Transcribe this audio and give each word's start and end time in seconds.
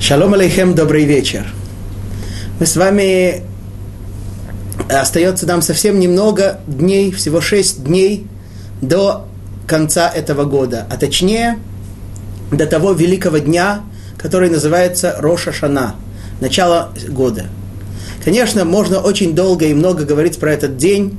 Шалом 0.00 0.32
алейхем, 0.32 0.74
добрый 0.74 1.04
вечер. 1.04 1.46
Мы 2.58 2.64
с 2.64 2.74
вами 2.74 3.42
остается 4.88 5.46
нам 5.46 5.60
совсем 5.60 6.00
немного 6.00 6.58
дней, 6.66 7.12
всего 7.12 7.42
шесть 7.42 7.84
дней 7.84 8.26
до 8.80 9.26
конца 9.66 10.08
этого 10.08 10.44
года, 10.44 10.86
а 10.90 10.96
точнее 10.96 11.58
до 12.50 12.64
того 12.64 12.92
великого 12.92 13.38
дня, 13.38 13.82
который 14.16 14.48
называется 14.48 15.16
Роша 15.18 15.52
Шана, 15.52 15.96
начало 16.40 16.94
года. 17.10 17.44
Конечно, 18.24 18.64
можно 18.64 19.00
очень 19.00 19.34
долго 19.34 19.66
и 19.66 19.74
много 19.74 20.06
говорить 20.06 20.38
про 20.38 20.54
этот 20.54 20.78
день, 20.78 21.18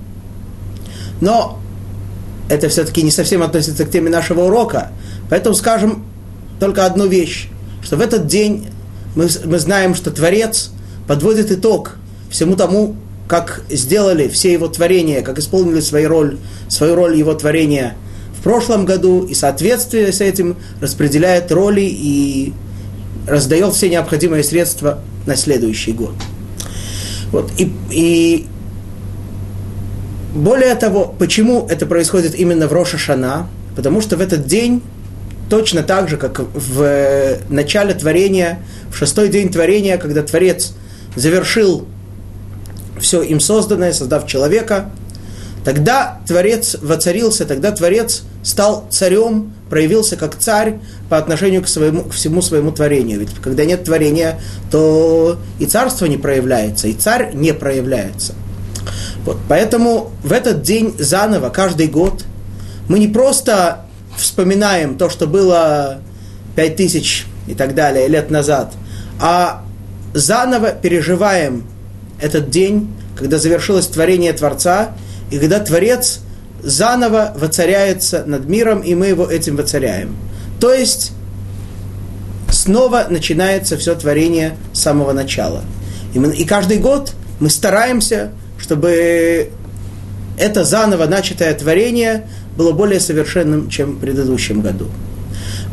но 1.21 1.59
это 2.49 2.67
все-таки 2.67 3.03
не 3.03 3.11
совсем 3.11 3.43
относится 3.43 3.85
к 3.85 3.91
теме 3.91 4.09
нашего 4.09 4.45
урока, 4.45 4.89
поэтому 5.29 5.53
скажем 5.53 6.03
только 6.59 6.87
одну 6.87 7.05
вещь 7.05 7.50
что 7.81 7.97
в 7.97 8.01
этот 8.01 8.27
день 8.27 8.67
мы, 9.15 9.27
мы 9.45 9.59
знаем, 9.59 9.95
что 9.95 10.11
Творец 10.11 10.71
подводит 11.07 11.51
итог 11.51 11.97
всему 12.29 12.55
тому, 12.55 12.95
как 13.27 13.63
сделали 13.69 14.27
все 14.27 14.51
его 14.51 14.67
творения, 14.67 15.21
как 15.21 15.39
исполнили 15.39 15.79
свою 15.79 16.09
роль, 16.09 16.37
свою 16.67 16.95
роль 16.95 17.15
его 17.15 17.33
творения 17.33 17.95
в 18.37 18.43
прошлом 18.43 18.85
году, 18.85 19.23
и 19.25 19.33
в 19.33 19.37
соответствии 19.37 20.09
с 20.09 20.19
этим 20.19 20.57
распределяет 20.81 21.51
роли 21.51 21.81
и 21.81 22.53
раздает 23.27 23.73
все 23.73 23.89
необходимые 23.89 24.43
средства 24.43 24.99
на 25.25 25.35
следующий 25.35 25.91
год. 25.91 26.13
Вот, 27.31 27.51
и, 27.57 27.71
и 27.91 28.47
более 30.33 30.75
того, 30.75 31.13
почему 31.17 31.67
это 31.69 31.85
происходит 31.85 32.35
именно 32.35 32.67
в 32.67 32.73
Роша? 32.73 33.47
Потому 33.75 34.01
что 34.01 34.17
в 34.17 34.21
этот 34.21 34.45
день 34.47 34.81
точно 35.51 35.83
так 35.83 36.07
же, 36.07 36.15
как 36.15 36.39
в 36.39 36.81
э, 36.81 37.39
начале 37.49 37.93
творения, 37.93 38.59
в 38.89 38.95
шестой 38.95 39.27
день 39.27 39.51
творения, 39.51 39.97
когда 39.97 40.23
Творец 40.23 40.71
завершил 41.17 41.85
все 43.01 43.21
им 43.21 43.41
созданное, 43.41 43.91
создав 43.91 44.25
человека, 44.27 44.91
тогда 45.65 46.21
Творец 46.25 46.77
воцарился, 46.81 47.43
тогда 47.45 47.71
Творец 47.71 48.23
стал 48.43 48.85
царем, 48.89 49.51
проявился 49.69 50.15
как 50.15 50.37
царь 50.37 50.79
по 51.09 51.17
отношению 51.17 51.63
к, 51.63 51.67
своему, 51.67 52.03
к 52.03 52.13
всему 52.13 52.41
своему 52.41 52.71
творению. 52.71 53.19
Ведь 53.19 53.31
когда 53.43 53.65
нет 53.65 53.83
творения, 53.83 54.39
то 54.71 55.37
и 55.59 55.65
царство 55.65 56.05
не 56.05 56.15
проявляется, 56.15 56.87
и 56.87 56.93
царь 56.93 57.33
не 57.33 57.53
проявляется. 57.53 58.35
Вот, 59.25 59.37
поэтому 59.49 60.11
в 60.23 60.31
этот 60.31 60.61
день 60.61 60.95
заново, 60.97 61.49
каждый 61.49 61.87
год, 61.87 62.23
мы 62.87 62.99
не 62.99 63.09
просто 63.09 63.85
вспоминаем 64.21 64.97
то, 64.97 65.09
что 65.09 65.27
было 65.27 65.99
пять 66.55 66.75
тысяч 66.75 67.25
и 67.47 67.53
так 67.53 67.75
далее 67.75 68.07
лет 68.07 68.29
назад, 68.29 68.73
а 69.19 69.63
заново 70.13 70.71
переживаем 70.71 71.63
этот 72.21 72.49
день, 72.49 72.93
когда 73.15 73.37
завершилось 73.37 73.87
творение 73.87 74.33
Творца, 74.33 74.91
и 75.31 75.39
когда 75.39 75.59
Творец 75.59 76.19
заново 76.61 77.33
воцаряется 77.35 78.23
над 78.25 78.47
миром, 78.47 78.81
и 78.81 78.93
мы 78.95 79.07
его 79.07 79.25
этим 79.25 79.55
воцаряем. 79.55 80.15
То 80.59 80.73
есть 80.73 81.11
снова 82.49 83.07
начинается 83.09 83.77
все 83.77 83.95
творение 83.95 84.57
с 84.73 84.81
самого 84.81 85.13
начала. 85.13 85.61
И, 86.13 86.19
мы, 86.19 86.33
и 86.33 86.45
каждый 86.45 86.77
год 86.77 87.13
мы 87.39 87.49
стараемся, 87.49 88.31
чтобы 88.59 89.49
это 90.41 90.63
заново 90.63 91.05
начатое 91.05 91.53
творение 91.53 92.27
было 92.57 92.71
более 92.71 92.99
совершенным, 92.99 93.69
чем 93.69 93.93
в 93.93 93.99
предыдущем 93.99 94.61
году. 94.61 94.87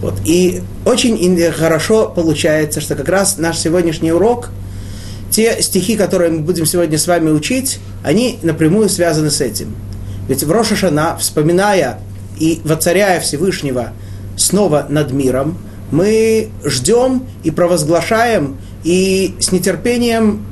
Вот. 0.01 0.15
И 0.25 0.63
очень 0.85 1.41
хорошо 1.53 2.09
получается, 2.09 2.81
что 2.81 2.95
как 2.95 3.09
раз 3.09 3.39
наш 3.39 3.59
сегодняшний 3.59 4.13
урок, 4.13 4.51
те 5.31 5.61
стихи, 5.63 5.97
которые 5.97 6.31
мы 6.31 6.41
будем 6.41 6.67
сегодня 6.67 6.99
с 6.99 7.07
вами 7.07 7.31
учить, 7.31 7.81
они 8.05 8.39
напрямую 8.43 8.89
связаны 8.89 9.31
с 9.31 9.41
этим. 9.41 9.75
Ведь 10.29 10.45
в 10.45 10.53
Рошашана, 10.53 11.17
вспоминая 11.19 11.99
и 12.39 12.61
воцаряя 12.63 13.21
Всевышнего 13.21 13.93
снова 14.37 14.87
над 14.89 15.13
миром, 15.13 15.59
мы 15.91 16.51
ждем 16.65 17.27
и 17.43 17.51
провозглашаем, 17.51 18.59
и 18.85 19.35
с 19.41 19.51
нетерпением 19.51 20.45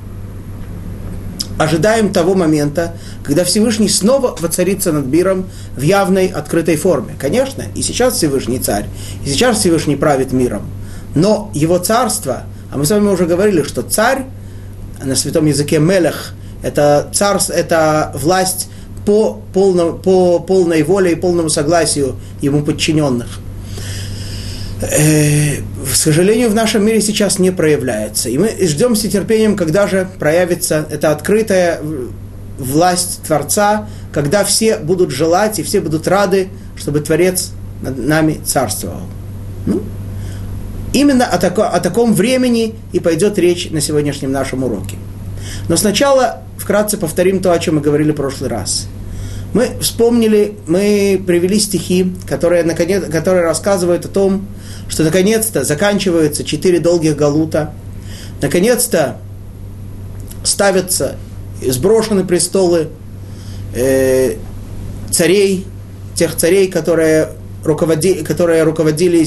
ожидаем 1.59 2.13
того 2.13 2.35
момента, 2.35 2.95
когда 3.23 3.45
Всевышний 3.45 3.89
снова 3.89 4.37
воцарится 4.39 4.93
над 4.93 5.07
миром 5.07 5.47
в 5.77 5.83
явной, 5.83 6.27
открытой 6.27 6.77
форме. 6.77 7.15
Конечно, 7.19 7.65
и 7.75 7.83
сейчас 7.83 8.15
Всевышний 8.15 8.59
царь, 8.59 8.87
и 9.25 9.29
сейчас 9.29 9.59
Всевышний 9.59 9.97
правит 9.97 10.33
миром. 10.33 10.67
Но 11.15 11.51
его 11.55 11.79
царство, 11.79 12.43
а 12.71 12.77
мы 12.77 12.85
с 12.85 12.91
вами 12.91 13.09
уже 13.09 13.27
говорили, 13.27 13.63
что 13.63 13.83
царь, 13.83 14.27
на 15.03 15.17
святом 15.17 15.47
языке 15.47 15.79
мелех, 15.79 16.35
это 16.63 17.09
царство, 17.13 17.53
это 17.53 18.13
власть 18.15 18.69
по, 19.05 19.41
полно, 19.55 19.93
по 19.93 20.41
полной 20.41 20.83
воле 20.83 21.13
и 21.13 21.15
полному 21.15 21.49
согласию 21.49 22.17
ему 22.43 22.63
подчиненных. 22.63 23.41
Э, 24.81 25.57
к 25.57 25.95
сожалению, 25.95 26.51
в 26.51 26.55
нашем 26.55 26.85
мире 26.85 27.01
сейчас 27.01 27.39
не 27.39 27.51
проявляется. 27.51 28.29
И 28.29 28.37
мы 28.37 28.51
ждем 28.61 28.95
с 28.95 29.05
нетерпением, 29.05 29.57
когда 29.57 29.87
же 29.87 30.07
проявится 30.19 30.87
эта 30.91 31.13
открытая 31.13 31.81
власть 32.59 33.23
Творца, 33.23 33.89
когда 34.13 34.45
все 34.45 34.79
будут 34.79 35.11
желать 35.11 35.59
и 35.59 35.63
все 35.63 35.81
будут 35.81 36.07
рады, 36.09 36.49
чтобы 36.77 37.01
Творец 37.01 37.53
над 37.83 37.99
нами 37.99 38.41
царствовал. 38.45 39.03
Ну, 39.67 39.83
именно 40.93 41.27
о, 41.27 41.39
тако, 41.39 41.63
о 41.63 41.81
таком 41.81 42.15
времени 42.15 42.75
и 42.93 43.01
пойдет 43.01 43.39
речь 43.39 43.71
на 43.71 43.81
сегодняшнем 43.81 44.33
нашем 44.33 44.65
уроке. 44.65 44.97
Но 45.69 45.77
сначала 45.77 46.43
вкратце 46.59 46.99
повторим 46.99 47.41
то, 47.41 47.53
о 47.53 47.59
чем 47.59 47.77
мы 47.77 47.81
говорили 47.81 48.13
в 48.13 48.17
прошлый 48.17 48.51
раз. 48.51 48.89
Мы 49.57 49.71
вспомнили, 49.81 50.55
мы 50.67 51.19
привели 51.27 51.59
стихи, 51.59 52.13
которые, 52.29 52.63
наконец, 52.63 53.03
которые 53.11 53.43
рассказывают 53.43 54.05
о 54.05 54.09
том, 54.09 54.47
что 54.87 55.03
наконец-то 55.03 55.65
заканчиваются 55.65 56.45
четыре 56.45 56.79
долгих 56.79 57.17
галута, 57.17 57.73
наконец-то 58.43 59.17
ставятся, 60.45 61.17
сброшены 61.67 62.25
престолы 62.25 62.89
э, 63.75 64.35
царей, 65.11 65.65
тех 66.15 66.37
царей, 66.37 66.71
которые 66.71 67.31
руководили, 67.65 68.25
которые 68.25 68.63
руководили, 68.63 69.27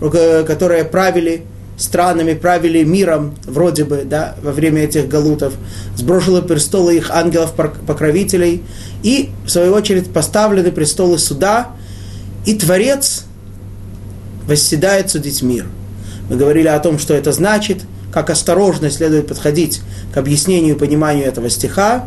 которые 0.00 0.84
правили 0.84 1.42
странами, 1.78 2.34
правили 2.34 2.82
миром, 2.82 3.34
вроде 3.46 3.84
бы, 3.84 4.02
да, 4.04 4.34
во 4.42 4.52
время 4.52 4.82
этих 4.82 5.08
галутов, 5.08 5.54
сброшены 5.96 6.42
престолы 6.42 6.96
их 6.96 7.10
ангелов-покровителей, 7.10 8.64
и, 9.02 9.30
в 9.46 9.48
свою 9.48 9.72
очередь, 9.72 10.12
поставлены 10.12 10.72
престолы 10.72 11.18
суда, 11.18 11.68
и 12.44 12.54
Творец 12.54 13.24
восседает 14.46 15.10
судить 15.10 15.42
мир. 15.42 15.66
Мы 16.28 16.36
говорили 16.36 16.68
о 16.68 16.78
том, 16.80 16.98
что 16.98 17.14
это 17.14 17.32
значит, 17.32 17.78
как 18.12 18.28
осторожно 18.30 18.90
следует 18.90 19.28
подходить 19.28 19.80
к 20.12 20.16
объяснению 20.16 20.74
и 20.74 20.78
пониманию 20.78 21.26
этого 21.26 21.48
стиха, 21.48 22.06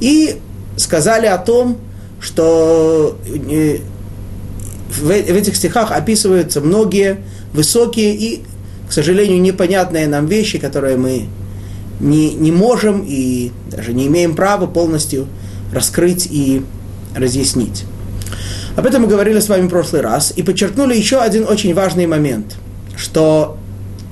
и 0.00 0.40
сказали 0.76 1.26
о 1.26 1.38
том, 1.38 1.78
что 2.18 3.18
э, 3.26 3.78
в 4.88 5.10
этих 5.10 5.56
стихах 5.56 5.90
описываются 5.90 6.60
многие 6.60 7.18
высокие 7.52 8.14
и, 8.14 8.42
к 8.92 8.94
сожалению, 8.94 9.40
непонятные 9.40 10.06
нам 10.06 10.26
вещи, 10.26 10.58
которые 10.58 10.98
мы 10.98 11.24
не, 11.98 12.34
не 12.34 12.52
можем 12.52 13.02
и 13.08 13.50
даже 13.70 13.94
не 13.94 14.06
имеем 14.06 14.36
права 14.36 14.66
полностью 14.66 15.28
раскрыть 15.72 16.28
и 16.30 16.62
разъяснить. 17.16 17.86
Об 18.76 18.84
этом 18.84 19.00
мы 19.00 19.08
говорили 19.08 19.40
с 19.40 19.48
вами 19.48 19.66
в 19.66 19.70
прошлый 19.70 20.02
раз 20.02 20.34
и 20.36 20.42
подчеркнули 20.42 20.94
еще 20.94 21.22
один 21.22 21.48
очень 21.48 21.72
важный 21.72 22.06
момент, 22.06 22.56
что 22.94 23.56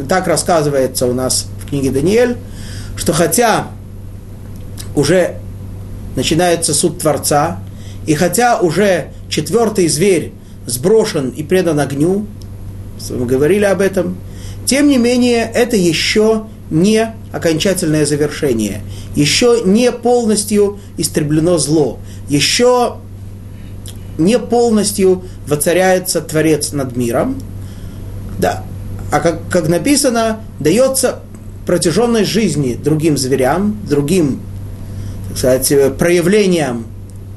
так 0.09 0.27
рассказывается 0.27 1.05
у 1.07 1.13
нас 1.13 1.49
в 1.63 1.69
книге 1.69 1.91
Даниэль, 1.91 2.39
что 2.97 3.13
хотя 3.13 3.67
уже 4.97 5.37
начинается 6.17 6.73
суд 6.73 7.01
Творца, 7.01 7.59
и 8.07 8.15
хотя 8.15 8.59
уже 8.59 9.11
четвертый 9.29 9.89
зверь 9.89 10.33
сброшен 10.65 11.29
и 11.29 11.43
предан 11.43 11.81
огню, 11.81 12.25
мы 13.11 13.27
говорили 13.27 13.65
об 13.65 13.83
этом, 13.83 14.17
тем 14.71 14.87
не 14.87 14.99
менее 14.99 15.51
это 15.53 15.77
еще 15.77 16.45
не 16.71 17.13
окончательное 17.33 18.07
завершение, 18.07 18.83
еще 19.17 19.63
не 19.65 19.91
полностью 19.91 20.79
истреблено 20.97 21.59
зло, 21.59 21.99
еще 22.29 22.99
не 24.17 24.39
полностью 24.39 25.25
воцаряется 25.49 26.21
Творец 26.21 26.71
над 26.71 26.97
миром. 26.97 27.43
Да. 28.39 28.63
А 29.11 29.19
как, 29.19 29.41
как 29.49 29.69
написано, 29.69 30.39
дается 30.61 31.19
протяженность 31.67 32.31
жизни 32.31 32.79
другим 32.81 33.19
зверям, 33.19 33.77
другим 33.89 34.41
так 35.31 35.39
сказать, 35.39 35.97
проявлениям, 35.99 36.87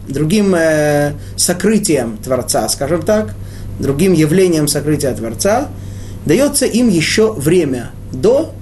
другим 0.08 0.54
э, 0.54 1.14
сокрытием 1.36 2.18
Творца, 2.18 2.70
скажем 2.70 3.02
так, 3.02 3.34
другим 3.80 4.14
явлением 4.14 4.68
сокрытия 4.68 5.16
Творца, 5.16 5.70
дается 6.26 6.66
им 6.66 6.90
еще 6.90 7.34
время 7.34 7.92
до 8.12 8.54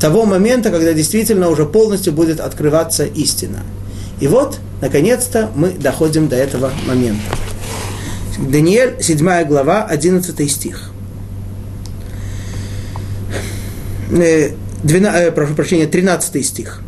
того 0.00 0.24
момента, 0.24 0.70
когда 0.70 0.92
действительно 0.92 1.48
уже 1.48 1.64
полностью 1.64 2.12
будет 2.12 2.40
открываться 2.40 3.04
истина. 3.04 3.60
И 4.20 4.26
вот, 4.26 4.58
наконец-то, 4.80 5.50
мы 5.54 5.70
доходим 5.70 6.28
до 6.28 6.36
этого 6.36 6.72
момента. 6.86 7.22
Даниэль, 8.38 8.96
7 9.00 9.44
глава, 9.44 9.84
11 9.84 10.50
стих. 10.50 10.90
12, 14.10 14.54
э, 14.92 15.28
э, 15.28 15.30
прошу 15.32 15.54
прощения, 15.54 15.86
13 15.86 16.42
стих. 16.42 16.82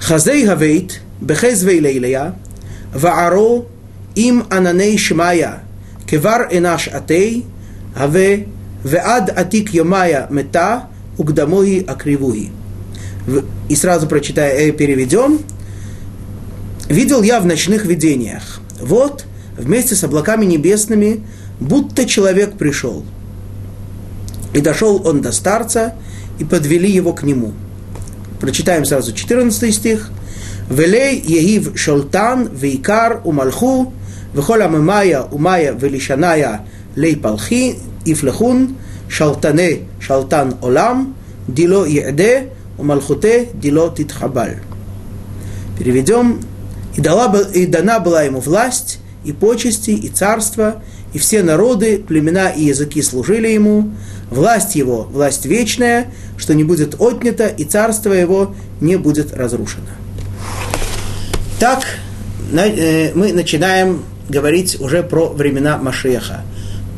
Хазей 0.00 0.44
гавейт, 0.44 1.00
бехезвей 1.20 1.80
лейлея, 1.80 2.34
вааро 2.94 3.64
им 4.14 4.44
ананей 4.50 4.96
шмая, 4.98 5.60
кевар 6.08 6.48
энаш 6.50 6.88
атей, 6.88 7.46
аве 7.96 8.48
веад 8.84 9.30
атик 9.36 9.74
йомая 9.74 10.26
мета, 10.30 10.88
угдамоги 11.18 11.84
акривуги. 11.86 12.50
И 13.68 13.76
сразу 13.76 14.06
прочитая, 14.06 14.72
переведем. 14.72 15.40
Видел 16.88 17.22
я 17.22 17.40
в 17.40 17.46
ночных 17.46 17.84
видениях. 17.84 18.60
Вот, 18.80 19.24
вместе 19.56 19.94
с 19.94 20.02
облаками 20.02 20.44
небесными, 20.44 21.24
будто 21.60 22.06
человек 22.06 22.54
пришел. 22.54 23.04
И 24.54 24.60
дошел 24.60 25.06
он 25.06 25.20
до 25.20 25.30
старца, 25.30 25.94
и 26.40 26.44
подвели 26.44 26.90
его 26.90 27.12
к 27.12 27.22
нему. 27.22 27.52
Прочитаем 28.40 28.84
сразу 28.84 29.12
14 29.12 29.74
стих. 29.74 30.10
Велей 30.70 31.20
егив 31.20 31.78
шолтан 31.78 32.48
вейкар 32.52 33.20
умалху 33.24 33.92
вехола 34.32 34.68
мемая 34.68 35.22
умая 35.22 35.72
велишаная 35.72 36.66
лей 36.96 37.16
палхи 37.16 37.76
ифлехун 38.04 38.76
шалтане 39.08 39.80
шалтан 40.00 40.56
олам 40.62 41.14
дило 41.48 41.84
еде 41.84 42.50
умалхуте 42.78 43.48
дило 43.54 43.94
титхабаль. 43.94 44.58
Переведем. 45.78 46.40
И, 46.96 47.00
дала, 47.00 47.32
и 47.54 47.66
дана 47.66 48.00
была 48.00 48.22
ему 48.22 48.40
власть, 48.40 48.98
и 49.24 49.32
почести, 49.32 49.90
и 49.90 50.08
царство, 50.08 50.82
и 51.12 51.18
все 51.18 51.42
народы, 51.42 51.98
племена 51.98 52.50
и 52.50 52.64
языки 52.64 53.00
служили 53.00 53.48
ему, 53.48 53.92
власть 54.28 54.74
его, 54.74 55.04
власть 55.04 55.46
вечная, 55.46 56.08
что 56.36 56.54
не 56.54 56.64
будет 56.64 57.00
отнята, 57.00 57.46
и 57.46 57.64
царство 57.64 58.12
его 58.12 58.54
не 58.80 58.96
будет 58.96 59.32
разрушено. 59.32 59.86
Так 61.60 61.84
э, 62.52 63.12
мы 63.14 63.32
начинаем 63.32 64.02
говорить 64.28 64.80
уже 64.80 65.02
про 65.02 65.28
времена 65.28 65.78
Машеха. 65.78 66.42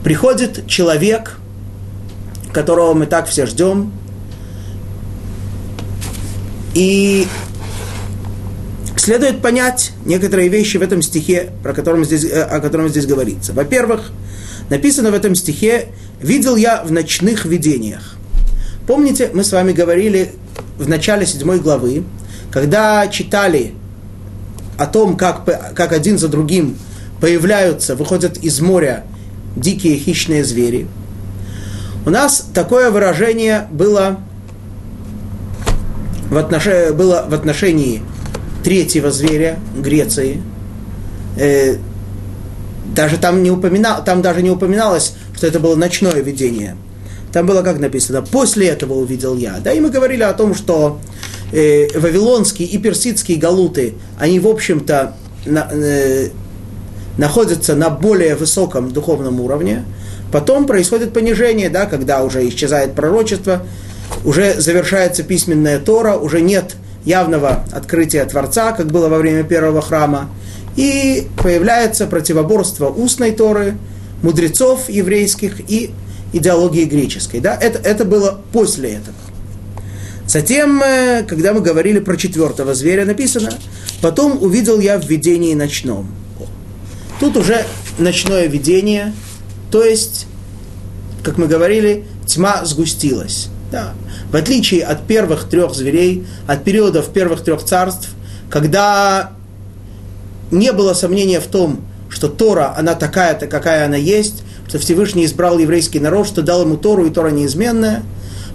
Приходит 0.05 0.67
человек, 0.67 1.39
которого 2.53 2.95
мы 2.95 3.07
так 3.07 3.29
все 3.29 3.47
ждем, 3.47 3.93
и 6.75 7.27
следует 8.97 9.41
понять 9.43 9.93
некоторые 10.05 10.49
вещи 10.49 10.77
в 10.77 10.83
этом 10.83 11.03
стихе, 11.03 11.51
про 11.63 11.73
котором 11.73 12.05
здесь, 12.05 12.25
э, 12.25 12.43
о 12.43 12.61
котором 12.61 12.89
здесь 12.89 13.07
говорится. 13.07 13.53
Во-первых, 13.53 14.11
написано 14.71 15.11
в 15.11 15.15
этом 15.15 15.35
стихе 15.35 15.89
«Видел 16.21 16.57
я 16.57 16.83
в 16.83 16.91
ночных 16.91 17.45
видениях». 17.45 18.17
Помните, 18.87 19.31
мы 19.33 19.45
с 19.45 19.53
вами 19.53 19.73
говорили 19.73 20.33
в 20.79 20.89
начале 20.89 21.27
седьмой 21.27 21.61
главы, 21.61 22.05
когда 22.51 23.07
читали 23.07 23.75
о 24.77 24.87
том, 24.87 25.17
как, 25.17 25.45
как 25.75 25.93
один 25.93 26.19
за 26.19 26.29
другим 26.29 26.77
появляются, 27.21 27.95
выходят 27.95 28.39
из 28.39 28.61
моря 28.61 29.05
дикие 29.57 29.97
хищные 29.97 30.45
звери. 30.45 30.87
У 32.05 32.11
нас 32.11 32.47
такое 32.53 32.91
выражение 32.91 33.69
было 33.71 34.19
в, 36.31 36.37
отношении, 36.37 36.91
было 36.93 37.27
в 37.29 37.35
отношении 37.35 38.03
третьего 38.65 39.11
зверя 39.11 39.59
Греции. 39.77 40.43
Э, 41.37 41.77
даже 42.95 43.19
там, 43.19 43.43
не 43.43 43.51
упоминал, 43.51 44.05
там 44.05 44.23
даже 44.23 44.43
не 44.43 44.51
упоминалось, 44.51 45.15
что 45.35 45.47
это 45.47 45.61
было 45.61 45.77
ночное 45.77 46.21
видение– 46.21 46.77
там 47.33 47.47
было 47.47 47.63
как 47.63 47.79
написано, 47.79 48.23
после 48.23 48.69
этого 48.69 48.95
увидел 48.95 49.37
я. 49.37 49.59
Да, 49.65 49.73
и 49.73 49.81
мы 49.81 49.91
говорили 49.91 50.23
о 50.23 50.35
том, 50.35 50.55
что 50.55 51.01
э, 51.51 51.99
вавилонские 51.99 52.69
и 52.69 52.79
персидские 52.79 53.39
галуты, 53.39 53.95
они, 54.19 54.39
в 54.39 54.47
общем-то, 54.47 55.17
на, 55.47 55.69
э, 55.73 56.29
находятся 57.19 57.75
на 57.75 57.91
более 57.91 58.37
высоком 58.37 58.91
духовном 58.91 59.41
уровне. 59.41 59.85
Потом 60.31 60.67
происходит 60.67 61.13
понижение, 61.13 61.69
да, 61.69 61.87
когда 61.87 62.23
уже 62.25 62.49
исчезает 62.49 62.95
пророчество, 62.95 63.63
уже 64.25 64.61
завершается 64.61 65.23
письменная 65.23 65.79
Тора, 65.79 66.17
уже 66.17 66.41
нет 66.41 66.77
явного 67.05 67.65
открытия 67.73 68.25
Творца, 68.25 68.73
как 68.73 68.87
было 68.87 69.09
во 69.09 69.19
время 69.19 69.43
первого 69.43 69.83
храма, 69.83 70.31
и 70.77 71.27
появляется 71.43 72.07
противоборство 72.07 72.89
устной 72.89 73.33
Торы, 73.33 73.77
мудрецов 74.23 74.89
еврейских 74.89 75.61
и 75.69 75.91
идеологии 76.33 76.85
греческой. 76.85 77.41
Да? 77.41 77.57
Это, 77.61 77.79
это 77.79 78.05
было 78.05 78.41
после 78.53 78.91
этого. 78.91 79.17
Затем, 80.27 80.81
э, 80.83 81.25
когда 81.25 81.53
мы 81.53 81.61
говорили 81.61 81.99
про 81.99 82.17
четвертого 82.17 82.75
зверя, 82.75 83.05
написано, 83.05 83.53
потом 84.01 84.43
увидел 84.43 84.81
я 84.81 84.99
в 84.99 85.07
видении 85.07 85.53
ночном. 85.55 86.09
Тут 87.23 87.37
уже 87.37 87.65
ночное 88.01 88.49
видение, 88.49 89.13
то 89.71 89.85
есть, 89.85 90.27
как 91.23 91.39
мы 91.39 91.47
говорили, 91.47 92.05
тьма 92.27 92.65
сгустилась. 92.65 93.49
Да. 93.71 93.93
В 94.33 94.35
отличие 94.35 94.83
от 94.83 95.07
первых 95.07 95.49
трех 95.49 95.73
зверей, 95.73 96.27
от 96.49 96.65
периодов 96.65 97.13
первых 97.13 97.45
трех 97.45 97.63
царств, 97.63 98.09
когда 98.51 99.35
не 100.51 100.73
было 100.73 100.95
сомнения 100.95 101.39
в 101.39 101.47
том, 101.47 101.83
что 102.09 102.27
Тора, 102.27 102.75
она 102.77 102.97
такая-то, 102.97 103.47
какая 103.47 103.87
она 103.87 103.97
есть, 103.97 104.43
что 104.67 104.81
Всевышний 104.81 105.25
избрал 105.25 105.61
еврейский 105.61 106.01
народ, 106.01 106.27
что 106.27 106.43
дал 106.43 106.63
ему 106.63 106.77
Тору, 106.77 107.07
и 107.07 107.11
Тора 107.11 107.31
неизменная. 107.31 108.03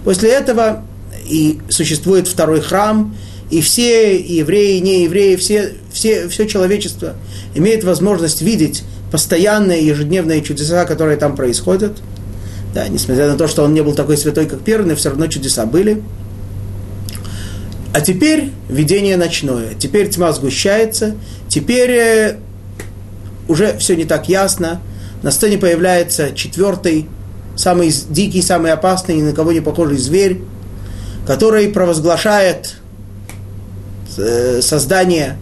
После 0.04 0.28
этого 0.28 0.84
и 1.26 1.58
существует 1.70 2.28
второй 2.28 2.60
храм, 2.60 3.16
и 3.50 3.60
все 3.60 4.18
и 4.18 4.34
евреи, 4.34 4.76
и 4.76 4.80
неевреи, 4.80 5.36
все, 5.36 5.74
все, 5.92 6.28
все 6.28 6.46
человечество 6.46 7.14
имеет 7.54 7.84
возможность 7.84 8.42
видеть 8.42 8.84
постоянные 9.10 9.86
ежедневные 9.86 10.42
чудеса, 10.42 10.84
которые 10.84 11.16
там 11.16 11.34
происходят. 11.34 11.98
Да, 12.74 12.86
несмотря 12.88 13.28
на 13.28 13.38
то, 13.38 13.48
что 13.48 13.64
он 13.64 13.72
не 13.72 13.82
был 13.82 13.94
такой 13.94 14.18
святой, 14.18 14.46
как 14.46 14.60
первый, 14.60 14.86
но 14.86 14.96
все 14.96 15.08
равно 15.08 15.26
чудеса 15.26 15.64
были. 15.64 16.02
А 17.94 18.02
теперь 18.02 18.50
видение 18.68 19.16
ночное. 19.16 19.74
Теперь 19.78 20.10
тьма 20.10 20.32
сгущается. 20.32 21.16
Теперь 21.48 21.90
э, 21.90 22.36
уже 23.48 23.78
все 23.78 23.96
не 23.96 24.04
так 24.04 24.28
ясно 24.28 24.82
на 25.22 25.30
сцене 25.30 25.58
появляется 25.58 26.32
четвертый, 26.32 27.08
самый 27.56 27.92
дикий, 28.10 28.42
самый 28.42 28.72
опасный, 28.72 29.16
ни 29.16 29.22
на 29.22 29.32
кого 29.32 29.52
не 29.52 29.60
похожий 29.60 29.98
зверь, 29.98 30.40
который 31.26 31.68
провозглашает 31.68 32.76
создание 34.60 35.36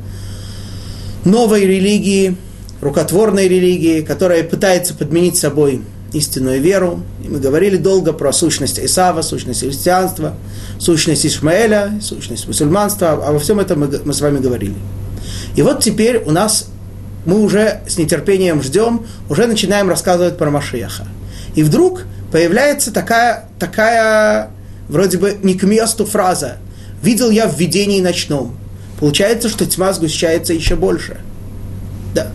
новой 1.24 1.66
религии, 1.66 2.36
рукотворной 2.80 3.48
религии, 3.48 4.02
которая 4.02 4.44
пытается 4.44 4.94
подменить 4.94 5.36
собой 5.36 5.82
истинную 6.12 6.60
веру. 6.60 7.02
И 7.24 7.28
мы 7.28 7.38
говорили 7.38 7.76
долго 7.76 8.12
про 8.12 8.32
сущность 8.32 8.78
Исава, 8.78 9.22
сущность 9.22 9.60
христианства, 9.60 10.34
сущность 10.78 11.26
Ишмаэля, 11.26 11.98
сущность 12.00 12.46
мусульманства. 12.46 13.12
А 13.26 13.32
во 13.32 13.38
всем 13.38 13.60
этом 13.60 13.80
мы, 13.80 14.00
мы 14.04 14.12
с 14.12 14.20
вами 14.20 14.38
говорили. 14.38 14.74
И 15.56 15.62
вот 15.62 15.82
теперь 15.82 16.22
у 16.24 16.30
нас 16.30 16.68
мы 17.24 17.40
уже 17.40 17.80
с 17.88 17.98
нетерпением 17.98 18.62
ждем, 18.62 19.04
уже 19.28 19.46
начинаем 19.46 19.88
рассказывать 19.88 20.38
про 20.38 20.50
Машеха. 20.50 21.06
И 21.54 21.62
вдруг 21.62 22.04
появляется 22.30 22.92
такая, 22.92 23.48
такая 23.58 24.50
вроде 24.88 25.18
бы 25.18 25.36
не 25.42 25.54
к 25.54 25.64
месту 25.64 26.06
фраза 26.06 26.58
«Видел 27.02 27.30
я 27.30 27.48
в 27.48 27.58
видении 27.58 28.00
ночном». 28.00 28.56
Получается, 28.98 29.48
что 29.48 29.66
тьма 29.66 29.92
сгущается 29.92 30.52
еще 30.52 30.76
больше. 30.76 31.18
Да. 32.14 32.28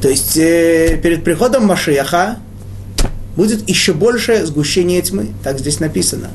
То 0.00 0.08
есть 0.08 0.36
э, 0.36 0.98
перед 1.02 1.24
приходом 1.24 1.66
Машеха 1.66 2.38
будет 3.36 3.68
еще 3.68 3.92
большее 3.92 4.44
сгущение 4.44 5.00
тьмы. 5.02 5.28
Так 5.44 5.58
здесь 5.58 5.78
написано. 5.80 6.30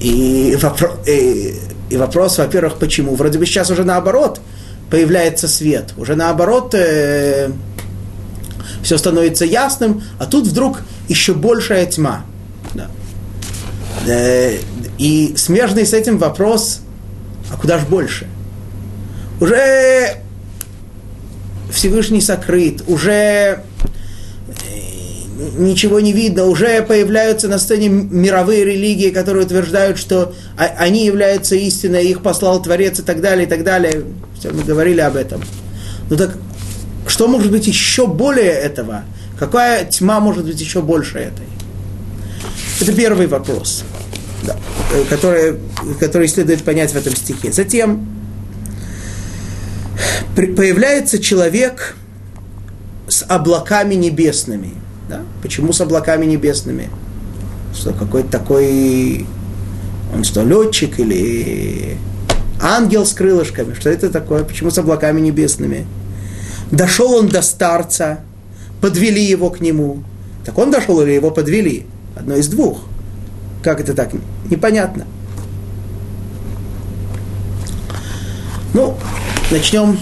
И, 0.00 0.56
вопро- 0.60 0.98
и, 1.06 1.50
э, 1.50 1.54
и 1.90 1.96
вопрос, 1.96 2.38
во-первых, 2.38 2.78
почему? 2.78 3.14
Вроде 3.16 3.38
бы 3.38 3.46
сейчас 3.46 3.70
уже 3.70 3.84
наоборот– 3.84 4.40
появляется 4.90 5.48
свет. 5.48 5.94
Уже 5.96 6.16
наоборот, 6.16 6.74
э, 6.74 7.50
все 8.82 8.98
становится 8.98 9.44
ясным, 9.44 10.02
а 10.18 10.26
тут 10.26 10.46
вдруг 10.46 10.82
еще 11.08 11.32
большая 11.32 11.86
тьма. 11.86 12.24
Да. 12.74 12.88
Э, 14.06 14.58
и 14.98 15.34
смежный 15.36 15.86
с 15.86 15.94
этим 15.94 16.18
вопрос, 16.18 16.80
а 17.50 17.56
куда 17.56 17.78
же 17.78 17.86
больше? 17.86 18.26
Уже 19.40 20.16
Всевышний 21.72 22.20
сокрыт, 22.20 22.82
уже 22.86 23.12
э, 23.12 23.60
ничего 25.58 26.00
не 26.00 26.12
видно, 26.12 26.44
уже 26.44 26.82
появляются 26.82 27.48
на 27.48 27.58
сцене 27.58 27.88
мировые 27.88 28.64
религии, 28.64 29.10
которые 29.10 29.46
утверждают, 29.46 29.98
что 29.98 30.34
они 30.56 31.04
являются 31.06 31.54
истиной, 31.54 32.06
их 32.06 32.22
послал 32.22 32.62
Творец 32.62 32.98
и 32.98 33.02
так 33.02 33.20
далее, 33.20 33.46
и 33.46 33.48
так 33.48 33.64
далее. 33.64 34.04
Все, 34.38 34.50
мы 34.50 34.62
говорили 34.62 35.00
об 35.00 35.16
этом. 35.16 35.42
Ну 36.10 36.16
так, 36.16 36.36
что 37.06 37.28
может 37.28 37.50
быть 37.50 37.66
еще 37.66 38.06
более 38.06 38.50
этого? 38.50 39.04
Какая 39.38 39.84
тьма 39.86 40.20
может 40.20 40.44
быть 40.44 40.60
еще 40.60 40.82
больше 40.82 41.18
этой? 41.18 41.46
Это 42.80 42.92
первый 42.92 43.26
вопрос, 43.26 43.84
да, 44.44 44.56
который, 45.08 45.56
который 45.98 46.28
следует 46.28 46.62
понять 46.62 46.92
в 46.92 46.96
этом 46.96 47.14
стихе. 47.14 47.52
Затем 47.52 48.06
появляется 50.34 51.18
человек 51.18 51.96
с 53.08 53.24
облаками 53.28 53.94
небесными. 53.94 54.74
Да? 55.08 55.22
Почему 55.42 55.72
с 55.72 55.80
облаками 55.80 56.24
небесными? 56.24 56.88
Что 57.74 57.92
какой-то 57.92 58.30
такой, 58.30 59.26
он 60.14 60.24
что, 60.24 60.42
летчик 60.42 60.98
или 60.98 61.96
ангел 62.60 63.04
с 63.04 63.12
крылышками? 63.12 63.74
Что 63.74 63.90
это 63.90 64.10
такое? 64.10 64.44
Почему 64.44 64.70
с 64.70 64.78
облаками 64.78 65.20
небесными? 65.20 65.86
Дошел 66.70 67.12
он 67.14 67.28
до 67.28 67.42
старца, 67.42 68.20
подвели 68.80 69.22
его 69.22 69.50
к 69.50 69.60
нему. 69.60 70.04
Так 70.44 70.56
он 70.58 70.70
дошел 70.70 71.00
или 71.02 71.10
его 71.10 71.30
подвели? 71.30 71.86
Одно 72.16 72.36
из 72.36 72.48
двух. 72.48 72.82
Как 73.62 73.80
это 73.80 73.94
так? 73.94 74.10
Непонятно. 74.48 75.06
Ну, 78.72 78.96
начнем 79.50 79.98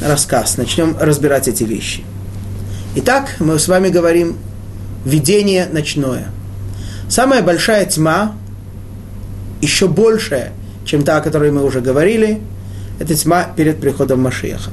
рассказ, 0.00 0.56
начнем 0.56 0.96
разбирать 0.98 1.48
эти 1.48 1.64
вещи. 1.64 2.04
Итак, 2.94 3.36
мы 3.40 3.58
с 3.58 3.68
вами 3.68 3.88
говорим 3.88 4.36
видение 5.04 5.66
ночное. 5.66 6.28
Самая 7.08 7.42
большая 7.42 7.84
тьма, 7.84 8.34
еще 9.60 9.88
большая, 9.88 10.52
чем 10.84 11.02
та, 11.02 11.18
о 11.18 11.20
которой 11.20 11.50
мы 11.50 11.64
уже 11.64 11.80
говорили, 11.80 12.40
это 12.98 13.14
тьма 13.14 13.44
перед 13.44 13.80
приходом 13.80 14.22
Машиаха. 14.22 14.70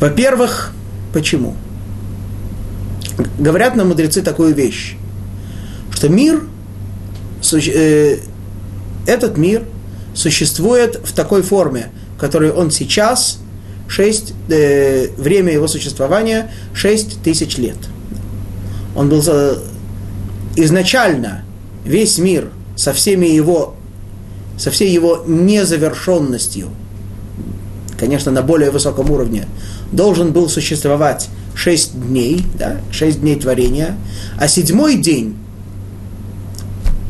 Во-первых, 0.00 0.72
почему? 1.12 1.56
Говорят 3.38 3.76
нам 3.76 3.88
мудрецы 3.88 4.20
такую 4.20 4.54
вещь, 4.54 4.96
что 5.96 6.10
мир, 6.10 6.42
э, 7.54 8.18
этот 9.06 9.38
мир 9.38 9.64
существует 10.14 11.00
в 11.02 11.14
такой 11.14 11.40
форме, 11.40 11.88
в 12.16 12.20
которой 12.20 12.50
он 12.50 12.70
сейчас, 12.70 13.38
6, 13.88 14.34
э, 14.50 15.08
время 15.16 15.54
его 15.54 15.66
существования 15.66 16.52
6 16.74 17.22
тысяч 17.22 17.56
лет. 17.56 17.78
Он 18.94 19.08
был 19.08 19.22
изначально 20.54 21.44
весь 21.86 22.18
мир 22.18 22.50
со 22.76 22.92
всеми 22.92 23.26
его, 23.26 23.74
со 24.58 24.70
всей 24.70 24.92
его 24.92 25.24
незавершенностью, 25.26 26.68
конечно, 27.98 28.30
на 28.30 28.42
более 28.42 28.70
высоком 28.70 29.10
уровне, 29.10 29.46
должен 29.92 30.32
был 30.32 30.50
существовать 30.50 31.30
шесть 31.54 31.98
дней, 31.98 32.44
да, 32.58 32.82
шесть 32.90 33.22
дней 33.22 33.36
творения, 33.36 33.96
а 34.38 34.46
седьмой 34.46 34.96
день 34.96 35.36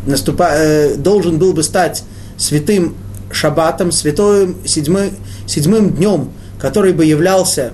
наступа, 0.06 0.50
э, 0.52 0.94
должен 0.96 1.38
был 1.38 1.52
бы 1.52 1.62
стать 1.62 2.04
святым 2.36 2.96
шаббатом, 3.30 3.92
святым 3.92 4.56
седьмым, 4.64 5.10
седьмым 5.46 5.90
днем, 5.90 6.32
который 6.60 6.92
бы 6.92 7.04
являлся 7.04 7.72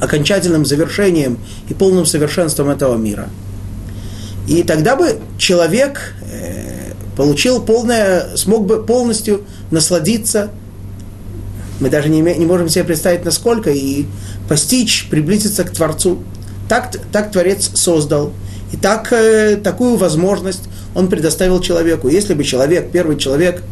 окончательным 0.00 0.64
завершением 0.64 1.38
и 1.68 1.74
полным 1.74 2.06
совершенством 2.06 2.68
этого 2.68 2.96
мира. 2.96 3.28
И 4.46 4.62
тогда 4.62 4.96
бы 4.96 5.18
человек 5.38 6.14
э, 6.30 6.92
получил 7.16 7.62
полное, 7.62 8.36
смог 8.36 8.66
бы 8.66 8.82
полностью 8.84 9.44
насладиться 9.70 10.50
мы 11.80 11.90
даже 11.90 12.08
не, 12.08 12.20
не 12.20 12.46
можем 12.46 12.68
себе 12.68 12.84
представить, 12.84 13.24
насколько, 13.24 13.70
и 13.70 14.06
постичь, 14.48 15.08
приблизиться 15.10 15.64
к 15.64 15.70
Творцу. 15.70 16.22
Так, 16.68 16.96
так 17.12 17.32
Творец 17.32 17.70
создал. 17.74 18.32
И 18.74 18.76
так, 18.76 19.12
э, 19.12 19.54
такую 19.54 19.96
возможность 19.96 20.64
он 20.96 21.06
предоставил 21.06 21.60
человеку. 21.60 22.08
Если 22.08 22.34
бы 22.34 22.42
человек, 22.42 22.90
первый 22.90 23.16
человек, 23.16 23.62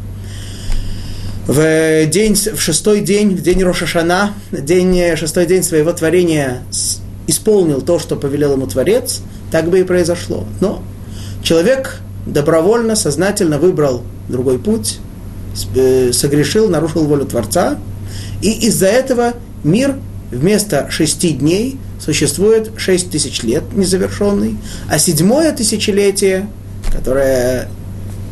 в, 1.49 2.06
день, 2.06 2.37
в 2.37 2.61
шестой 2.61 3.00
день, 3.00 3.35
в 3.35 3.42
день 3.42 3.64
Рошашана, 3.64 4.35
день, 4.52 4.97
э, 4.97 5.16
шестой 5.16 5.47
день 5.47 5.64
своего 5.64 5.92
творения 5.92 6.62
исполнил 7.26 7.82
то, 7.82 7.99
что 7.99 8.14
повелел 8.14 8.52
ему 8.52 8.68
Творец, 8.68 9.23
так 9.50 9.68
бы 9.68 9.80
и 9.80 9.82
произошло. 9.82 10.44
Но 10.61 10.85
человек 11.42 11.97
добровольно, 12.25 12.94
сознательно 12.94 13.59
выбрал 13.59 14.02
другой 14.28 14.61
путь, 14.61 15.00
э, 15.75 16.12
согрешил, 16.12 16.68
нарушил 16.68 17.06
волю 17.06 17.25
Творца– 17.25 17.76
и 18.42 18.50
из-за 18.66 18.87
этого 18.87 19.35
мир 19.62 19.97
вместо 20.32 20.90
шести 20.90 21.30
дней 21.30 21.78
существует 22.00 22.72
шесть 22.76 23.10
тысяч 23.10 23.42
лет 23.42 23.62
незавершенный, 23.74 24.56
а 24.88 24.98
седьмое 24.98 25.52
тысячелетие, 25.52 26.48
которое 26.90 27.68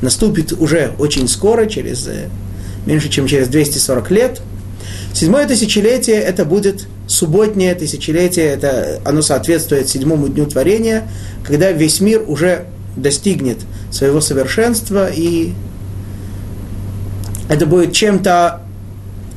наступит 0.03 0.53
уже 0.53 0.93
очень 0.99 1.29
скоро, 1.29 1.67
через 1.67 2.07
э, 2.09 2.29
меньше, 2.87 3.11
чем 3.11 3.27
через 3.27 3.49
240 3.49 4.11
лет, 4.11 4.41
седьмое 5.13 5.47
тысячелетие 5.47 6.17
это 6.17 6.45
будет 6.45 6.87
субботнее 7.07 7.75
тысячелетие, 7.75 8.47
это, 8.47 9.01
оно 9.05 9.21
соответствует 9.21 9.89
седьмому 9.89 10.29
дню 10.29 10.47
творения, 10.47 11.07
когда 11.45 11.71
весь 11.71 12.01
мир 12.01 12.25
уже 12.27 12.67
достигнет 12.97 13.59
своего 13.93 14.21
совершенства, 14.21 15.09
и 15.13 15.53
это 17.49 17.67
будет 17.67 17.93
чем-то 17.93 18.63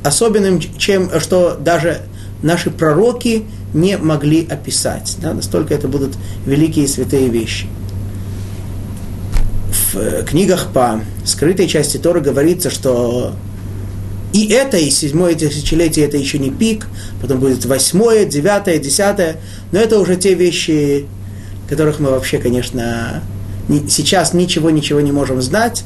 особенным, 0.02 0.60
чем, 0.78 1.10
что 1.20 1.56
даже 1.60 2.02
наши 2.44 2.70
пророки 2.70 3.44
не 3.72 3.98
могли 3.98 4.46
описать. 4.48 5.16
Да, 5.20 5.32
настолько 5.32 5.74
это 5.74 5.88
будут 5.88 6.12
великие 6.46 6.86
святые 6.86 7.28
вещи. 7.28 7.66
В 9.92 9.96
э, 9.96 10.24
книгах 10.24 10.68
по 10.72 11.00
скрытой 11.24 11.66
части 11.66 11.96
Торы 11.96 12.20
говорится, 12.20 12.70
что 12.70 13.32
и 14.32 14.46
это, 14.48 14.76
и 14.76 14.90
седьмое 14.90 15.34
тысячелетие, 15.34 16.06
это 16.06 16.16
еще 16.16 16.38
не 16.38 16.50
пик, 16.50 16.86
потом 17.22 17.40
будет 17.40 17.64
восьмое, 17.64 18.24
девятое, 18.24 18.78
десятое, 18.78 19.36
но 19.72 19.78
это 19.78 19.98
уже 19.98 20.16
те 20.16 20.34
вещи, 20.34 21.06
которых 21.68 21.98
мы 21.98 22.10
вообще, 22.10 22.38
конечно, 22.38 23.22
сейчас 23.88 24.34
ничего-ничего 24.34 25.00
не 25.00 25.12
можем 25.12 25.40
знать, 25.40 25.84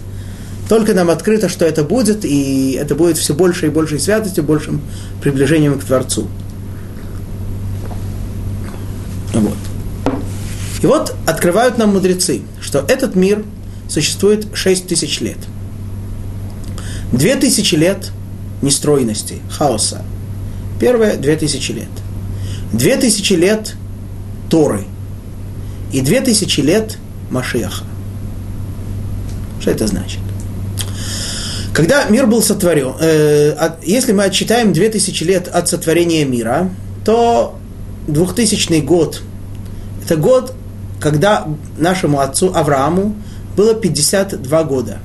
только 0.68 0.94
нам 0.94 1.10
открыто, 1.10 1.48
что 1.48 1.64
это 1.64 1.84
будет, 1.84 2.24
и 2.24 2.72
это 2.72 2.94
будет 2.94 3.18
все 3.18 3.34
больше 3.34 3.66
и 3.66 3.70
большей 3.70 4.00
святостью, 4.00 4.44
большим 4.44 4.80
приближением 5.22 5.78
к 5.78 5.84
Творцу. 5.84 6.26
Вот. 9.34 9.56
И 10.82 10.86
вот 10.86 11.14
открывают 11.26 11.78
нам 11.78 11.92
мудрецы, 11.92 12.42
что 12.60 12.78
этот 12.88 13.14
мир 13.14 13.44
существует 13.88 14.48
6 14.52 14.86
тысяч 14.86 15.20
лет. 15.20 15.38
Две 17.12 17.36
тысячи 17.36 17.74
лет 17.74 18.10
нестройности, 18.60 19.36
хаоса. 19.50 20.02
Первое– 20.78 21.16
две 21.16 21.36
тысячи 21.36 21.72
лет. 21.72 21.88
Две 22.72 22.96
тысячи 22.96 23.32
лет 23.32 23.74
Торы. 24.50 24.84
И 25.92 26.00
две 26.00 26.20
тысячи 26.20 26.60
лет 26.60 26.98
Машеха. 27.30 27.84
Что 29.60 29.70
это 29.70 29.86
значит? 29.86 30.20
Когда 31.72 32.04
мир 32.08 32.26
был 32.26 32.42
сотворен, 32.42 32.94
э, 33.00 33.70
если 33.84 34.12
мы 34.12 34.24
отчитаем 34.24 34.72
2000 34.72 35.24
лет 35.24 35.48
от 35.48 35.68
сотворения 35.68 36.24
мира, 36.24 36.70
то 37.04 37.57
2000 38.08 38.80
год– 38.80 39.22
это 40.04 40.16
год, 40.16 40.54
когда 41.00 41.46
нашему 41.76 42.20
отцу 42.20 42.52
Аврааму 42.54 43.14
было 43.56 43.74
52 43.74 44.64
года. 44.64 44.98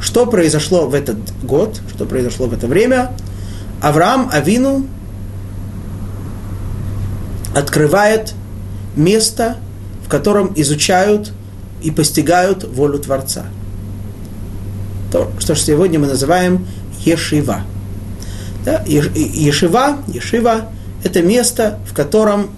Что 0.00 0.26
произошло 0.26 0.86
в 0.86 0.94
этот 0.94 1.16
год, 1.42 1.80
что 1.94 2.04
произошло 2.04 2.46
в 2.46 2.52
это 2.52 2.66
время? 2.66 3.12
Авраам 3.80 4.28
Авину 4.32 4.86
открывает 7.54 8.34
место, 8.94 9.56
в 10.04 10.08
котором 10.08 10.52
изучают 10.54 11.32
и 11.82 11.90
постигают 11.90 12.64
волю 12.64 12.98
Творца– 12.98 13.46
то, 15.12 15.30
что 15.38 15.54
сегодня 15.54 15.98
мы 15.98 16.06
называем 16.06 16.66
Ешива. 17.04 17.60
Да? 18.64 18.82
Ешива, 18.86 19.98
Ешива– 20.08 20.68
это 21.06 21.22
место, 21.22 21.78
в 21.88 21.94
котором 21.94 22.50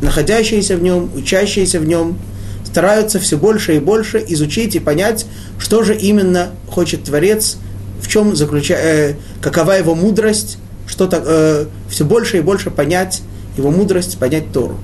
находящиеся 0.00 0.76
в 0.76 0.82
нем, 0.82 1.10
учащиеся 1.14 1.80
в 1.80 1.84
нем, 1.84 2.16
стараются 2.64 3.18
все 3.18 3.36
больше 3.36 3.76
и 3.76 3.78
больше 3.80 4.24
изучить 4.28 4.76
и 4.76 4.78
понять, 4.78 5.26
что 5.58 5.82
же 5.82 5.94
именно 5.94 6.50
хочет 6.68 7.04
Творец, 7.04 7.56
в 8.00 8.08
чем 8.08 8.34
заключается, 8.36 8.86
э, 8.86 9.14
какова 9.40 9.72
его 9.72 9.94
мудрость, 9.94 10.58
что 10.86 11.06
так, 11.06 11.24
э, 11.26 11.66
все 11.90 12.04
больше 12.04 12.38
и 12.38 12.40
больше 12.40 12.70
понять 12.70 13.22
его 13.56 13.70
мудрость 13.70 14.18
понять 14.18 14.52
Тору. 14.52 14.78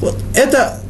Вот. 0.00 0.16
Это 0.34 0.80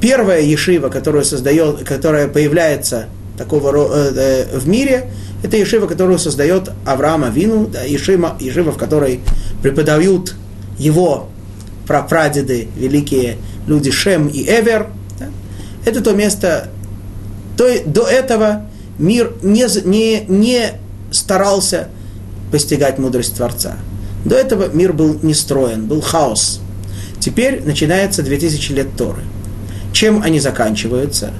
первая 0.00 0.42
ешива, 0.42 0.88
которая 0.88 1.24
создает, 1.24 1.84
которая 1.84 2.28
появляется 2.28 3.06
такого 3.36 3.72
э, 3.94 4.12
э, 4.14 4.58
в 4.58 4.68
мире, 4.68 5.10
это 5.42 5.56
ешива, 5.56 5.86
которую 5.86 6.18
создает 6.18 6.70
Авраам 6.84 7.24
Авину, 7.24 7.66
да, 7.66 7.82
ешива, 7.82 8.36
ешива, 8.40 8.72
в 8.72 8.78
которой 8.78 9.20
преподают 9.66 10.36
его 10.78 11.28
прапрадеды, 11.88 12.68
великие 12.76 13.38
люди 13.66 13.90
Шем 13.90 14.28
и 14.28 14.44
Эвер. 14.44 14.90
Да. 15.18 15.26
Это 15.84 16.02
то 16.02 16.12
место, 16.12 16.68
то, 17.56 17.68
до 17.84 18.06
этого 18.06 18.70
мир 18.96 19.32
не, 19.42 19.66
не, 19.84 20.24
не 20.28 20.70
старался 21.10 21.88
постигать 22.52 23.00
мудрость 23.00 23.34
Творца. 23.34 23.74
До 24.24 24.36
этого 24.36 24.68
мир 24.68 24.92
был 24.92 25.18
не 25.22 25.34
строен, 25.34 25.86
был 25.86 26.00
хаос. 26.00 26.60
Теперь 27.18 27.64
начинается 27.64 28.22
2000 28.22 28.70
лет 28.70 28.86
Торы. 28.96 29.22
Чем 29.92 30.22
они 30.22 30.38
заканчиваются? 30.38 31.32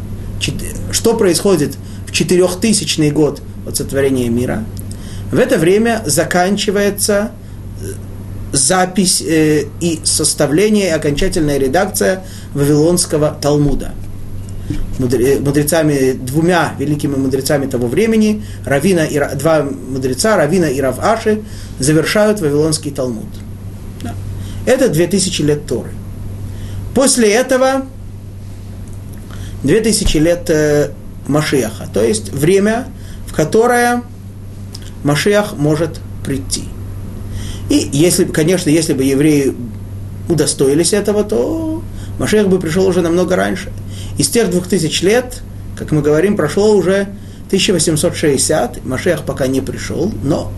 Что 0.90 1.16
происходит 1.16 1.76
в 2.08 2.10
4000 2.10 3.08
год 3.10 3.40
от 3.68 3.76
сотворения 3.76 4.28
мира? 4.30 4.64
В 5.30 5.38
это 5.38 5.58
время 5.58 6.02
заканчивается 6.06 7.30
запись 8.56 9.22
э, 9.22 9.64
и 9.80 10.00
составление, 10.04 10.88
и 10.88 10.90
окончательная 10.90 11.58
редакция 11.58 12.24
Вавилонского 12.54 13.36
Талмуда– 13.40 13.92
мудрецами, 14.98 16.12
двумя 16.12 16.74
великими 16.78 17.14
мудрецами 17.14 17.66
того 17.66 17.86
времени, 17.86 18.44
Равина 18.64 19.04
и, 19.04 19.20
два 19.36 19.62
мудреца, 19.62 20.36
Равина 20.36 20.66
и 20.66 20.80
Рав 20.80 20.98
Аши, 20.98 21.42
завершают 21.78 22.40
Вавилонский 22.40 22.90
Талмуд. 22.90 23.26
Да. 24.02 24.14
Это 24.64 24.88
2000 24.88 25.42
лет 25.42 25.66
Торы. 25.66 25.90
После 26.94 27.32
этого 27.32 27.86
2000 29.62 30.16
лет 30.18 30.50
э, 30.50 30.90
Машиаха, 31.28 31.88
то 31.92 32.02
есть 32.02 32.32
время, 32.32 32.86
в 33.26 33.34
которое 33.34 34.02
Машиах 35.04 35.54
может 35.56 36.00
прийти. 36.24 36.64
И 37.68 37.88
если, 37.92 38.24
конечно, 38.24 38.70
если 38.70 38.92
бы 38.92 39.02
евреи 39.02 39.54
удостоились 40.28 40.92
этого, 40.92 41.24
то 41.24 41.82
Машиах 42.18 42.48
бы 42.48 42.58
пришел 42.58 42.86
уже 42.86 43.00
намного 43.00 43.36
раньше– 43.36 43.72
из 44.18 44.28
тех 44.28 44.50
двух 44.50 44.66
тысяч 44.66 45.02
лет, 45.02 45.42
как 45.76 45.92
мы 45.92 46.00
говорим, 46.00 46.36
прошло 46.36 46.74
уже 46.74 47.08
1860, 47.48 48.84
Машех 48.84 49.24
пока 49.24 49.46
не 49.46 49.60
пришел, 49.60 50.10
но 50.22 50.52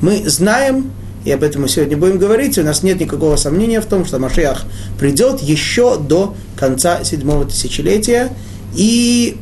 мы 0.00 0.28
знаем, 0.28 0.90
и 1.24 1.30
об 1.30 1.42
этом 1.42 1.62
мы 1.62 1.68
сегодня 1.68 1.96
будем 1.96 2.18
говорить, 2.18 2.58
у 2.58 2.62
нас 2.62 2.82
нет 2.82 3.00
никакого 3.00 3.36
сомнения 3.36 3.80
в 3.80 3.86
том, 3.86 4.06
что 4.06 4.18
Машех 4.18 4.64
придет 4.98 5.40
еще 5.40 5.98
до 5.98 6.34
конца 6.56 7.04
седьмого 7.04 7.44
тысячелетия, 7.44 8.30
и 8.74 9.36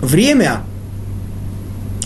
время, 0.00 0.62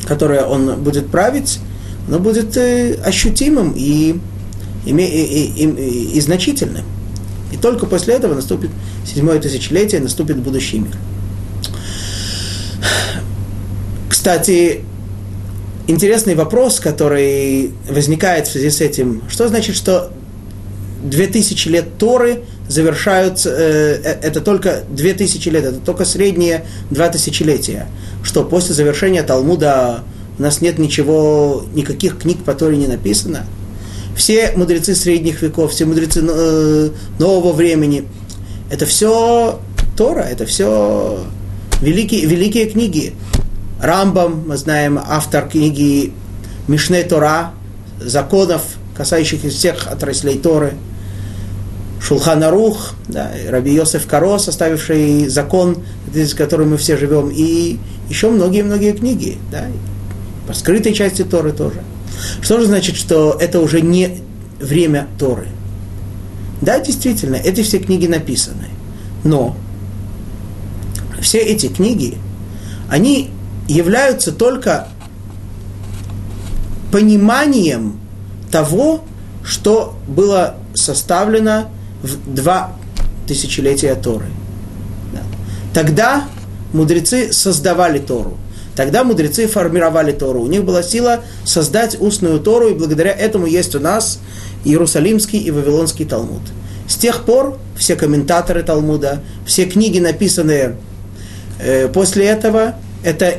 которое 0.07 0.45
он 0.45 0.83
будет 0.83 1.09
править, 1.09 1.61
оно 2.09 2.19
будет 2.19 2.57
э, 2.57 2.95
ощутимым 3.05 3.73
и, 3.77 4.17
и, 4.87 4.91
и, 4.91 5.65
и, 5.65 6.17
и 6.17 6.21
значительным. 6.21 6.85
И 7.53 7.57
только 7.57 7.87
после 7.87 8.15
этого 8.15 8.35
наступит 8.35 8.71
седьмое 9.07 9.39
тысячелетие, 9.39 10.01
наступит 10.01 10.39
будущий 10.39 10.79
мир. 10.79 10.97
Кстати, 14.09 14.81
интересный 15.87 16.35
вопрос, 16.35 16.81
который 16.81 17.73
возникает 17.89 18.47
в 18.47 18.53
связи 18.53 18.71
с 18.71 18.81
этим. 18.81 19.23
Что 19.29 19.49
значит, 19.49 19.77
что 19.77 20.13
две 21.03 21.27
тысячи 21.27 21.69
лет 21.69 21.99
Торы 21.99 22.45
завершаются, 22.69 23.51
э, 23.51 24.01
э 24.03 24.19
это 24.23 24.41
только 24.41 24.85
две 24.89 25.15
тысячи 25.15 25.49
лет, 25.49 25.65
это 25.65 25.79
только 25.79 26.05
средние 26.05 26.65
два 26.91 27.09
тысячелетия. 27.09 27.89
Что 28.23 28.45
после 28.45 28.75
завершения 28.75 29.23
Талмуда 29.23 30.05
у 30.39 30.43
нас 30.43 30.61
нет 30.61 30.79
ничего, 30.79 31.65
никаких 31.75 32.19
книг 32.19 32.39
по 32.45 32.55
Торе 32.55 32.77
не 32.77 32.87
написано– 32.87 33.47
все 34.15 34.53
мудрецы 34.57 34.95
средних 34.95 35.43
веков, 35.43 35.73
все 35.73 35.85
мудрецы 35.85 36.23
э, 36.23 36.91
нового 37.19 37.53
времени, 37.53 38.07
это 38.71 38.87
все 38.87 39.61
Тора, 39.97 40.23
это 40.23 40.47
все 40.47 41.19
великие, 41.81 42.27
великие 42.27 42.67
книги. 42.67 43.15
Рамбам, 43.81 44.45
мы 44.47 44.57
знаем, 44.57 45.01
автор 45.03 45.49
книги 45.49 46.13
Мишне 46.69 47.03
Тора, 47.03 47.53
законов, 48.01 48.63
касающихся 48.97 49.49
всех 49.49 49.89
отраслей 49.89 50.39
Торы. 50.39 50.75
Шулханарух, 52.01 52.95
да, 53.09 53.31
Раби 53.49 53.73
Йосеф 53.73 54.07
Каро, 54.07 54.39
составивший 54.39 55.29
закон, 55.29 55.79
с 56.13 56.35
которым 56.35 56.71
мы 56.71 56.77
все 56.77 56.97
живем, 56.97 57.31
и 57.33 57.79
еще 58.09 58.29
многие-многие 58.29 58.93
книги, 58.93 59.39
да, 59.53 59.67
по 60.47 60.55
скрытой 60.55 60.93
части 60.93 61.23
Торы 61.23 61.53
тоже. 61.53 61.83
Что 62.41 62.59
же 62.59 62.67
значит, 62.67 62.97
что 62.97 63.37
это 63.41 63.61
уже 63.61 63.81
не 63.81 64.19
время 64.61 65.09
Торы? 65.19 65.49
Да, 66.61 66.79
действительно, 66.79 67.37
эти 67.37 67.63
все 67.63 67.79
книги 67.79 68.07
написаны. 68.07 68.69
Но 69.25 69.57
все 71.21 71.39
эти 71.39 71.69
книги, 71.69 72.19
они 72.89 73.31
являются 73.69 74.33
только 74.33 74.89
пониманием 76.91 77.99
того, 78.51 79.05
что 79.45 79.97
было 80.07 80.57
составлено 80.75 81.71
в 82.03 82.35
два 82.35 82.77
тысячелетия 83.27 83.95
Торы. 83.95 84.27
Тогда 85.73 86.25
мудрецы 86.73 87.33
создавали 87.33 87.99
Тору. 87.99 88.37
Тогда 88.75 89.05
мудрецы 89.05 89.47
формировали 89.47 90.13
Тору. 90.13 90.41
У 90.41 90.47
них 90.47 90.65
была 90.65 90.83
сила 90.83 91.21
создать 91.45 92.01
устную 92.01 92.41
Тору, 92.41 92.69
и 92.71 92.75
благодаря 92.75 93.13
этому 93.13 93.47
есть 93.47 93.75
у 93.75 93.81
нас 93.81 94.19
Иерусалимский 94.65 95.39
и 95.39 95.51
Вавилонский 95.51 96.05
Талмуд. 96.05 96.43
С 96.89 96.97
тех 96.97 97.25
пор 97.25 97.59
все 97.77 97.97
комментаторы 97.97 98.63
Талмуда, 98.63 99.23
все 99.45 99.67
книги, 99.67 99.99
написанные 99.99 100.77
э, 101.59 101.89
после 101.89 102.27
этого, 102.27 102.77
это 103.05 103.35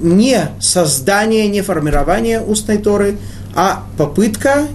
не 0.00 0.40
создание, 0.60 1.48
не 1.48 1.62
формирование 1.62 2.40
устной 2.40 2.78
Торы, 2.78 3.18
а 3.54 3.84
попытка 3.96 4.66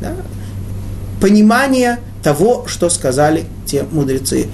да, 0.00 0.14
понимания 1.20 2.00
того, 2.22 2.64
что 2.66 2.90
сказали 2.90 3.44
те 3.66 3.84
мудрецы. 3.90 4.48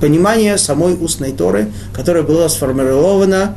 Понимание 0.00 0.58
самой 0.58 0.94
устной 0.94 1.32
Торы, 1.32 1.70
которая 1.92 2.22
была 2.22 2.48
сформирована 2.48 3.56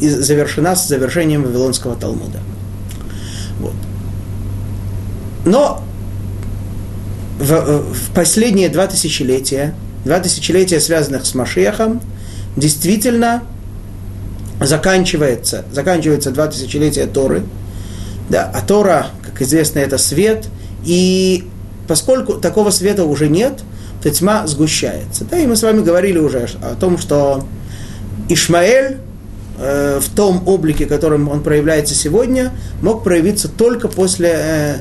и 0.00 0.08
завершена 0.08 0.76
с 0.76 0.86
завершением 0.86 1.42
Вавилонского 1.42 1.96
Талмуда. 1.96 2.40
Вот. 3.60 3.74
Но 5.44 5.82
в, 7.38 7.92
в 7.92 8.10
последние 8.14 8.68
два 8.68 8.86
тысячелетия, 8.86 9.74
два 10.04 10.20
тысячелетия, 10.20 10.80
связанных 10.80 11.24
с 11.24 11.34
Машехом, 11.34 12.00
действительно 12.56 13.42
заканчивается, 14.60 15.64
заканчивается 15.72 16.30
два 16.30 16.46
тысячелетия 16.48 17.06
Торы. 17.06 17.42
Да, 18.28 18.50
а 18.52 18.60
Тора, 18.62 19.08
как 19.22 19.40
известно, 19.42 19.78
это 19.78 19.98
свет, 19.98 20.48
и 20.84 21.44
поскольку 21.86 22.34
такого 22.34 22.70
света 22.70 23.04
уже 23.04 23.28
нет, 23.28 23.60
то 24.02 24.10
тьма 24.10 24.46
сгущается. 24.46 25.24
Да, 25.24 25.38
и 25.38 25.46
мы 25.46 25.56
с 25.56 25.62
вами 25.62 25.82
говорили 25.82 26.18
уже 26.18 26.48
о 26.62 26.74
том, 26.74 26.98
что 26.98 27.44
Ишмаэль 28.28 28.98
Э, 29.58 30.00
в 30.02 30.10
том 30.10 30.46
облике, 30.46 30.84
которым 30.84 31.30
он 31.30 31.42
проявляется 31.42 31.94
сегодня, 31.94 32.52
мог 32.82 33.02
проявиться 33.02 33.48
только 33.48 33.88
после 33.88 34.30
э, 34.34 34.76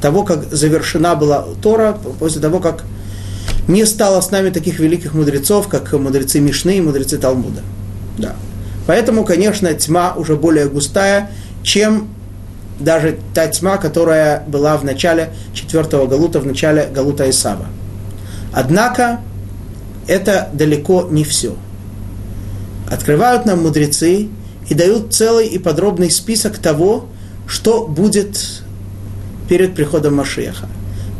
того, 0.00 0.24
как 0.24 0.52
завершена 0.52 1.14
была 1.14 1.44
Тора, 1.62 1.96
после 2.18 2.40
того, 2.40 2.58
как 2.58 2.82
не 3.68 3.84
стало 3.84 4.20
с 4.20 4.32
нами 4.32 4.50
таких 4.50 4.80
великих 4.80 5.14
мудрецов, 5.14 5.68
как 5.68 5.92
мудрецы 5.92 6.40
Мишны 6.40 6.78
и 6.78 6.80
мудрецы 6.80 7.18
Талмуда. 7.18 7.62
Да. 8.18 8.34
Поэтому, 8.88 9.24
конечно, 9.24 9.72
тьма 9.74 10.14
уже 10.16 10.34
более 10.34 10.68
густая, 10.68 11.30
чем 11.62 12.08
даже 12.80 13.18
та 13.32 13.46
тьма, 13.46 13.76
которая 13.76 14.42
была 14.48 14.76
в 14.76 14.84
начале 14.84 15.30
четвертого 15.54 16.08
Галута, 16.08 16.40
в 16.40 16.46
начале 16.46 16.88
Галута 16.92 17.30
Исава. 17.30 17.66
Однако, 18.52 19.20
это 20.08 20.48
далеко 20.52 21.06
не 21.08 21.22
все– 21.22 21.54
открывают 22.90 23.46
нам 23.46 23.62
мудрецы 23.62 24.28
и 24.68 24.74
дают 24.74 25.14
целый 25.14 25.46
и 25.46 25.58
подробный 25.58 26.10
список 26.10 26.58
того, 26.58 27.06
что 27.46 27.86
будет 27.86 28.62
перед 29.48 29.74
приходом 29.74 30.16
Машеха. 30.16 30.68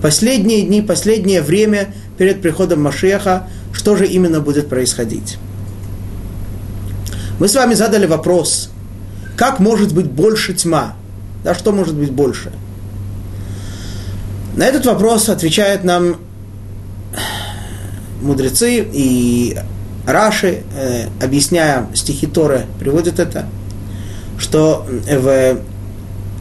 Последние 0.02 0.62
дни, 0.62 0.82
последнее 0.82 1.42
время 1.42 1.94
перед 2.18 2.42
приходом 2.42 2.82
Машеха, 2.82 3.48
что 3.72 3.96
же 3.96 4.06
именно 4.06 4.40
будет 4.40 4.68
происходить. 4.68 5.38
Мы 7.38 7.48
с 7.48 7.54
вами 7.54 7.74
задали 7.74 8.06
вопрос, 8.06 8.70
как 9.36 9.60
может 9.60 9.92
быть 9.92 10.06
больше 10.06 10.54
тьма? 10.54 10.94
Да, 11.44 11.54
что 11.54 11.72
может 11.72 11.94
быть 11.94 12.10
больше? 12.10 12.50
На 14.56 14.64
этот 14.64 14.86
вопрос 14.86 15.28
отвечает 15.28 15.84
нам 15.84 16.16
мудрецы 18.22 18.86
и 18.90 19.58
Раши, 20.06 20.62
э, 20.76 21.06
объясняя 21.20 21.86
стихи 21.94 22.26
Торы, 22.26 22.66
приводят 22.78 23.18
это, 23.18 23.46
что 24.38 24.86
в 25.08 25.58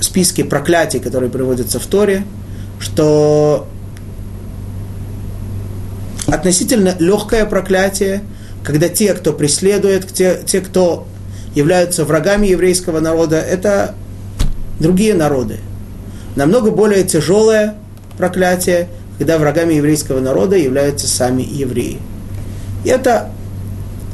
списке 0.01 0.43
проклятий, 0.43 0.99
которые 0.99 1.29
приводятся 1.31 1.79
в 1.79 1.85
Торе, 1.85 2.25
что 2.79 3.67
относительно 6.27 6.95
легкое 6.99 7.45
проклятие, 7.45 8.21
когда 8.63 8.89
те, 8.89 9.13
кто 9.13 9.33
преследует, 9.33 10.11
те, 10.11 10.41
те, 10.45 10.61
кто 10.61 11.07
являются 11.53 12.03
врагами 12.03 12.47
еврейского 12.47 12.99
народа, 12.99 13.37
это 13.37 13.95
другие 14.79 15.13
народы. 15.13 15.59
Намного 16.35 16.71
более 16.71 17.03
тяжелое 17.03 17.75
проклятие, 18.17 18.89
когда 19.17 19.37
врагами 19.37 19.75
еврейского 19.75 20.19
народа 20.19 20.57
являются 20.57 21.07
сами 21.07 21.43
евреи. 21.43 21.99
И 22.83 22.89
это 22.89 23.29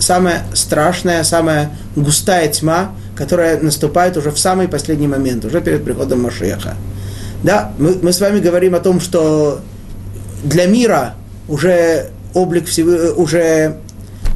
самая 0.02 0.44
страшная, 0.54 1.24
самая 1.24 1.72
густая 1.96 2.48
тьма, 2.50 2.94
которая 3.16 3.60
наступает 3.62 4.18
уже 4.18 4.32
в 4.32 4.40
самый 4.40 4.68
последний 4.68 5.08
момент, 5.08 5.46
уже 5.46 5.62
перед 5.62 5.84
приходом 5.84 6.24
Машеха. 6.24 6.76
Да, 7.44 7.72
мы, 7.78 7.98
мы 8.02 8.12
с 8.12 8.20
вами 8.20 8.40
говорим 8.40 8.76
о 8.76 8.80
том, 8.80 9.00
что 9.00 9.62
для 10.44 10.66
мира 10.66 11.16
уже 11.48 12.10
облик 12.34 12.66
Всевы... 12.66 13.14
уже 13.14 13.78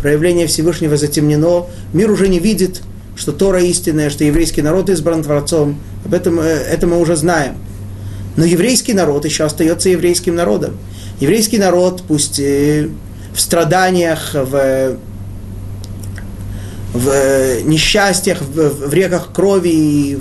проявление 0.01 0.47
Всевышнего 0.47 0.97
затемнено, 0.97 1.65
мир 1.93 2.11
уже 2.11 2.27
не 2.27 2.39
видит, 2.39 2.81
что 3.15 3.31
Тора 3.31 3.61
истинная, 3.61 4.09
что 4.09 4.23
еврейский 4.23 4.61
народ 4.61 4.89
избран 4.89 5.23
Творцом. 5.23 5.79
Об 6.05 6.13
этом 6.13 6.39
э, 6.39 6.43
это 6.43 6.85
мы 6.85 6.99
уже 6.99 7.15
знаем. 7.15 7.55
Но 8.35 8.45
еврейский 8.45 8.93
народ 8.93 9.25
еще 9.25 9.45
остается 9.45 9.89
еврейским 9.89 10.35
народом. 10.35 10.77
Еврейский 11.19 11.57
народ, 11.57 12.03
пусть 12.07 12.39
в 12.39 12.89
страданиях, 13.39 14.31
в, 14.33 14.97
в 16.95 17.63
несчастьях, 17.63 18.41
в, 18.41 18.87
в 18.87 18.93
реках 18.93 19.33
крови 19.33 19.69
и 19.69 20.19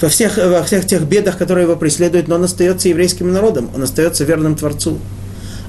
во 0.00 0.08
всех, 0.08 0.36
во 0.36 0.62
всех 0.62 0.86
тех 0.86 1.02
бедах, 1.02 1.36
которые 1.36 1.64
его 1.64 1.76
преследуют, 1.76 2.28
но 2.28 2.36
он 2.36 2.44
остается 2.44 2.88
еврейским 2.88 3.32
народом, 3.32 3.70
он 3.74 3.82
остается 3.82 4.24
верным 4.24 4.54
Творцу. 4.54 4.98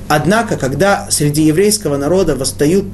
Однако, 0.07 0.57
когда 0.57 1.07
среди 1.09 1.43
еврейского 1.43 1.97
народа 1.97 2.35
восстают 2.35 2.85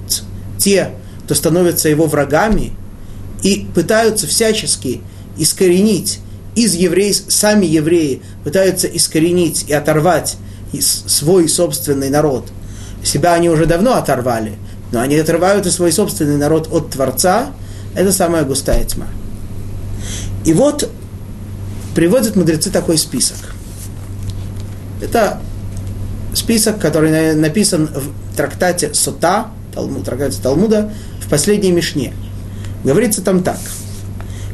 те, 0.57 0.91
кто 1.25 1.35
становятся 1.35 1.89
его 1.89 2.05
врагами, 2.05 2.73
и 3.43 3.67
пытаются 3.73 4.27
всячески 4.27 5.01
искоренить 5.37 6.19
из 6.55 6.73
евреев, 6.73 7.23
сами 7.29 7.65
евреи 7.65 8.21
пытаются 8.43 8.87
искоренить 8.87 9.65
и 9.67 9.73
оторвать 9.73 10.37
свой 10.79 11.47
собственный 11.47 12.09
народ. 12.09 12.47
Себя 13.03 13.33
они 13.33 13.49
уже 13.49 13.65
давно 13.65 13.95
оторвали, 13.95 14.53
но 14.91 15.01
они 15.01 15.15
отрывают 15.17 15.65
и 15.65 15.71
свой 15.71 15.91
собственный 15.91 16.37
народ 16.37 16.67
от 16.71 16.91
Творца. 16.91 17.51
Это 17.95 18.11
самая 18.11 18.43
густая 18.43 18.83
тьма. 18.85 19.07
И 20.45 20.53
вот 20.53 20.89
приводят 21.95 22.35
мудрецы 22.35 22.69
такой 22.69 22.97
список. 22.97 23.37
Это 25.01 25.41
список, 26.33 26.79
который 26.79 27.35
написан 27.35 27.87
в 27.87 28.35
трактате 28.35 28.93
Сота, 28.93 29.47
Талмуд, 29.73 30.05
трактате 30.05 30.41
Талмуда, 30.41 30.91
в 31.21 31.29
последней 31.29 31.71
Мишне. 31.71 32.13
Говорится 32.83 33.21
там 33.21 33.43
так. 33.43 33.59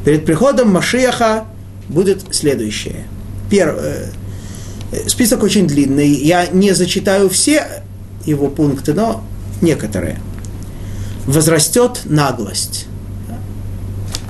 Перед 0.03 0.25
приходом 0.25 0.71
Машиаха 0.71 1.45
будет 1.89 2.23
следующее. 2.31 3.05
Первое. 3.49 4.11
Э, 4.91 5.07
список 5.07 5.43
очень 5.43 5.67
длинный. 5.67 6.09
Я 6.09 6.47
не 6.47 6.73
зачитаю 6.73 7.29
все 7.29 7.83
его 8.25 8.47
пункты, 8.47 8.93
но 8.93 9.23
некоторые. 9.61 10.19
Возрастет 11.25 12.01
наглость. 12.05 12.85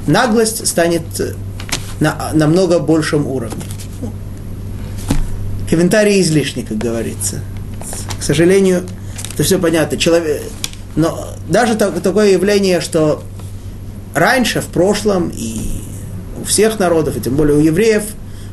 Наглость 0.08 0.68
станет 0.68 1.04
на 2.00 2.32
намного 2.34 2.80
большем 2.80 3.28
уровне. 3.28 3.64
Комментарии 5.70 6.22
излишни, 6.22 6.62
как 6.62 6.78
говорится. 6.78 7.42
К 8.20 8.24
сожалению, 8.24 8.84
это 9.34 9.44
все 9.44 9.58
понятно. 9.60 9.98
Человек, 9.98 10.42
но 10.96 11.28
даже 11.50 11.76
так, 11.76 12.00
такое 12.02 12.32
явление, 12.32 12.82
что 12.82 13.24
раньше, 14.14 14.62
в 14.62 14.68
прошлом, 14.68 15.30
и 15.30 15.60
у 16.42 16.46
всех 16.46 16.80
народов, 16.80 17.18
и 17.18 17.22
тем 17.22 17.36
более 17.36 17.58
у 17.58 17.60
евреев, 17.60 18.04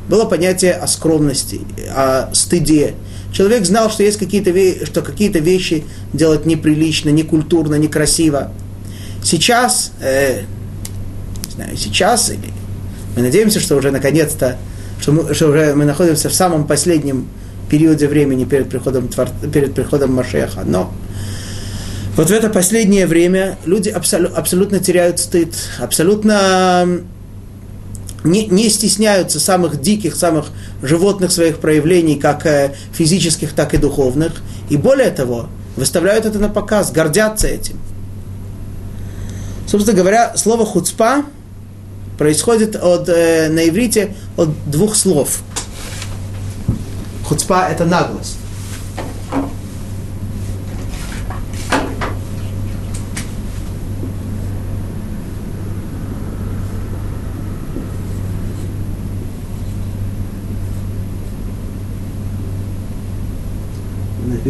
было 0.09 0.25
понятие 0.25 0.73
о 0.73 0.87
скромности, 0.87 1.61
о 1.89 2.33
стыде. 2.33 2.95
Человек 3.33 3.65
знал, 3.65 3.89
что 3.89 4.03
есть 4.03 4.17
какие-то 4.17 4.51
вещи, 4.51 4.85
что 4.85 5.01
какие-то 5.01 5.39
вещи 5.39 5.83
делать 6.13 6.45
неприлично, 6.45 7.09
некультурно, 7.09 7.75
некрасиво. 7.75 8.51
Сейчас, 9.23 9.91
э, 10.01 10.43
не 11.47 11.51
знаю, 11.51 11.77
сейчас 11.77 12.29
или 12.29 12.53
мы 13.15 13.23
надеемся, 13.23 13.59
что 13.59 13.75
уже 13.75 13.91
наконец-то, 13.91 14.57
что, 15.01 15.11
мы, 15.11 15.33
что 15.33 15.47
уже 15.47 15.73
мы 15.75 15.85
находимся 15.85 16.29
в 16.29 16.33
самом 16.33 16.67
последнем 16.67 17.27
периоде 17.69 18.07
времени 18.07 18.45
перед 18.45 18.69
приходом, 18.69 19.09
перед 19.51 19.73
приходом 19.73 20.13
Машеха. 20.13 20.61
Но 20.65 20.93
вот 22.15 22.29
в 22.29 22.31
это 22.31 22.49
последнее 22.49 23.07
время 23.07 23.57
люди 23.65 23.89
абсолю, 23.89 24.31
абсолютно 24.35 24.79
теряют 24.79 25.19
стыд, 25.19 25.55
абсолютно 25.79 26.99
не, 28.23 28.47
не 28.47 28.69
стесняются 28.69 29.39
самых 29.39 29.81
диких, 29.81 30.15
самых 30.15 30.47
животных 30.81 31.31
своих 31.31 31.59
проявлений, 31.59 32.15
как 32.15 32.45
э, 32.45 32.73
физических, 32.93 33.53
так 33.53 33.73
и 33.73 33.77
духовных. 33.77 34.41
И 34.69 34.77
более 34.77 35.09
того, 35.11 35.47
выставляют 35.75 36.25
это 36.25 36.39
на 36.39 36.49
показ, 36.49 36.91
гордятся 36.91 37.47
этим. 37.47 37.79
Собственно 39.67 39.97
говоря, 39.97 40.33
слово 40.35 40.65
хуцпа 40.65 41.23
происходит 42.17 42.75
от, 42.75 43.09
э, 43.09 43.49
на 43.49 43.67
иврите 43.67 44.15
от 44.37 44.49
двух 44.69 44.95
слов. 44.95 45.41
Хуцпа– 47.25 47.67
это 47.71 47.85
наглость. 47.85 48.37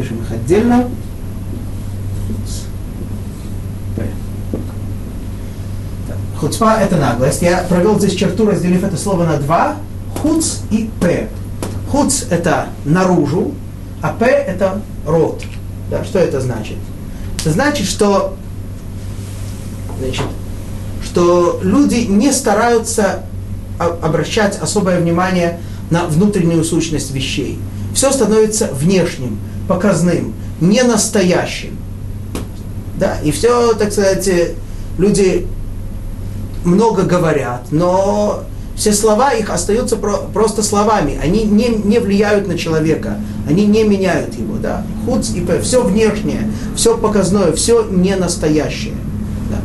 Напишем 0.03 0.21
их 0.21 0.31
отдельно. 0.31 0.89
Хуцпа– 6.37 6.77
это 6.81 6.97
наглость. 6.97 7.41
Я 7.41 7.59
провел 7.69 7.97
здесь 7.97 8.15
черту, 8.15 8.45
разделив 8.45 8.83
это 8.83 8.97
слово 8.97 9.23
на 9.23 9.37
два. 9.37 9.77
Хуц 10.21 10.57
и 10.71 10.89
п. 10.99 11.29
Хуц– 11.89 12.23
это 12.29 12.67
наружу, 12.83 13.53
а 14.01 14.09
п– 14.09 14.25
это 14.25 14.81
рот. 15.07 15.41
Да, 15.89 16.03
что 16.03 16.19
это 16.19 16.41
значит? 16.41 16.77
Это 17.39 17.51
значит, 17.51 17.87
что, 17.87 18.35
значит, 19.99 20.25
что 21.01 21.61
люди 21.63 22.05
не 22.09 22.33
стараются 22.33 23.23
обращать 23.79 24.59
особое 24.61 24.99
внимание 24.99 25.59
на 25.91 26.05
внутреннюю 26.07 26.65
сущность 26.65 27.11
вещей. 27.11 27.57
Все 27.93 28.11
становится 28.11 28.67
внешним, 28.73 29.39
показным, 29.67 30.33
не 30.61 30.83
настоящим. 30.83 31.77
Да, 32.97 33.17
и 33.23 33.31
все, 33.31 33.73
так 33.73 33.91
сказать, 33.91 34.29
люди 34.97 35.47
много 36.63 37.03
говорят, 37.03 37.67
но 37.71 38.43
все 38.75 38.93
слова 38.93 39.33
их 39.33 39.49
остаются 39.49 39.97
про, 39.97 40.17
просто 40.33 40.63
словами. 40.63 41.19
Они 41.21 41.43
не, 41.43 41.67
не 41.67 41.99
влияют 41.99 42.47
на 42.47 42.57
человека, 42.57 43.17
они 43.47 43.65
не 43.65 43.83
меняют 43.83 44.35
его. 44.35 44.55
Да? 44.57 44.85
Хуц 45.05 45.31
и 45.31 45.41
п, 45.41 45.61
все 45.61 45.83
внешнее, 45.83 46.49
все 46.75 46.97
показное, 46.97 47.51
все 47.53 47.83
не 47.83 48.15
настоящее. 48.15 48.95
Да? 49.49 49.59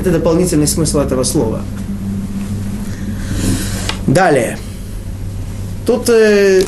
Это 0.00 0.10
дополнительный 0.10 0.66
смысл 0.66 0.98
этого 1.00 1.22
слова. 1.24 1.60
Далее. 4.06 4.58
Тут 5.86 6.08
э, 6.08 6.64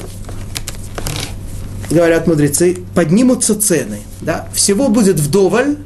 говорят 1.93 2.27
мудрецы, 2.27 2.79
поднимутся 2.95 3.61
цены. 3.61 4.01
Да? 4.21 4.49
Всего 4.55 4.89
будет 4.89 5.19
вдоволь, 5.19 5.77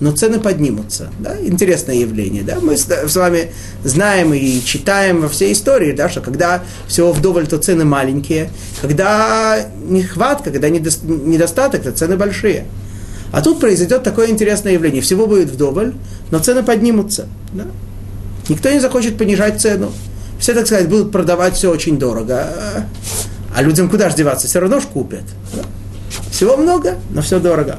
но 0.00 0.12
цены 0.12 0.38
поднимутся. 0.40 1.10
Да? 1.18 1.36
Интересное 1.40 1.94
явление. 1.94 2.42
Да? 2.42 2.58
Мы 2.60 2.76
с 2.76 3.16
вами 3.16 3.52
знаем 3.84 4.34
и 4.34 4.60
читаем 4.62 5.22
во 5.22 5.28
всей 5.28 5.52
истории, 5.52 5.92
да, 5.92 6.08
что 6.08 6.20
когда 6.20 6.62
всего 6.86 7.12
вдоволь, 7.12 7.46
то 7.46 7.58
цены 7.58 7.84
маленькие, 7.84 8.50
когда 8.80 9.58
нехватка, 9.88 10.50
когда 10.50 10.68
недостаток, 10.68 11.82
то 11.82 11.92
цены 11.92 12.16
большие. 12.16 12.66
А 13.32 13.42
тут 13.42 13.58
произойдет 13.58 14.02
такое 14.02 14.28
интересное 14.28 14.74
явление. 14.74 15.02
Всего 15.02 15.26
будет 15.26 15.50
вдоволь, 15.50 15.94
но 16.30 16.38
цены 16.38 16.62
поднимутся. 16.62 17.26
Да? 17.52 17.64
Никто 18.48 18.70
не 18.70 18.80
захочет 18.80 19.18
понижать 19.18 19.60
цену. 19.60 19.92
Все, 20.38 20.52
так 20.52 20.66
сказать, 20.66 20.88
будут 20.88 21.10
продавать 21.10 21.54
все 21.54 21.70
очень 21.70 21.98
дорого. 21.98 22.52
А 23.56 23.62
людям 23.62 23.88
куда 23.88 24.10
же 24.10 24.16
деваться? 24.16 24.46
Все 24.46 24.60
равно 24.60 24.80
ж 24.80 24.82
купят. 24.84 25.24
Всего 26.30 26.58
много, 26.58 26.96
но 27.08 27.22
все 27.22 27.40
дорого. 27.40 27.78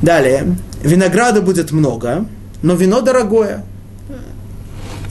Далее. 0.00 0.56
Винограда 0.82 1.42
будет 1.42 1.70
много, 1.70 2.24
но 2.62 2.74
вино 2.74 3.02
дорогое. 3.02 3.62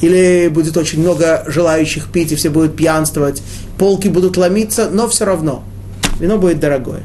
Или 0.02 0.50
будет 0.52 0.76
очень 0.76 1.02
много 1.02 1.44
желающих 1.46 2.12
пить, 2.12 2.32
и 2.32 2.36
все 2.36 2.50
будут 2.50 2.76
пьянствовать. 2.76 3.44
Полки 3.78 4.08
будут 4.08 4.38
ломиться, 4.38 4.90
но 4.90 5.08
все 5.08 5.26
равно. 5.26 5.64
Вино 6.20 6.40
будет 6.40 6.60
дорогое. 6.60 7.04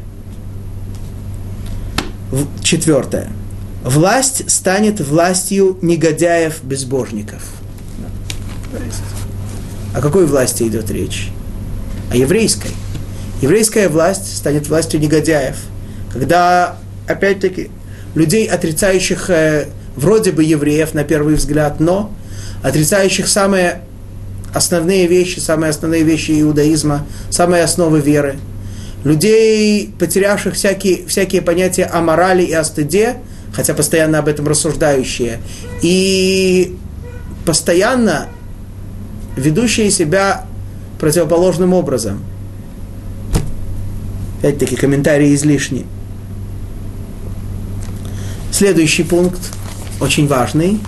Четвертое. 2.62 3.28
Власть 3.84 4.50
станет 4.50 5.00
властью 5.02 5.76
негодяев-безбожников. 5.82 7.42
О 9.94 10.00
какой 10.00 10.24
власти 10.24 10.62
идет 10.62 10.90
речь? 10.90 11.30
О 12.10 12.16
еврейской. 12.16 12.70
Еврейская 13.40 13.88
власть 13.88 14.36
станет 14.36 14.68
властью 14.68 15.00
негодяев. 15.00 15.56
Когда, 16.12 16.76
опять-таки, 17.06 17.70
людей, 18.14 18.46
отрицающих 18.46 19.30
э, 19.30 19.68
вроде 19.94 20.32
бы 20.32 20.42
евреев 20.42 20.92
на 20.92 21.04
первый 21.04 21.36
взгляд, 21.36 21.78
но 21.78 22.12
отрицающих 22.62 23.28
самые 23.28 23.82
основные 24.52 25.06
вещи, 25.06 25.38
самые 25.38 25.70
основные 25.70 26.02
вещи 26.02 26.40
иудаизма, 26.40 27.06
самые 27.30 27.62
основы 27.62 28.00
веры. 28.00 28.38
Людей, 29.04 29.94
потерявших 29.98 30.54
всякие, 30.54 31.06
всякие 31.06 31.42
понятия 31.42 31.84
о 31.84 32.00
морали 32.00 32.42
и 32.42 32.52
о 32.52 32.64
стыде, 32.64 33.18
хотя 33.54 33.72
постоянно 33.72 34.18
об 34.18 34.28
этом 34.28 34.48
рассуждающие, 34.48 35.38
и 35.80 36.76
постоянно 37.46 38.28
ведущие 39.36 39.90
себя 39.90 40.44
противоположным 41.00 41.72
образом. 41.72 42.22
Опять-таки 44.38 44.76
комментарии 44.76 45.34
излишни. 45.34 45.86
Следующий 48.52 49.02
пункт, 49.02 49.40
очень 50.00 50.28
важный. 50.28 50.80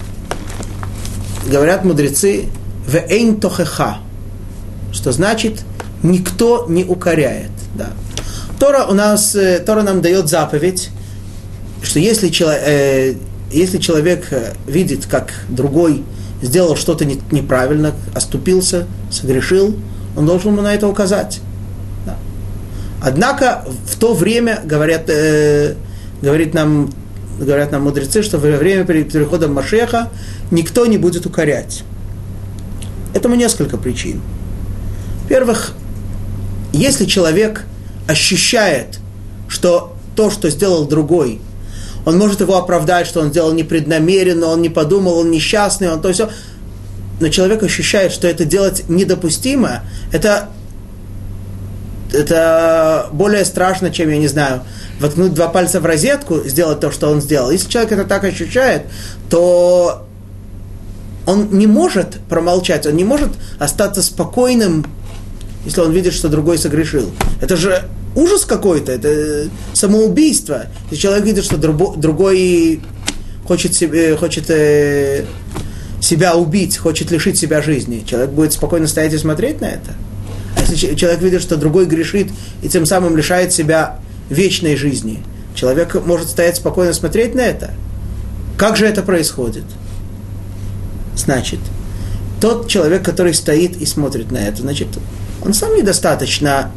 Говорят 1.51 1.85
мудрецы, 1.85 2.45
«Веэйн 2.87 3.41
тохеха», 3.41 3.99
что 4.93 5.13
значит 5.13 5.65
«никто 6.03 6.67
не 6.69 6.85
укоряет». 6.85 7.51
Да. 7.75 7.91
Тора 8.59 8.85
у 8.85 8.95
нас, 8.95 9.35
э, 9.35 9.61
Тора 9.61 9.83
нам 9.83 10.03
дает 10.03 10.29
заповедь, 10.29 10.91
что 11.83 11.99
если, 11.99 12.31
э, 12.31 13.15
если 13.51 13.79
человек 13.79 14.29
э, 14.31 14.53
видит, 14.67 15.07
как 15.07 15.33
другой 15.49 16.05
сделал 16.43 16.77
что-то 16.77 17.05
не, 17.05 17.21
неправильно, 17.31 17.93
оступился, 18.15 18.87
согрешил, 19.11 19.77
он 20.17 20.27
должен 20.27 20.53
ему 20.53 20.63
на 20.63 20.75
это 20.75 20.89
указать. 20.89 21.41
Да. 22.07 22.17
Однако 23.03 23.65
в 23.87 23.99
то 23.99 24.15
время, 24.15 24.61
говорят, 24.65 25.09
э, 25.09 25.75
говорит 26.21 26.55
нам, 26.55 26.93
говорят 27.39 27.73
нам 27.73 27.83
мудрецы, 27.83 28.23
что 28.23 28.39
во 28.39 28.49
время 28.57 28.85
перехода 28.85 29.49
Машеха 29.49 30.11
никто 30.51 30.87
не 30.87 30.99
будет 30.99 31.27
укорять. 31.27 31.83
Этому 33.15 33.35
несколько 33.35 33.77
причин. 33.77 34.21
Во-первых, 35.23 35.75
если 36.73 37.05
человек 37.05 37.65
ощущает, 38.09 38.99
что 39.49 39.95
то, 40.17 40.31
что 40.31 40.51
сделал 40.51 40.87
другой, 40.87 41.41
он 42.05 42.19
может 42.19 42.41
его 42.41 42.57
оправдать, 42.57 43.07
что 43.07 43.21
он 43.21 43.31
сделал 43.31 43.53
непреднамеренно, 43.53 44.47
он 44.47 44.61
не 44.63 44.69
подумал, 44.69 45.19
он 45.19 45.31
несчастный, 45.31 45.91
он 45.91 46.01
то 46.01 46.13
все. 46.13 46.31
Но 47.23 47.29
человек 47.29 47.63
ощущает, 47.63 48.11
что 48.11 48.27
это 48.27 48.45
делать 48.45 48.89
недопустимо, 48.89 49.85
это, 50.11 50.49
это 52.13 53.07
более 53.13 53.45
страшно, 53.45 53.93
чем, 53.93 54.11
я 54.11 54.19
не 54.19 54.27
знаю, 54.27 54.63
воткнуть 54.99 55.33
два 55.33 55.47
пальца 55.47 55.79
в 55.79 55.87
розетку, 55.87 56.41
сделать 56.45 56.81
то, 56.81 56.91
что 56.91 57.09
он 57.11 57.21
сделал. 57.21 57.53
Если 57.53 57.69
человек 57.69 57.93
это 57.93 58.05
так 58.07 58.25
ощущает, 58.25 58.87
то 59.31 60.05
он 61.25 61.51
не 61.53 61.69
может 61.69 62.19
промолчать, 62.29 62.89
он 62.89 62.97
не 62.97 63.05
может 63.05 63.31
остаться 63.61 64.03
спокойным, 64.03 64.85
если 65.65 65.81
он 65.81 65.93
видит, 65.93 66.15
что 66.15 66.29
другой 66.29 66.59
согрешил. 66.59 67.09
Это 67.41 67.57
же 67.57 67.85
ужас 68.17 68.45
какой-то, 68.45 68.91
это 68.91 69.49
самоубийство. 69.75 70.67
Если 70.91 71.03
человек 71.03 71.25
видит, 71.25 71.45
что 71.45 71.57
другой 71.57 72.81
хочет, 73.47 73.75
себе, 73.75 74.17
хочет 74.17 74.51
э, 74.51 75.25
себя 76.03 76.35
убить, 76.35 76.77
хочет 76.77 77.11
лишить 77.13 77.39
себя 77.39 77.63
жизни, 77.63 78.05
человек 78.05 78.31
будет 78.31 78.53
спокойно 78.53 78.89
стоять 78.89 79.13
и 79.13 79.19
смотреть 79.19 79.61
на 79.61 79.67
это. 79.67 79.95
А 80.57 80.61
если 80.61 80.95
человек 80.97 81.23
видит, 81.23 81.41
что 81.41 81.57
другой 81.57 81.87
грешит 81.87 82.29
и 82.61 82.69
тем 82.69 82.87
самым 82.87 83.17
лишает 83.17 83.53
себя 83.53 84.01
вечной 84.29 84.75
жизни, 84.77 85.23
человек 85.55 85.95
может 86.05 86.29
стоять 86.29 86.57
спокойно 86.57 86.93
смотреть 86.93 87.35
на 87.37 87.41
это. 87.41 87.71
Как 88.57 88.77
же 88.77 88.85
это 88.85 89.03
происходит? 89.03 89.65
Значит, 91.17 91.61
тот 92.41 92.69
человек, 92.69 93.05
который 93.05 93.33
стоит 93.33 93.77
и 93.77 93.87
смотрит 93.87 94.33
на 94.33 94.39
это, 94.39 94.63
значит, 94.63 94.89
он 95.45 95.55
сам 95.55 95.77
недостаточно 95.77 96.73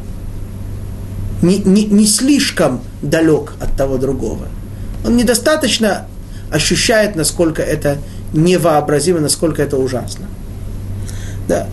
не, 1.42 1.58
не, 1.58 1.84
не 1.84 2.06
слишком 2.06 2.80
далек 3.02 3.54
от 3.60 3.76
того 3.76 3.98
другого. 3.98 4.46
Он 5.04 5.16
недостаточно 5.16 6.06
ощущает, 6.50 7.16
насколько 7.16 7.62
это 7.62 7.98
невообразимо, 8.36 9.20
насколько 9.20 9.62
это 9.62 9.76
ужасно. 9.76 10.26
Да. 11.48 11.68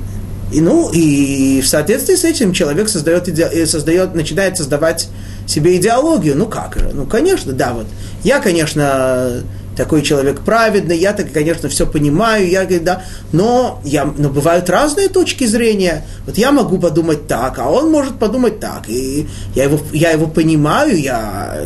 И, 0.52 0.62
ну, 0.62 0.92
и 0.92 1.62
в 1.62 1.68
соответствии 1.68 2.16
с 2.16 2.24
этим 2.24 2.54
человек 2.54 2.88
создает, 2.88 3.28
иде, 3.28 3.50
э, 3.52 3.66
создает, 3.66 4.14
начинает 4.14 4.58
создавать 4.58 5.10
себе 5.48 5.78
идеологию. 5.78 6.38
Ну 6.38 6.46
как 6.46 6.78
же? 6.78 6.92
Ну, 6.94 7.06
конечно, 7.06 7.54
да, 7.54 7.74
вот. 7.74 7.88
Я, 8.24 8.40
конечно, 8.40 9.44
такой 9.76 10.04
человек 10.04 10.42
праведный, 10.42 10.98
я 10.98 11.14
так, 11.14 11.32
конечно, 11.32 11.70
все 11.70 11.88
понимаю, 11.88 12.48
я, 12.48 12.66
да, 12.80 13.04
но, 13.32 13.82
я, 13.84 14.06
но 14.06 14.30
бывают 14.30 14.70
разные 14.70 15.10
точки 15.10 15.46
зрения. 15.46 16.06
Вот 16.26 16.38
я 16.38 16.52
могу 16.52 16.78
подумать 16.78 17.28
так, 17.28 17.58
а 17.58 17.70
он 17.70 17.92
может 17.92 18.20
подумать 18.20 18.60
так, 18.60 18.88
и 18.88 19.28
я 19.56 19.64
его, 19.64 19.80
я 19.92 20.12
его 20.12 20.28
понимаю, 20.28 21.00
я 21.00 21.64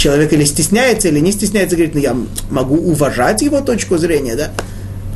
человек 0.00 0.32
или 0.32 0.44
стесняется, 0.44 1.08
или 1.08 1.20
не 1.20 1.30
стесняется, 1.30 1.76
говорит, 1.76 1.94
ну 1.94 2.00
я 2.00 2.16
могу 2.50 2.76
уважать 2.76 3.42
его 3.42 3.60
точку 3.60 3.98
зрения, 3.98 4.34
да? 4.34 4.50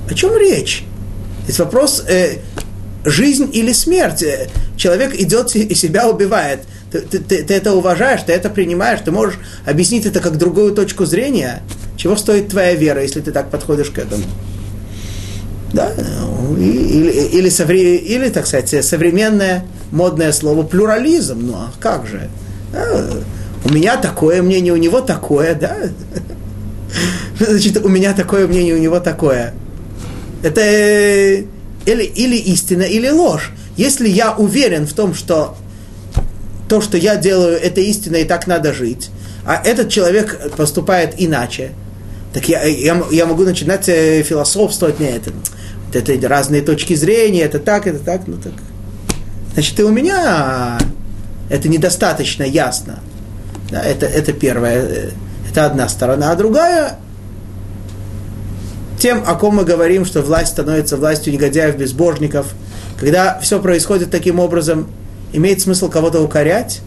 О 0.09 0.15
чем 0.15 0.37
речь? 0.37 0.85
Есть 1.47 1.59
вопрос, 1.59 2.05
э, 2.07 2.39
жизнь 3.05 3.49
или 3.53 3.73
смерть. 3.73 4.23
Э, 4.23 4.49
человек 4.77 5.15
идет 5.15 5.57
и 5.57 5.75
себя 5.75 6.09
убивает 6.09 6.61
ты, 6.95 7.01
ты, 7.01 7.19
ты, 7.19 7.43
ты 7.43 7.55
это 7.55 7.75
уважаешь, 7.75 8.21
ты 8.25 8.33
это 8.33 8.51
принимаешь, 8.51 9.01
ты 9.05 9.11
можешь 9.11 9.39
объяснить 9.67 10.07
это 10.07 10.21
как 10.21 10.39
другую 10.39 10.73
точку 10.75 11.05
зрения, 11.07 11.63
чего 11.97 12.15
стоит 12.15 12.49
твоя 12.49 12.75
вера, 12.75 13.03
если 13.03 13.21
ты 13.21 13.33
так 13.33 13.51
подходишь 13.51 13.91
к 13.91 13.99
этому. 13.99 14.23
Да, 15.73 15.93
или, 16.57 17.11
или, 17.33 17.49
совре, 17.49 17.97
или, 17.97 18.29
так 18.29 18.47
сказать, 18.47 18.85
современное 18.85 19.65
модное 19.91 20.31
слово 20.31 20.63
плюрализм. 20.63 21.41
Ну, 21.41 21.55
а 21.55 21.73
как 21.81 22.07
же? 22.07 22.29
У 23.65 23.71
меня 23.71 23.97
такое 23.97 24.43
мнение, 24.43 24.73
у 24.73 24.77
него 24.77 25.01
такое, 25.01 25.55
да? 25.55 25.77
Значит, 27.39 27.85
у 27.85 27.89
меня 27.89 28.13
такое 28.13 28.47
мнение, 28.47 28.75
у 28.75 28.79
него 28.79 29.01
такое. 29.01 29.55
Это 30.43 30.61
или, 31.87 32.03
или 32.03 32.37
истина, 32.37 32.83
или 32.83 33.09
ложь. 33.09 33.53
Если 33.77 34.09
я 34.09 34.33
уверен 34.33 34.87
в 34.87 34.93
том, 34.93 35.15
что 35.15 35.57
то, 36.69 36.81
что 36.81 36.97
я 36.97 37.17
делаю, 37.17 37.59
это 37.61 37.81
истина, 37.81 38.17
и 38.17 38.25
так 38.25 38.47
надо 38.47 38.73
жить, 38.73 39.11
а 39.45 39.61
этот 39.65 39.91
человек 39.91 40.53
поступает 40.57 41.15
иначе, 41.19 41.73
так 42.33 42.49
я, 42.49 42.65
я, 42.65 43.03
я 43.11 43.27
могу 43.27 43.45
начинать 43.45 43.89
э, 43.89 44.23
философствовать, 44.23 44.99
не 45.01 45.07
это, 45.07 45.33
это 45.93 46.29
разные 46.29 46.63
точки 46.63 46.95
зрения, 46.95 47.43
это 47.43 47.59
так, 47.59 47.87
это 47.87 47.99
так, 47.99 48.27
ну 48.27 48.39
так. 48.39 48.55
Значит, 49.53 49.79
и 49.79 49.83
у 49.85 49.91
меня 49.91 50.79
это 51.49 51.69
недостаточно 51.69 52.43
ясно. 52.43 53.01
Да, 53.71 53.83
это, 53.83 54.07
это 54.07 54.33
первое, 54.33 54.83
э, 54.83 55.11
это 55.51 55.67
одна 55.67 55.89
сторона. 55.89 56.31
А 56.31 56.37
другая, 56.37 56.99
тем, 58.99 59.23
о 59.27 59.35
ком 59.35 59.57
мы 59.57 59.65
говорим, 59.65 60.05
что 60.05 60.23
власть 60.23 60.53
становится 60.53 60.97
властью 60.97 61.33
негодяев, 61.33 61.77
безбожников, 61.77 62.55
когда 62.99 63.39
все 63.41 63.61
происходит 63.61 64.11
таким 64.11 64.41
образом, 64.41 64.89
имеет 65.33 65.61
смысл 65.61 65.91
кого-то 65.91 66.23
укорять? 66.23 66.81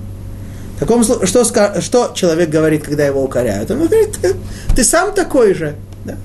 Таком, 0.80 1.04
что, 1.04 1.26
что 1.26 2.12
человек 2.14 2.50
говорит, 2.50 2.84
когда 2.84 3.06
его 3.06 3.24
укоряют? 3.24 3.72
Он 3.72 3.86
говорит, 3.86 4.18
ты, 4.22 4.36
ты 4.76 4.84
сам 4.84 5.14
такой 5.14 5.54
же. 5.54 5.76
Да? 6.06 6.16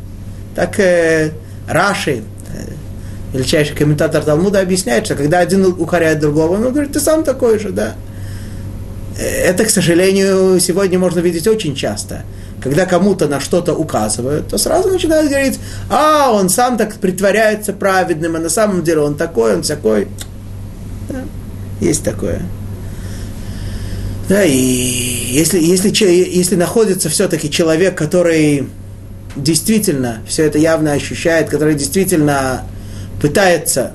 Так 0.55 0.79
э, 0.79 1.33
Раши, 1.67 2.23
э, 2.53 2.73
величайший 3.33 3.75
комментатор 3.75 4.23
Талмуда, 4.23 4.61
объясняет, 4.61 5.07
что 5.07 5.15
когда 5.15 5.39
один 5.39 5.65
укоряет 5.65 6.21
другого, 6.21 6.55
он 6.55 6.71
говорит, 6.71 6.93
ты 6.93 7.01
сам 7.01 7.25
такой 7.25 7.59
же, 7.59 7.71
да. 7.71 7.95
Это, 9.19 9.65
к 9.65 9.71
сожалению, 9.71 10.59
сегодня 10.61 10.99
можно 10.99 11.21
видеть 11.21 11.47
очень 11.47 11.75
часто. 11.75 12.25
когда 12.63 12.87
кому-то 12.87 13.27
на 13.27 13.41
что-то 13.41 13.75
указывают, 13.75 14.49
то 14.49 14.57
сразу 14.57 14.89
начинают 14.89 15.29
говорить, 15.29 15.59
а, 15.91 16.31
он 16.31 16.49
сам 16.49 16.79
так 16.79 16.95
притворяется 16.95 17.73
праведным, 17.73 18.37
а 18.37 18.39
на 18.39 18.49
самом 18.49 18.85
деле 18.85 19.01
он 19.01 19.17
такой, 19.17 19.57
он 19.57 19.63
всякой. 19.65 20.07
Да, 21.09 21.25
есть 21.81 22.05
такое. 22.05 22.41
Да, 24.29 24.45
и 24.45 24.57
если, 24.57 25.59
если, 25.59 25.91
если 25.91 26.55
находится 26.55 27.09
все-таки 27.09 27.51
человек, 27.51 27.99
который 27.99 28.69
действительно 29.35 30.21
все 30.29 30.45
это 30.45 30.59
явно 30.59 30.93
ощущает, 30.93 31.49
который 31.49 31.75
действительно 31.75 32.63
пытается 33.21 33.93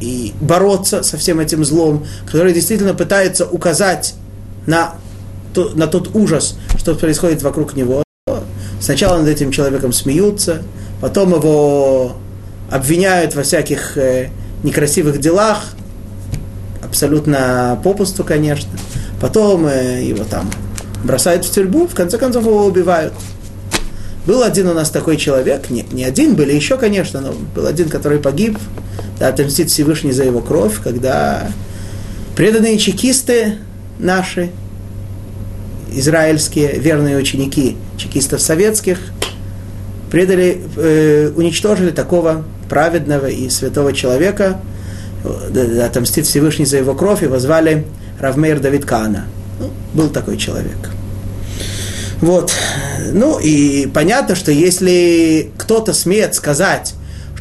и 0.00 0.32
бороться 0.40 1.02
со 1.02 1.18
всем 1.18 1.40
этим 1.40 1.64
злом, 1.64 2.06
который 2.26 2.52
действительно 2.52 2.94
пытается 2.94 3.46
указать 3.46 4.14
на, 4.70 4.94
на 5.74 5.86
тот 5.86 6.14
ужас, 6.14 6.56
что 6.78 6.94
происходит 6.94 7.42
вокруг 7.42 7.74
него. 7.74 8.02
Сначала 8.80 9.18
над 9.18 9.28
этим 9.28 9.50
человеком 9.50 9.92
смеются, 9.92 10.62
потом 11.00 11.34
его 11.34 12.12
обвиняют 12.70 13.34
во 13.34 13.42
всяких 13.42 13.98
э, 13.98 14.30
некрасивых 14.62 15.18
делах, 15.18 15.64
абсолютно 16.82 17.78
попусту, 17.84 18.24
конечно. 18.24 18.70
Потом 19.20 19.66
э, 19.66 20.02
его 20.04 20.24
там 20.24 20.48
бросают 21.04 21.44
в 21.44 21.50
тюрьму, 21.50 21.86
в 21.86 21.94
конце 21.94 22.16
концов 22.16 22.46
его 22.46 22.64
убивают. 22.64 23.12
Был 24.26 24.42
один 24.42 24.68
у 24.68 24.74
нас 24.74 24.90
такой 24.90 25.16
человек, 25.16 25.68
не, 25.70 25.84
не 25.90 26.04
один, 26.04 26.36
были 26.36 26.54
еще, 26.54 26.76
конечно, 26.76 27.20
но 27.20 27.34
был 27.54 27.66
один, 27.66 27.88
который 27.88 28.18
погиб, 28.18 28.56
да, 29.18 29.28
отомстит 29.28 29.68
Всевышний 29.70 30.12
за 30.12 30.24
его 30.24 30.40
кровь, 30.40 30.80
когда 30.82 31.50
преданные 32.36 32.78
чекисты 32.78 33.58
наши, 34.02 34.50
израильские 35.92 36.78
верные 36.78 37.16
ученики 37.16 37.76
чекистов 37.96 38.40
советских, 38.40 38.98
предали, 40.10 40.60
э, 40.76 41.32
уничтожили 41.36 41.90
такого 41.90 42.44
праведного 42.68 43.26
и 43.26 43.48
святого 43.48 43.92
человека, 43.92 44.60
э, 45.24 45.82
отомстит 45.82 46.26
Всевышний 46.26 46.64
за 46.64 46.78
его 46.78 46.94
кровь, 46.94 47.22
его 47.22 47.38
звали 47.38 47.86
Равмейр 48.18 48.60
Давид 48.60 48.84
Кана. 48.84 49.26
Ну, 49.58 49.70
был 49.94 50.10
такой 50.10 50.36
человек. 50.36 50.90
Вот. 52.20 52.52
Ну 53.12 53.38
и 53.38 53.86
понятно, 53.86 54.34
что 54.34 54.52
если 54.52 55.50
кто-то 55.56 55.92
смеет 55.92 56.34
сказать, 56.34 56.94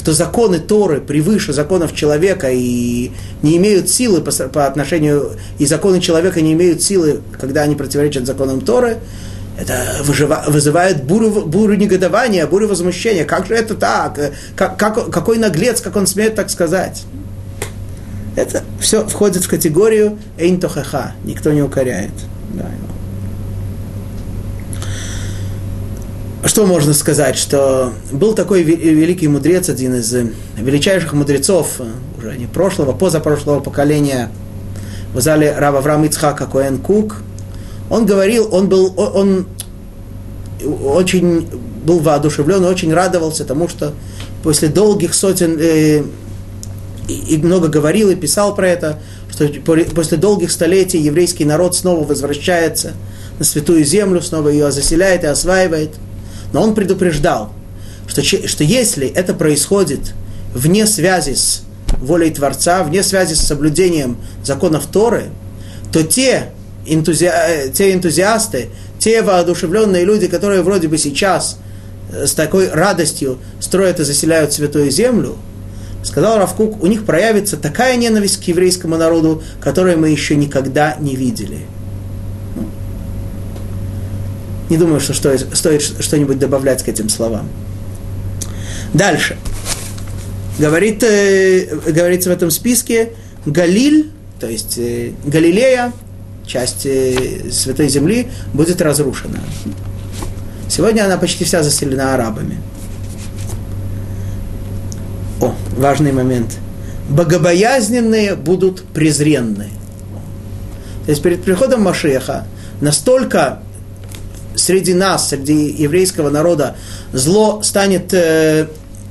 что 0.10 0.14
законы 0.14 0.60
Торы 0.60 1.02
превыше 1.02 1.54
законов 1.54 1.94
человека 1.94 2.50
и 2.50 3.12
не 3.44 3.58
имеют 3.58 3.90
силы 3.90 4.22
по, 4.22 4.32
по 4.32 4.66
отношению, 4.66 5.34
и 5.60 5.68
законы 5.68 6.02
человека 6.02 6.42
не 6.42 6.54
имеют 6.54 6.82
силы, 6.82 7.22
когда 7.40 7.62
они 7.62 7.76
противоречат 7.76 8.26
законам 8.26 8.62
Торы, 8.62 8.98
это 9.60 9.98
выжива, 10.04 10.46
вызывает 10.48 11.04
бурю, 11.04 11.46
бурю 11.46 11.76
негодования, 11.76 12.48
бурю 12.48 12.68
возмущения. 12.68 13.24
Как 13.24 13.46
же 13.46 13.54
это 13.54 13.76
так? 13.76 14.20
Как, 14.56 14.80
как, 14.80 15.12
какой 15.12 15.38
наглец, 15.38 15.80
как 15.80 15.96
он 15.96 16.08
смеет 16.08 16.34
так 16.34 16.50
сказать? 16.50 17.04
Это 18.36 18.64
все 18.80 19.06
входит 19.06 19.44
в 19.44 19.50
категорию 19.50 20.18
эйнтохаха, 20.40 21.14
никто 21.24 21.52
не 21.52 21.62
укоряет. 21.62 22.14
Да, 22.54 22.66
что 26.50 26.66
можно 26.66 26.96
сказать, 26.96 27.38
что 27.38 27.94
был 28.12 28.34
такой 28.34 28.64
великий 28.64 29.28
мудрец, 29.28 29.70
один 29.70 29.94
из 29.94 30.12
э, 30.16 30.32
величайших 30.58 31.14
мудрецов, 31.14 31.76
э, 31.78 31.86
уже 32.18 32.36
не 32.38 32.48
прошлого, 32.48 32.92
позапрошлого 32.92 33.60
поколения, 33.60 34.32
в 35.14 35.22
зале 35.22 35.56
Рава 35.56 35.78
Авраам 35.78 36.06
Ицхака 36.06 36.48
Коэн 36.48 36.80
Кук, 36.80 37.18
он 37.92 38.08
говорил, 38.08 38.50
он 38.52 38.68
был, 38.68 38.94
он 38.98 39.46
очень 40.84 41.48
был 41.86 42.00
воодушевлен, 42.00 42.66
очень 42.66 42.92
радовался 42.92 43.46
тому, 43.46 43.68
что 43.68 43.94
после 44.42 44.70
долгих 44.70 45.14
сотен, 45.14 45.56
э, 45.60 46.04
и 47.08 47.38
много 47.38 47.68
говорил 47.68 48.10
и 48.10 48.16
писал 48.16 48.56
про 48.56 48.70
это, 48.70 49.00
что 49.30 49.48
после 49.94 50.18
долгих 50.18 50.50
столетий 50.50 50.98
еврейский 50.98 51.46
народ 51.46 51.76
снова 51.76 52.04
возвращается 52.04 52.94
на 53.38 53.46
святую 53.46 53.86
землю, 53.86 54.20
снова 54.20 54.50
ее 54.50 54.72
заселяет 54.72 55.24
и 55.24 55.28
осваивает– 55.28 55.92
но 56.54 56.62
он 56.62 56.76
предупреждал, 56.76 57.54
что, 58.08 58.24
что 58.24 58.64
если 58.64 59.08
это 59.08 59.34
происходит 59.34 60.14
вне 60.54 60.86
связи 60.86 61.34
с 61.36 61.64
волей 62.00 62.32
Творца, 62.32 62.84
вне 62.84 63.04
связи 63.04 63.34
с 63.34 63.42
соблюдением 63.42 64.18
законов 64.44 64.88
Торы, 64.88 65.26
то 65.92 66.04
те, 66.04 66.52
энтузи... 66.86 67.26
Э, 67.32 67.70
те 67.70 67.94
энтузиасты, 67.94 68.70
те 69.00 69.22
воодушевленные 69.22 70.06
люди, 70.06 70.28
которые 70.28 70.62
вроде 70.62 70.88
бы 70.88 70.98
сейчас 70.98 71.58
э, 72.12 72.26
с 72.26 72.34
такой 72.34 72.70
радостью 72.70 73.40
строят 73.60 74.00
и 74.00 74.04
заселяют 74.04 74.54
святую 74.54 74.92
землю, 74.92 75.36
сказал 76.04 76.38
Равкук, 76.38 76.82
у 76.82 76.88
них 76.88 77.06
проявится 77.06 77.58
такая 77.58 77.96
ненависть 77.98 78.38
к 78.44 78.44
еврейскому 78.44 78.98
народу, 78.98 79.44
которую 79.62 80.00
мы 80.00 80.10
еще 80.10 80.36
никогда 80.36 80.96
не 81.00 81.16
видели– 81.16 81.60
не 84.70 84.78
думаю, 84.78 85.00
что 85.00 85.14
стоит, 85.14 85.48
стоит 85.54 85.82
что-нибудь 85.82 86.40
добавлять 86.40 86.84
к 86.84 86.88
этим 86.88 87.10
словам. 87.10 87.50
Дальше. 88.94 89.38
Говорит, 90.60 91.04
э, 91.04 91.68
говорится 91.88 92.30
в 92.30 92.34
этом 92.34 92.52
списке 92.52 93.14
Галиль, 93.46 94.12
то 94.40 94.48
есть 94.48 94.78
э, 94.78 95.12
Галилея, 95.26 95.92
часть 96.46 96.86
э, 96.86 97.50
Святой 97.52 97.88
Земли, 97.88 98.28
будет 98.54 98.82
разрушена. 98.82 99.40
Сегодня 100.68 101.06
она 101.06 101.18
почти 101.18 101.46
вся 101.46 101.64
заселена 101.64 102.14
арабами. 102.14 102.58
О, 105.42 105.56
важный 105.78 106.12
момент. 106.12 106.58
Богобоязненные 107.10 108.36
будут 108.36 108.84
презренны. 108.84 109.70
То 111.06 111.12
есть 111.12 111.24
перед 111.24 111.42
приходом 111.44 111.82
Машеха 111.82 112.46
настолько 112.82 113.60
среди 114.60 114.94
нас, 114.94 115.30
среди 115.30 115.68
еврейского 115.72 116.30
народа, 116.30 116.76
зло 117.14 117.62
станет 117.64 118.14
э, 118.14 118.68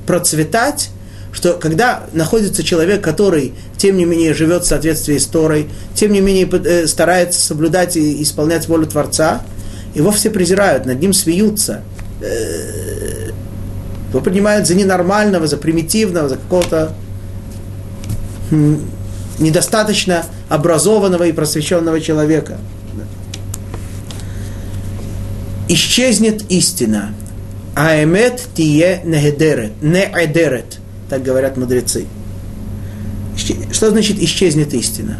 процветать, 0.07 0.91
что 1.33 1.55
когда 1.55 2.05
находится 2.13 2.63
человек, 2.63 3.03
который, 3.03 3.55
тем 3.77 3.97
не 3.97 4.05
менее, 4.05 4.35
живет 4.35 4.65
в 4.65 4.67
соответствии 4.67 5.19
с 5.19 5.27
Торой, 5.27 5.69
тем 5.95 6.13
не 6.13 6.21
менее, 6.21 6.49
э, 6.49 6.87
старается 6.87 7.41
соблюдать 7.41 7.97
и 7.97 8.23
исполнять 8.23 8.69
волю 8.69 8.87
Творца, 8.87 9.43
его 9.95 10.11
все 10.11 10.31
презирают, 10.31 10.87
над 10.87 11.01
ним 11.01 11.13
смеются. 11.13 11.83
Э, 12.21 13.31
его 14.11 14.21
принимают 14.21 14.67
за 14.67 14.75
ненормального, 14.75 15.47
за 15.47 15.57
примитивного, 15.57 16.29
за 16.29 16.37
какого-то 16.37 16.95
недостаточно 19.39 20.25
образованного 20.49 21.25
и 21.25 21.33
просвещенного 21.33 22.01
человека 22.01 22.59
исчезнет 25.69 26.51
истина. 26.51 27.15
А 27.75 28.03
эмет 28.03 28.43
тие 28.55 29.03
неэдерет, 29.05 30.79
так 31.09 31.23
говорят 31.23 31.57
мудрецы. 31.57 32.07
Что 33.73 33.91
значит 33.91 34.21
исчезнет 34.21 34.75
истина? 34.75 35.19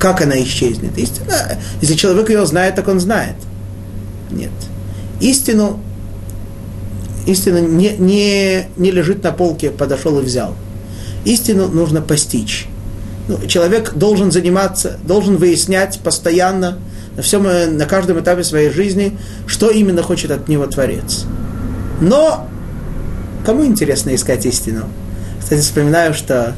Как 0.00 0.20
она 0.20 0.40
исчезнет? 0.42 0.96
Истина, 0.98 1.58
если 1.80 1.94
человек 1.94 2.28
ее 2.30 2.44
знает, 2.46 2.74
так 2.74 2.88
он 2.88 2.98
знает. 2.98 3.36
Нет. 4.30 4.50
Истину, 5.20 5.80
истина 7.26 7.58
не, 7.58 7.90
не, 7.98 8.66
не 8.76 8.90
лежит 8.90 9.22
на 9.22 9.32
полке, 9.32 9.70
подошел 9.70 10.18
и 10.18 10.22
взял. 10.22 10.54
Истину 11.24 11.68
нужно 11.68 12.00
постичь. 12.00 12.66
Ну, 13.28 13.38
человек 13.46 13.94
должен 13.94 14.32
заниматься, 14.32 14.98
должен 15.04 15.36
выяснять 15.36 16.00
постоянно, 16.00 16.78
на, 17.18 17.22
всем, 17.22 17.46
э, 17.48 17.66
на 17.66 17.84
каждом 17.84 18.20
этапе 18.20 18.44
своей 18.44 18.70
жизни, 18.70 19.18
что 19.46 19.70
именно 19.70 20.02
хочет 20.02 20.30
от 20.30 20.48
него 20.48 20.66
Творец. 20.66 21.26
Но 22.00 22.48
кому 23.44 23.66
интересно 23.66 24.14
искать 24.14 24.46
истину? 24.46 24.84
Кстати, 25.40 25.60
вспоминаю, 25.60 26.14
что 26.14 26.54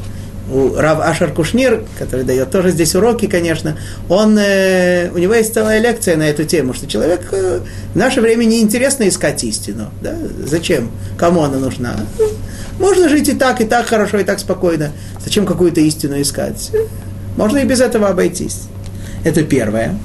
у 0.53 0.75
Рав 0.75 1.01
Ашар 1.01 1.33
Кушнир, 1.33 1.85
который 1.99 2.27
дает 2.27 2.51
тоже 2.51 2.73
здесь 2.73 2.95
уроки, 2.95 3.27
конечно, 3.27 3.79
он, 4.11 4.37
э, 4.39 5.11
у 5.15 5.19
него 5.19 5.33
есть 5.33 5.55
целая 5.55 5.81
лекция 5.81 6.19
на 6.19 6.25
эту 6.25 6.45
тему, 6.45 6.75
что 6.75 6.87
человек 6.87 7.29
э, 7.33 7.61
в 7.95 7.97
наше 7.97 8.21
время 8.21 8.45
неинтересно 8.45 9.09
искать 9.09 9.43
истину. 9.45 9.91
Да? 10.03 10.15
Зачем? 10.45 10.91
Кому 11.17 11.43
она 11.43 11.57
нужна? 11.57 11.97
Можно 12.79 13.09
жить 13.09 13.31
и 13.31 13.33
так, 13.33 13.63
и 13.63 13.65
так 13.65 13.87
хорошо, 13.87 14.19
и 14.19 14.25
так 14.25 14.39
спокойно. 14.39 14.93
Зачем 15.25 15.47
какую-то 15.47 15.81
истину 15.81 16.21
искать? 16.21 16.71
Можно 17.39 17.59
и 17.59 17.65
без 17.65 17.81
этого 17.81 18.09
обойтись. 18.09 18.65
Это 19.25 19.43
первое. 19.43 19.97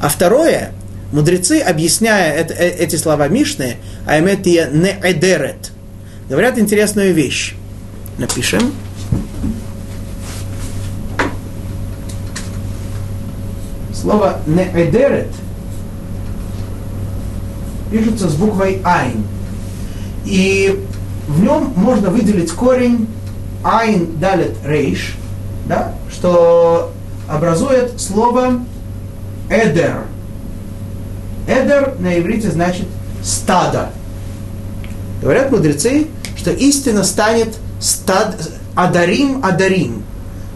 А 0.00 0.08
второе, 0.08 0.72
мудрецы, 1.12 1.60
объясняя 1.60 2.32
это, 2.32 2.54
э, 2.54 2.68
эти 2.68 2.96
слова 2.96 3.28
Мишны, 3.28 3.76
айметия 4.06 4.68
не 4.70 4.98
эдерет, 5.02 5.72
говорят 6.28 6.58
интересную 6.58 7.12
вещь. 7.12 7.54
Напишем. 8.18 8.72
Слово 13.92 14.40
не 14.46 14.64
эдерет 14.64 15.28
пишется 17.90 18.28
с 18.28 18.34
буквой 18.34 18.80
Айн. 18.84 19.24
И 20.24 20.84
в 21.28 21.42
нем 21.42 21.72
можно 21.76 22.10
выделить 22.10 22.50
корень 22.52 23.08
Айн 23.62 24.18
Далет 24.18 24.56
Рейш, 24.64 25.16
да, 25.66 25.94
что 26.10 26.92
образует 27.28 28.00
слово 28.00 28.60
Эдер. 29.50 30.04
Эдер 31.48 31.96
на 31.98 32.18
иврите 32.18 32.50
значит 32.50 32.86
стадо. 33.22 33.90
Говорят 35.20 35.50
мудрецы, 35.50 36.06
что 36.36 36.52
истина 36.52 37.02
станет 37.02 37.56
стад, 37.80 38.36
адарим 38.76 39.44
адарим, 39.44 40.04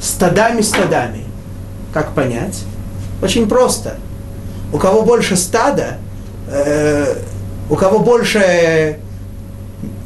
стадами 0.00 0.60
стадами. 0.60 1.24
Как 1.92 2.14
понять? 2.14 2.62
Очень 3.20 3.48
просто. 3.48 3.96
У 4.72 4.78
кого 4.78 5.02
больше 5.02 5.36
стада, 5.36 5.98
э, 6.48 7.16
у 7.68 7.74
кого 7.74 7.98
больше 7.98 8.98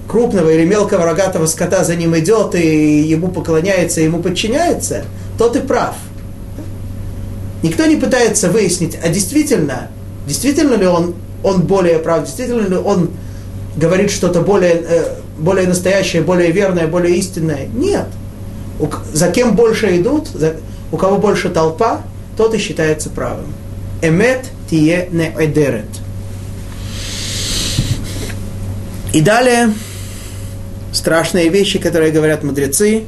крупного 0.08 0.48
или 0.48 0.64
мелкого 0.64 1.04
рогатого 1.04 1.44
скота 1.46 1.84
за 1.84 1.94
ним 1.94 2.16
идет 2.18 2.54
и 2.54 3.02
ему 3.02 3.28
поклоняется, 3.28 4.00
ему 4.00 4.22
подчиняется, 4.22 5.04
тот 5.36 5.56
и 5.56 5.60
прав. 5.60 5.94
Никто 7.62 7.86
не 7.86 7.96
пытается 7.96 8.50
выяснить, 8.50 8.96
а 9.02 9.08
действительно, 9.08 9.88
действительно 10.26 10.74
ли 10.74 10.86
он, 10.86 11.14
он 11.42 11.62
более 11.62 11.98
прав, 11.98 12.24
действительно 12.24 12.66
ли 12.66 12.76
он 12.76 13.10
говорит 13.76 14.10
что-то 14.10 14.42
более, 14.42 14.74
э, 14.74 15.14
более 15.38 15.66
настоящее, 15.66 16.22
более 16.22 16.52
верное, 16.52 16.86
более 16.86 17.16
истинное. 17.16 17.66
Нет. 17.66 18.06
За 19.12 19.30
кем 19.30 19.56
больше 19.56 19.96
идут, 20.00 20.28
за, 20.28 20.56
у 20.92 20.96
кого 20.96 21.18
больше 21.18 21.48
толпа, 21.48 22.02
тот 22.36 22.54
и 22.54 22.58
считается 22.58 23.10
правым. 23.10 23.52
Эмет 24.02 24.46
тие 24.70 25.08
не 25.10 25.34
эдерет. 25.36 25.86
И 29.12 29.20
далее 29.20 29.72
страшные 30.92 31.48
вещи, 31.48 31.78
которые 31.78 32.12
говорят 32.12 32.42
мудрецы. 32.42 33.04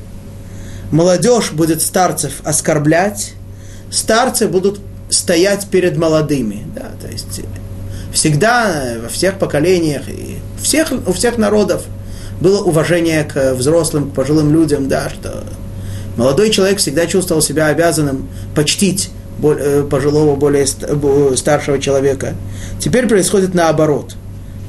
Молодежь 0.90 1.52
будет 1.52 1.82
старцев 1.82 2.40
оскорблять, 2.44 3.34
старцы 3.90 4.48
будут 4.48 4.80
стоять 5.10 5.66
перед 5.68 5.96
молодыми. 5.96 6.64
Да, 6.74 6.90
то 7.00 7.08
есть 7.10 7.42
всегда 8.12 8.94
во 9.02 9.08
всех 9.08 9.38
поколениях 9.38 10.08
и 10.08 10.38
всех, 10.62 10.92
у 11.06 11.12
всех 11.12 11.38
народов 11.38 11.82
было 12.40 12.62
уважение 12.62 13.24
к 13.24 13.54
взрослым, 13.54 14.10
к 14.10 14.14
пожилым 14.14 14.52
людям, 14.52 14.88
да, 14.88 15.10
что 15.10 15.44
молодой 16.16 16.50
человек 16.50 16.78
всегда 16.78 17.06
чувствовал 17.06 17.42
себя 17.42 17.66
обязанным 17.66 18.28
почтить 18.54 19.10
э, 19.42 19.86
пожилого, 19.88 20.36
более 20.36 20.66
старшего 21.36 21.78
человека. 21.78 22.34
Теперь 22.78 23.06
происходит 23.06 23.54
наоборот. 23.54 24.14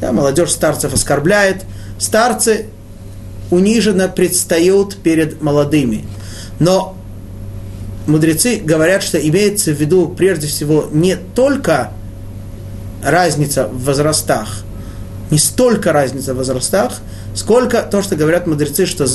Да, 0.01 0.11
молодежь 0.11 0.51
старцев 0.51 0.93
оскорбляет, 0.93 1.63
старцы 1.99 2.65
униженно 3.51 4.07
предстают 4.07 4.97
перед 4.97 5.41
молодыми. 5.41 6.05
Но 6.59 6.95
мудрецы 8.07 8.57
говорят, 8.57 9.03
что 9.03 9.17
имеется 9.17 9.71
в 9.71 9.75
виду 9.75 10.07
прежде 10.07 10.47
всего 10.47 10.87
не 10.91 11.15
только 11.15 11.91
разница 13.03 13.67
в 13.67 13.85
возрастах, 13.85 14.63
не 15.29 15.37
столько 15.37 15.93
разница 15.93 16.33
в 16.33 16.37
возрастах, 16.37 16.99
сколько 17.35 17.81
то, 17.83 18.01
что 18.01 18.15
говорят 18.15 18.47
мудрецы, 18.47 18.85
что 18.85 19.07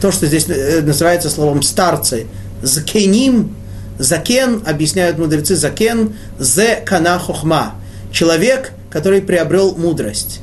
то, 0.00 0.10
что 0.10 0.26
здесь 0.26 0.46
э, 0.48 0.80
называется 0.82 1.30
словом 1.30 1.62
старцы, 1.62 2.26
закеним, 2.62 3.54
закен, 3.98 4.62
объясняют 4.66 5.18
мудрецы, 5.18 5.56
закен, 5.56 6.14
зе 6.38 6.76
кана 6.84 7.18
хохма, 7.18 7.74
человек, 8.10 8.72
который 8.90 9.22
приобрел 9.22 9.74
мудрость. 9.76 10.40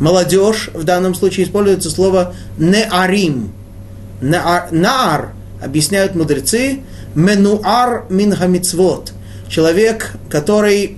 Молодежь, 0.00 0.70
в 0.74 0.84
данном 0.84 1.14
случае 1.14 1.46
используется 1.46 1.90
слово 1.90 2.34
неарим. 2.56 3.52
Наар, 4.20 5.32
объясняют 5.62 6.14
мудрецы, 6.14 6.80
менуар 7.18 8.06
мин 8.10 8.34
хамицвот. 8.34 9.12
Человек, 9.48 10.12
который 10.30 10.96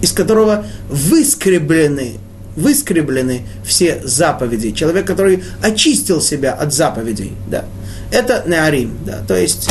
из 0.00 0.12
которого 0.12 0.66
выскреблены, 0.88 2.18
выскреблены 2.56 3.42
все 3.64 4.02
заповеди. 4.04 4.72
Человек, 4.72 5.06
который 5.06 5.42
очистил 5.62 6.20
себя 6.20 6.52
от 6.52 6.74
заповедей. 6.74 7.32
Да. 7.48 7.64
Это 8.10 8.44
неарим. 8.46 8.98
Да. 9.06 9.22
То 9.26 9.36
есть 9.36 9.70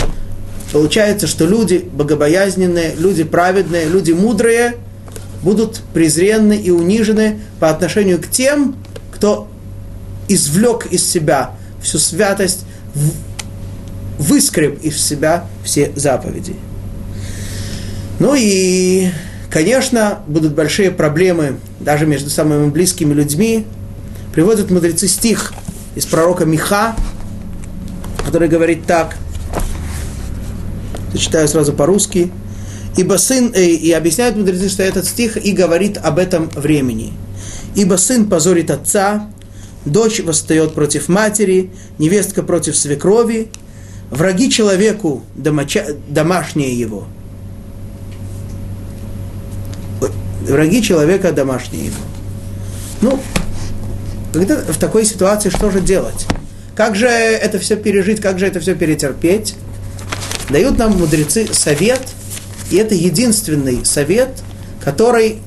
получается, 0.71 1.27
что 1.27 1.45
люди 1.45 1.87
богобоязненные, 1.91 2.95
люди 2.97 3.23
праведные, 3.23 3.85
люди 3.85 4.11
мудрые– 4.11 4.75
будут 5.43 5.81
презренны 5.93 6.55
и 6.57 6.71
унижены 6.71 7.41
по 7.59 7.69
отношению 7.69 8.19
к 8.19 8.27
тем, 8.27 8.75
кто 9.13 9.47
извлек 10.27 10.87
из 10.87 11.05
себя 11.07 11.51
всю 11.81 11.99
святость, 11.99 12.65
выскреб 14.17 14.81
из 14.83 15.01
себя 15.01 15.45
все 15.63 15.91
заповеди. 15.95 16.55
Ну 18.19 18.35
и, 18.37 19.09
конечно, 19.49 20.19
будут 20.27 20.53
большие 20.53 20.91
проблемы 20.91 21.57
даже 21.79 22.05
между 22.05 22.29
самыми 22.29 22.69
близкими 22.69 23.13
людьми. 23.13 23.65
Приводят 24.33 24.71
мудрецы 24.71 25.07
стих 25.07 25.53
из 25.95 26.05
пророка 26.05 26.45
Миха, 26.45 26.95
который 28.25 28.47
говорит 28.47 28.85
так. 28.85 29.15
Зачитаю 31.11 31.47
сразу 31.47 31.73
по-русски– 31.73 32.31
Ибо 32.95 33.17
сын, 33.17 33.51
э, 33.55 33.65
и 33.65 33.91
объясняют 33.91 34.35
мудрецы, 34.35 34.69
что 34.69 34.83
этот 34.83 35.05
стих 35.05 35.43
и 35.43 35.51
говорит 35.51 35.97
об 35.97 36.19
этом 36.19 36.49
времени. 36.49 37.13
Ибо 37.75 37.95
сын 37.95 38.29
позорит 38.29 38.69
отца, 38.69 39.29
дочь 39.85 40.19
восстает 40.19 40.73
против 40.73 41.09
матери, 41.09 41.71
невестка 41.97 42.43
против 42.43 42.77
свекрови, 42.77 43.49
враги 44.09 44.49
человеку, 44.49 45.23
домоча, 45.35 45.85
домашние 46.07 46.77
его. 46.77 47.05
Враги 50.47 50.81
человека 50.81 51.31
домашние 51.31 51.85
его. 51.85 52.01
Ну, 53.01 53.19
когда 54.33 54.57
в 54.57 54.77
такой 54.77 55.05
ситуации 55.05 55.49
что 55.49 55.71
же 55.71 55.79
делать? 55.79 56.25
Как 56.75 56.95
же 56.95 57.07
это 57.07 57.59
все 57.59 57.75
пережить, 57.75 58.19
как 58.19 58.39
же 58.39 58.47
это 58.47 58.59
все 58.59 58.75
перетерпеть? 58.75 59.55
Дают 60.49 60.77
нам 60.77 60.97
мудрецы 60.97 61.47
совет– 61.53 62.01
и 62.73 62.77
это 62.77 62.95
единственный 62.95 63.85
совет, 63.85 64.29
который 64.83 65.37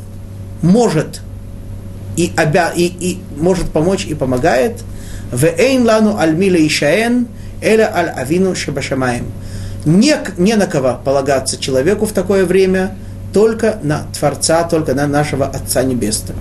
может 0.63 1.23
и, 2.17 2.33
обя, 2.37 2.73
и, 2.75 2.85
и 2.85 3.19
может 3.37 3.73
помочь 3.73 4.07
и 4.07 4.15
помогает. 4.15 4.85
В 5.33 5.45
эйн 5.45 5.85
лану 5.85 6.17
аль 6.17 6.37
мила 6.37 6.55
ишаэн 6.55 7.27
эля 7.61 7.93
аль 7.95 8.09
авину 8.09 8.55
шабашамаем. 8.55 9.27
Не, 9.85 10.17
не 10.37 10.55
на 10.57 10.67
кого 10.67 10.99
полагаться 11.05 11.59
человеку 11.59 12.07
в 12.07 12.13
такое 12.13 12.45
время, 12.45 12.97
только 13.33 13.79
на 13.83 14.07
Творца, 14.19 14.65
только 14.65 14.95
на 14.95 15.07
нашего 15.07 15.47
Отца 15.47 15.83
Небесного. 15.83 16.41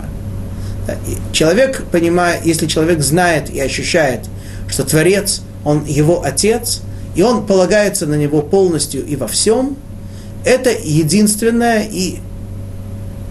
Человек, 1.32 1.84
понимая, 1.91 2.39
если 2.43 2.68
человек 2.68 3.01
знает 3.01 3.49
и 3.49 3.59
ощущает, 3.59 4.22
что 4.68 4.84
Творец, 4.84 5.41
он 5.63 5.84
его 5.86 6.24
Отец, 6.24 6.82
и 7.16 7.22
он 7.22 7.45
полагается 7.45 8.05
на 8.07 8.16
него 8.16 8.41
полностью 8.41 9.05
и 9.05 9.16
во 9.16 9.28
всем, 9.28 9.78
это 10.43 10.70
единственное 10.70 11.84
и 11.84 12.20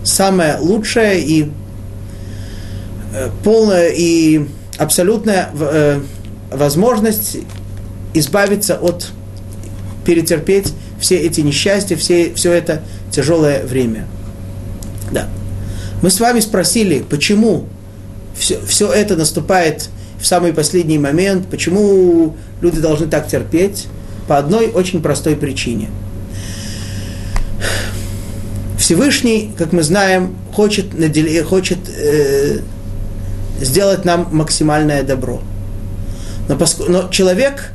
самое 0.02 0.58
лучшее 0.58 1.20
и 1.20 1.50
э, 3.14 3.30
полная 3.44 3.90
и 3.90 4.46
абсолютная 4.78 5.48
э, 5.58 6.00
возможность 6.50 7.38
избавиться 8.14 8.76
от, 8.76 9.10
перетерпеть 10.04 10.72
все 11.00 11.18
эти 11.18 11.40
несчастья, 11.40 11.96
все, 11.96 12.32
все 12.34 12.52
это 12.52 12.82
тяжелое 13.10 13.64
время. 13.64 14.06
Да. 15.10 15.28
Мы 16.02 16.10
с 16.10 16.20
вами 16.20 16.40
спросили, 16.40 17.04
почему 17.08 17.66
все, 18.36 18.60
все 18.66 18.90
это 18.92 19.16
наступает 19.16 19.88
в 20.18 20.26
самый 20.26 20.52
последний 20.52 20.98
момент, 20.98 21.48
почему 21.50 22.36
люди 22.60 22.80
должны 22.80 23.06
так 23.06 23.28
терпеть, 23.28 23.86
по 24.26 24.38
одной 24.38 24.68
очень 24.68 25.02
простой 25.02 25.36
причине– 25.36 25.90
Всевышний, 28.84 29.50
как 29.56 29.72
мы 29.72 29.82
знаем, 29.82 30.36
хочет, 30.52 30.88
хочет 31.48 31.78
э, 31.88 32.58
сделать 33.58 34.04
нам 34.04 34.28
максимальное 34.30 35.02
добро. 35.02 35.40
Но, 36.50 36.56
поск... 36.56 36.86
Но 36.86 37.08
человек 37.08 37.72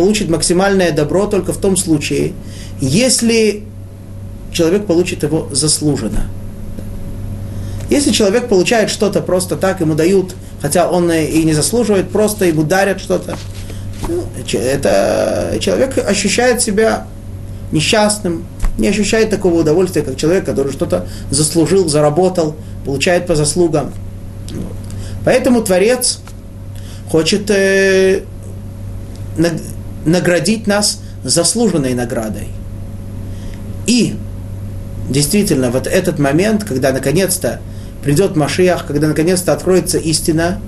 получит 0.00 0.30
максимальное 0.30 0.92
добро 0.92 1.26
только 1.26 1.52
в 1.52 1.58
том 1.58 1.76
случае, 1.76 2.32
если 2.80 3.64
человек 4.50 4.86
получит 4.86 5.22
его 5.24 5.50
заслуженно. 5.52 6.24
Если 7.90 8.10
человек 8.10 8.48
получает 8.48 8.88
что-то 8.88 9.20
просто 9.20 9.56
так, 9.56 9.80
ему 9.82 9.94
дают, 9.94 10.34
хотя 10.62 10.90
он 10.90 11.12
и 11.12 11.44
не 11.44 11.52
заслуживает, 11.52 12.08
просто 12.08 12.46
ему 12.46 12.62
дарят 12.62 12.98
что-то, 12.98 13.36
ну, 14.08 14.24
это 14.54 15.58
человек 15.60 15.98
ощущает 15.98 16.62
себя 16.62 17.06
несчастным, 17.70 18.46
Не 18.78 18.88
ощущает 18.88 19.28
такого 19.28 19.60
удовольствия, 19.60 20.00
как 20.00 20.16
человек, 20.16 20.46
который 20.46 20.72
что-то 20.72 21.06
заслужил, 21.30 21.88
заработал, 21.88 22.56
получает 22.86 23.26
по 23.26 23.34
заслугам. 23.34 23.92
Поэтому 25.26 25.60
Творец 25.62 26.20
хочет 27.10 27.50
э, 27.50 28.22
наградить 30.04 30.66
нас 30.66 31.00
заслуженной 31.24 31.94
наградой. 31.94 32.48
И 33.86 34.16
действительно, 35.08 35.70
вот 35.70 35.86
этот 35.86 36.18
момент, 36.18 36.64
когда 36.64 36.92
наконец-то 36.92 37.60
придет 38.02 38.36
Машиах, 38.36 38.86
когда 38.86 39.08
наконец-то 39.08 39.52
откроется 39.52 39.98
истина, 39.98 40.60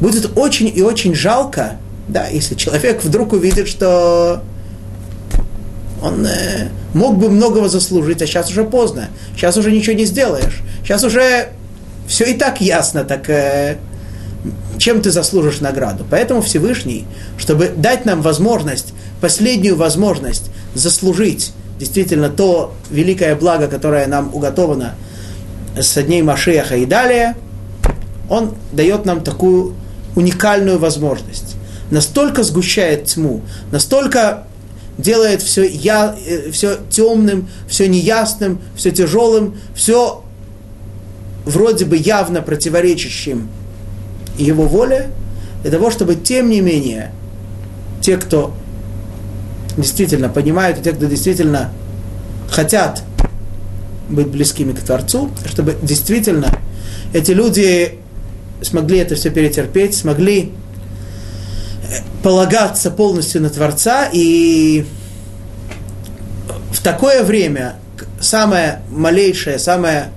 будет 0.00 0.36
очень 0.36 0.70
и 0.74 0.82
очень 0.82 1.14
жалко, 1.14 1.76
да, 2.08 2.26
если 2.28 2.54
человек 2.54 3.04
вдруг 3.04 3.32
увидит, 3.32 3.68
что 3.68 4.42
он 6.02 6.26
э, 6.26 6.68
мог 6.94 7.16
бы 7.18 7.30
многого 7.30 7.68
заслужить, 7.68 8.22
а 8.22 8.26
сейчас 8.26 8.50
уже 8.50 8.64
поздно, 8.64 9.08
сейчас 9.36 9.56
уже 9.56 9.70
ничего 9.70 9.94
не 9.94 10.04
сделаешь, 10.04 10.60
сейчас 10.82 11.04
уже 11.04 11.50
все 12.08 12.24
и 12.24 12.34
так 12.34 12.60
ясно, 12.60 13.04
так 13.04 13.30
э, 13.30 13.76
чем 14.78 15.00
ты 15.00 15.10
заслужишь 15.10 15.60
награду. 15.60 16.04
Поэтому 16.08 16.42
Всевышний, 16.42 17.06
чтобы 17.38 17.68
дать 17.68 18.04
нам 18.04 18.22
возможность, 18.22 18.92
последнюю 19.20 19.76
возможность 19.76 20.50
заслужить 20.74 21.52
действительно 21.78 22.28
то 22.28 22.74
великое 22.90 23.34
благо, 23.34 23.68
которое 23.68 24.06
нам 24.06 24.34
уготовано 24.34 24.94
со 25.80 26.02
дней 26.02 26.22
Машеха 26.22 26.76
и 26.76 26.86
далее, 26.86 27.36
он 28.28 28.54
дает 28.72 29.04
нам 29.04 29.22
такую 29.22 29.74
уникальную 30.14 30.78
возможность. 30.78 31.56
Настолько 31.90 32.42
сгущает 32.42 33.06
тьму, 33.06 33.42
настолько 33.70 34.44
делает 34.96 35.42
все, 35.42 35.66
я, 35.66 36.16
э, 36.26 36.50
все 36.50 36.78
темным, 36.90 37.48
все 37.68 37.88
неясным, 37.88 38.60
все 38.76 38.90
тяжелым, 38.90 39.56
все 39.74 40.22
вроде 41.44 41.84
бы 41.84 41.96
явно 41.96 42.42
противоречащим 42.42 43.48
его 44.38 44.66
воле, 44.66 45.08
для 45.62 45.70
того, 45.70 45.90
чтобы 45.90 46.16
тем 46.16 46.50
не 46.50 46.60
менее 46.60 47.12
те, 48.00 48.16
кто 48.16 48.54
действительно 49.76 50.28
понимают, 50.28 50.78
и 50.78 50.82
те, 50.82 50.92
кто 50.92 51.06
действительно 51.06 51.70
хотят 52.50 53.02
быть 54.08 54.28
близкими 54.28 54.72
к 54.72 54.80
Творцу, 54.80 55.30
чтобы 55.46 55.76
действительно 55.82 56.48
эти 57.12 57.30
люди 57.30 57.98
смогли 58.60 58.98
это 58.98 59.14
все 59.14 59.30
перетерпеть, 59.30 59.96
смогли 59.96 60.52
полагаться 62.22 62.90
полностью 62.90 63.42
на 63.42 63.50
Творца, 63.50 64.08
и 64.12 64.86
в 66.72 66.82
такое 66.82 67.22
время 67.22 67.76
самое 68.20 68.82
малейшее, 68.90 69.58
самое 69.58 70.08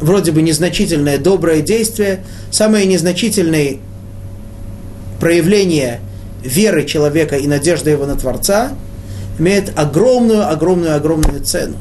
вроде 0.00 0.32
бы 0.32 0.42
незначительное 0.42 1.18
доброе 1.18 1.60
действие, 1.60 2.24
самое 2.50 2.86
незначительное 2.86 3.76
проявление 5.20 6.00
веры 6.42 6.84
человека 6.84 7.36
и 7.36 7.46
надежды 7.46 7.90
его 7.90 8.06
на 8.06 8.16
Творца 8.16 8.72
имеет 9.38 9.78
огромную, 9.78 10.48
огромную, 10.48 10.96
огромную 10.96 11.44
цену. 11.44 11.76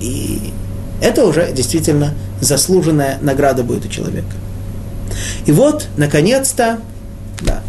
И 0.00 0.52
это 1.00 1.24
уже 1.24 1.52
действительно 1.52 2.14
заслуженная 2.40 3.18
награда 3.20 3.62
будет 3.62 3.84
у 3.84 3.88
человека. 3.88 4.32
И 5.46 5.52
вот, 5.52 5.86
наконец-то, 5.96 6.80
да, 7.40 7.62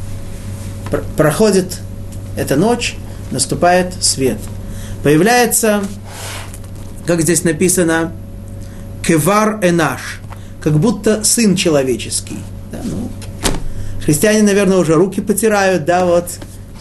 пр- 0.89 1.03
проходит 1.15 1.79
эта 2.35 2.55
ночь, 2.55 2.95
наступает 3.31 3.93
свет. 4.01 4.37
Появляется, 5.03 5.83
как 7.05 7.21
здесь 7.21 7.43
написано, 7.43 8.11
кевар 9.07 9.59
энаш, 9.61 10.19
как 10.61 10.77
будто 10.79 11.23
сын 11.23 11.55
человеческий. 11.55 12.37
Да, 12.71 12.79
ну, 12.83 13.09
христиане, 14.03 14.43
наверное, 14.43 14.77
уже 14.77 14.95
руки 14.95 15.21
потирают, 15.21 15.85
да, 15.85 16.05
вот, 16.05 16.25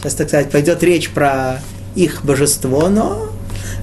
сейчас, 0.01 0.15
так 0.15 0.29
сказать, 0.29 0.51
пойдет 0.51 0.83
речь 0.83 1.11
про 1.11 1.61
их 1.95 2.25
божество, 2.25 2.89
но 2.89 3.31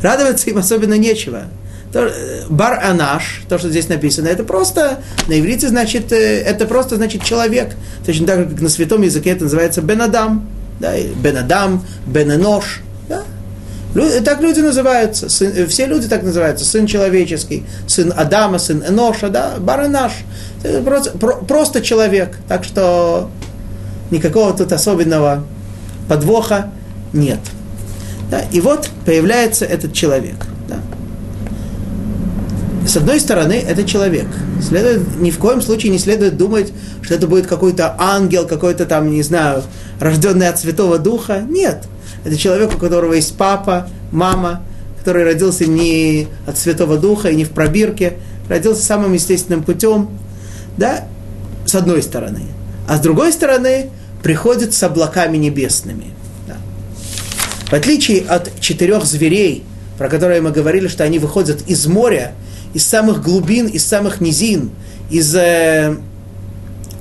радоваться 0.02 0.50
им 0.50 0.58
особенно 0.58 0.96
нечего. 0.98 1.46
Э, 1.94 2.46
бар 2.50 2.84
Анаш, 2.84 3.44
то, 3.48 3.58
что 3.58 3.70
здесь 3.70 3.88
написано, 3.88 4.28
это 4.28 4.44
просто, 4.44 5.02
на 5.28 5.40
иврите 5.40 5.70
значит, 5.70 6.12
э, 6.12 6.42
это 6.42 6.66
просто 6.66 6.98
значит 6.98 7.24
человек. 7.24 7.76
Точно 8.06 8.28
так 8.28 8.40
же, 8.40 8.46
как 8.48 8.62
на 8.62 8.70
святом 8.70 9.04
языке 9.04 9.30
это 9.30 9.44
называется 9.44 9.82
Бенадам. 9.82 10.50
Да, 10.80 10.94
Бенадам, 11.00 11.86
Бененош. 12.06 12.82
Да? 13.94 14.22
Так 14.22 14.42
люди 14.42 14.60
называются, 14.60 15.30
сын, 15.30 15.52
э, 15.56 15.66
все 15.68 15.86
люди 15.86 16.08
так 16.08 16.24
называются, 16.24 16.66
сын 16.66 16.88
человеческий, 16.88 17.66
сын 17.88 18.14
Адама, 18.16 18.60
сын 18.60 18.84
Эноша, 18.88 19.30
да, 19.30 19.56
Баранаш. 19.60 20.14
Просто, 20.84 21.12
просто 21.18 21.82
человек, 21.82 22.38
так 22.48 22.64
что 22.64 23.30
никакого 24.12 24.54
тут 24.54 24.72
особенного 24.72 25.44
подвоха 26.08 26.72
нет. 27.12 27.40
Да, 28.32 28.42
и 28.52 28.62
вот 28.62 28.90
появляется 29.06 29.66
этот 29.66 29.94
человек– 29.94 30.36
с 32.86 32.98
одной 32.98 33.20
стороны, 33.20 33.54
это 33.54 33.86
человек. 33.86 34.28
Следует, 34.62 35.20
ни 35.20 35.32
в 35.32 35.38
коем 35.38 35.62
случае 35.62 35.92
не 35.92 36.00
следует 36.00 36.38
думать, 36.38 36.74
что 37.02 37.16
это 37.16 37.28
будет 37.28 37.48
какой-то 37.48 37.96
ангел, 37.98 38.46
какой-то 38.46 38.86
там, 38.86 39.10
не 39.10 39.24
знаю, 39.24 39.64
рожденный 40.00 40.50
от 40.50 40.60
Святого 40.60 41.00
Духа. 41.00 41.46
Нет. 41.48 41.84
Это 42.24 42.38
человек, 42.38 42.74
у 42.74 42.78
которого 42.78 43.14
есть 43.14 43.36
папа, 43.38 43.90
мама, 44.12 44.62
который 45.00 45.24
родился 45.24 45.66
не 45.66 46.28
от 46.48 46.58
Святого 46.58 46.98
Духа 46.98 47.30
и 47.30 47.36
не 47.36 47.44
в 47.44 47.50
пробирке, 47.50 48.14
родился 48.50 48.84
самым 48.84 49.14
естественным 49.14 49.64
путем. 49.64 50.10
Да, 50.78 51.06
с 51.66 51.76
одной 51.76 52.02
стороны. 52.02 52.42
А 52.88 52.98
с 52.98 53.00
другой 53.02 53.34
стороны, 53.34 53.90
приходит 54.22 54.74
с 54.74 54.82
облаками 54.84 55.38
небесными. 55.38 56.06
Да. 56.48 56.56
В 57.70 57.74
отличие 57.74 58.22
от 58.22 58.60
четырех 58.60 59.06
зверей, 59.06 59.64
про 59.98 60.10
которые 60.10 60.42
мы 60.42 60.52
говорили, 60.52 60.88
что 60.88 61.04
они 61.04 61.20
выходят 61.20 61.62
из 61.68 61.86
моря 61.88 62.34
из 62.74 62.86
самых 62.86 63.22
глубин, 63.22 63.68
из 63.68 63.86
самых 63.86 64.20
низин, 64.20 64.72
из 65.10 65.34
э, 65.36 65.96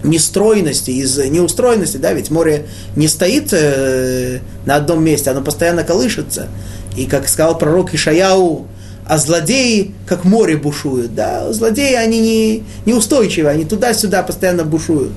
нестройности, 0.03 0.91
из 0.91 1.17
неустроенности, 1.19 1.97
да, 1.97 2.13
ведь 2.13 2.31
море 2.31 2.67
не 2.97 3.09
стоит 3.09 3.49
э, 3.53 4.41
на 4.67 4.77
одном 4.77 5.05
месте, 5.05 5.31
оно 5.31 5.43
постоянно 5.43 5.85
колышется. 5.85 6.49
И, 6.97 7.07
как 7.07 7.29
сказал 7.29 7.59
пророк 7.59 7.95
Ишаяу, 7.95 8.67
а 9.07 9.19
злодеи, 9.19 9.95
как 10.07 10.25
море 10.25 10.57
бушуют, 10.57 11.15
да, 11.15 11.53
злодеи, 11.53 11.95
они 11.95 12.21
не, 12.21 12.65
неустойчивы, 12.87 13.49
они 13.49 13.65
туда-сюда 13.65 14.23
постоянно 14.23 14.65
бушуют. 14.65 15.13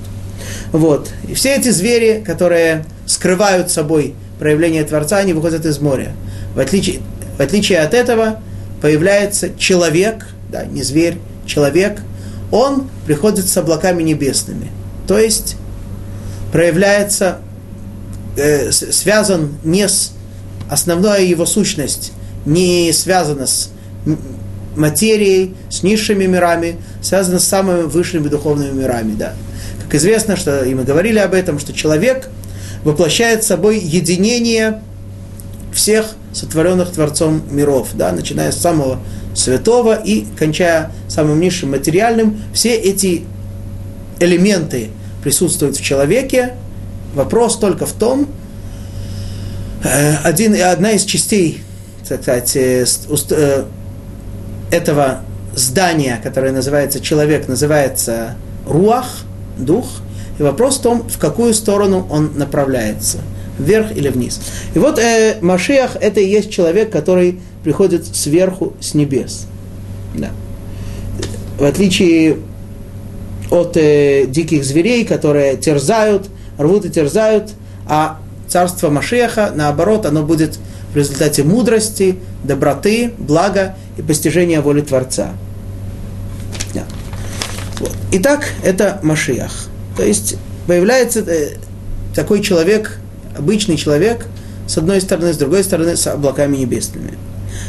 Вот. 0.72 1.10
И 1.28 1.34
все 1.34 1.56
эти 1.56 1.70
звери, 1.70 2.22
которые 2.24 2.84
скрывают 3.06 3.70
собой 3.70 4.14
проявление 4.38 4.84
Творца, 4.84 5.18
они 5.18 5.32
выходят 5.32 5.64
из 5.66 5.78
моря. 5.78 6.12
В 6.54 6.60
отличие, 6.60 7.00
в 7.38 7.40
отличие 7.40 7.80
от 7.80 7.94
этого 7.94 8.40
появляется 8.80 9.50
человек– 9.58 10.26
да, 10.50 10.64
не 10.64 10.82
зверь, 10.82 11.18
человек, 11.44 12.00
он 12.50 12.88
приходит 13.06 13.48
с 13.48 13.56
облаками 13.56 14.02
небесными. 14.02 14.70
То 15.06 15.18
есть 15.18 15.56
проявляется, 16.52 17.38
э, 18.36 18.70
связан 18.72 19.54
не 19.64 19.88
с 19.88 20.12
основная 20.68 21.22
его 21.22 21.46
сущность, 21.46 22.12
не 22.44 22.92
связана 22.92 23.46
с 23.46 23.70
материей, 24.76 25.54
с 25.70 25.82
низшими 25.82 26.26
мирами, 26.26 26.76
связана 27.02 27.38
с 27.38 27.44
самыми 27.44 27.82
высшими 27.82 28.28
духовными 28.28 28.72
мирами. 28.80 29.14
Да. 29.14 29.34
Как 29.82 29.94
известно, 29.94 30.36
что, 30.36 30.64
и 30.64 30.74
мы 30.74 30.84
говорили 30.84 31.18
об 31.18 31.34
этом, 31.34 31.58
что 31.58 31.72
человек 31.72 32.28
воплощает 32.84 33.44
собой 33.44 33.78
единение 33.78 34.82
всех 35.72 36.06
сотворенных 36.32 36.90
Творцом 36.92 37.42
миров, 37.50 37.88
да, 37.94 38.12
начиная 38.12 38.52
с 38.52 38.58
самого 38.58 39.00
святого 39.36 39.94
и 39.94 40.24
кончая 40.38 40.90
самым 41.08 41.40
низшим 41.40 41.70
материальным, 41.70 42.40
все 42.52 42.74
эти 42.74 43.24
элементы 44.18 44.88
присутствуют 45.22 45.76
в 45.76 45.84
человеке. 45.84 46.54
Вопрос 47.14 47.58
только 47.58 47.86
в 47.86 47.92
том, 47.92 48.28
э, 49.84 50.16
один, 50.24 50.54
одна 50.60 50.92
из 50.92 51.04
частей, 51.04 51.62
так 52.08 52.22
сказать, 52.22 52.56
э, 52.56 52.84
э, 53.30 53.64
этого 54.70 55.20
здания, 55.54 56.20
которое 56.22 56.52
называется 56.52 57.00
человек, 57.00 57.48
называется 57.48 58.36
руах, 58.66 59.22
дух. 59.58 59.86
И 60.38 60.42
вопрос 60.42 60.78
в 60.78 60.82
том, 60.82 61.08
в 61.08 61.18
какую 61.18 61.54
сторону 61.54 62.06
он 62.10 62.32
направляется, 62.36 63.18
вверх 63.58 63.90
или 63.92 64.08
вниз. 64.08 64.40
И 64.74 64.78
вот 64.78 64.98
э, 64.98 65.38
Машиах 65.40 65.96
это 65.98 66.20
и 66.20 66.28
есть 66.28 66.50
человек, 66.50 66.90
который 66.90 67.40
приходит 67.66 68.06
сверху, 68.14 68.74
с 68.78 68.94
небес. 68.94 69.48
Да. 70.14 70.30
В 71.58 71.64
отличие 71.64 72.36
от 73.50 73.76
э, 73.76 74.26
диких 74.28 74.64
зверей, 74.64 75.04
которые 75.04 75.56
терзают, 75.56 76.28
рвут 76.58 76.84
и 76.84 76.90
терзают, 76.90 77.54
а 77.88 78.20
царство 78.46 78.88
Машеха, 78.88 79.50
наоборот, 79.52 80.06
оно 80.06 80.22
будет 80.22 80.60
в 80.92 80.96
результате 80.96 81.42
мудрости, 81.42 82.20
доброты, 82.44 83.14
блага 83.18 83.74
и 83.98 84.02
постижения 84.02 84.60
воли 84.60 84.82
Творца. 84.82 85.30
Да. 86.72 86.84
Вот. 87.80 87.96
Итак, 88.12 88.44
это 88.62 89.00
Машиах. 89.02 89.66
То 89.96 90.04
есть 90.04 90.36
появляется 90.68 91.18
э, 91.26 91.56
такой 92.14 92.42
человек, 92.42 93.00
обычный 93.36 93.76
человек, 93.76 94.28
с 94.68 94.78
одной 94.78 95.00
стороны, 95.00 95.32
с 95.32 95.36
другой 95.36 95.64
стороны, 95.64 95.96
с 95.96 96.06
облаками 96.06 96.58
небесными. 96.58 97.18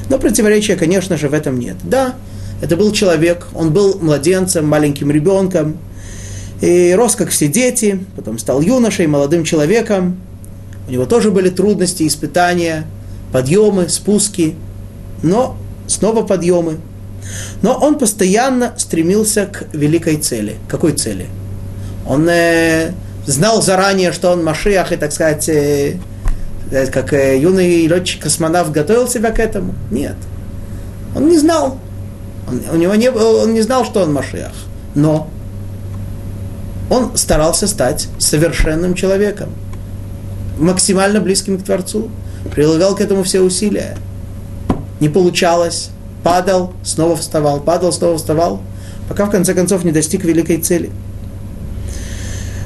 Но 0.10 0.18
противоречия, 0.20 0.76
конечно 0.76 1.18
же, 1.18 1.30
в 1.30 1.34
этом 1.34 1.60
нет. 1.60 1.76
Да, 1.84 2.16
это 2.62 2.76
был 2.76 2.92
человек, 2.92 3.48
он 3.54 3.72
был 3.72 4.00
младенцем, 4.00 4.68
маленьким 4.68 5.12
ребенком, 5.12 5.78
и 6.62 6.94
рос, 6.98 7.16
как 7.16 7.30
все 7.30 7.48
дети, 7.48 8.04
потом 8.16 8.40
стал 8.40 8.62
юношей, 8.62 9.06
молодым 9.08 9.44
человеком. 9.44 10.20
У 10.88 10.92
него 10.92 11.06
тоже 11.06 11.30
были 11.30 11.50
трудности, 11.50 12.08
испытания, 12.08 12.86
подъемы, 13.32 13.90
спуски, 13.90 14.56
но 15.22 15.58
снова 15.86 16.24
подъемы. 16.24 16.78
Но 17.62 17.78
он 17.78 18.00
постоянно 18.00 18.74
стремился 18.78 19.46
к 19.46 19.66
великой 19.74 20.18
цели. 20.18 20.56
Какой 20.68 20.94
цели? 20.94 21.28
Он 22.08 22.28
э, 22.30 22.94
знал 23.26 23.62
заранее, 23.62 24.12
что 24.12 24.32
он 24.32 24.44
Машиах, 24.44 24.92
и, 24.92 24.96
так 24.96 25.12
сказать, 25.12 25.50
э, 25.50 25.98
как 26.70 27.13
э, 27.13 27.39
юный 27.39 27.88
летчик-космонавт 27.88 28.72
готовил 28.72 29.07
себя 29.07 29.32
к 29.32 29.39
этому? 29.39 29.74
Нет. 29.91 30.15
Он 31.15 31.28
не 31.28 31.38
знал. 31.38 31.80
Он, 32.47 32.61
у 32.72 32.76
него 32.76 32.95
не, 32.95 33.09
он 33.09 33.53
не 33.53 33.61
знал, 33.61 33.86
что 33.86 34.01
он 34.01 34.13
Машиах. 34.13 34.53
Но 34.95 35.30
он 36.89 37.18
старался 37.18 37.68
стать 37.68 38.07
совершенным 38.18 38.93
человеком, 38.93 39.49
максимально 40.57 41.20
близким 41.20 41.57
к 41.57 41.63
Творцу, 41.63 42.09
прилагал 42.53 42.95
к 42.95 43.01
этому 43.01 43.24
все 43.24 43.41
усилия. 43.41 43.97
Не 44.99 45.09
получалось, 45.09 45.89
падал, 46.24 46.74
снова 46.84 47.15
вставал, 47.15 47.59
падал, 47.59 47.91
снова 47.91 48.18
вставал, 48.18 48.61
пока 49.09 49.26
в 49.26 49.30
конце 49.30 49.53
концов 49.53 49.84
не 49.84 49.91
достиг 49.91 50.24
великой 50.24 50.57
цели. 50.57 50.89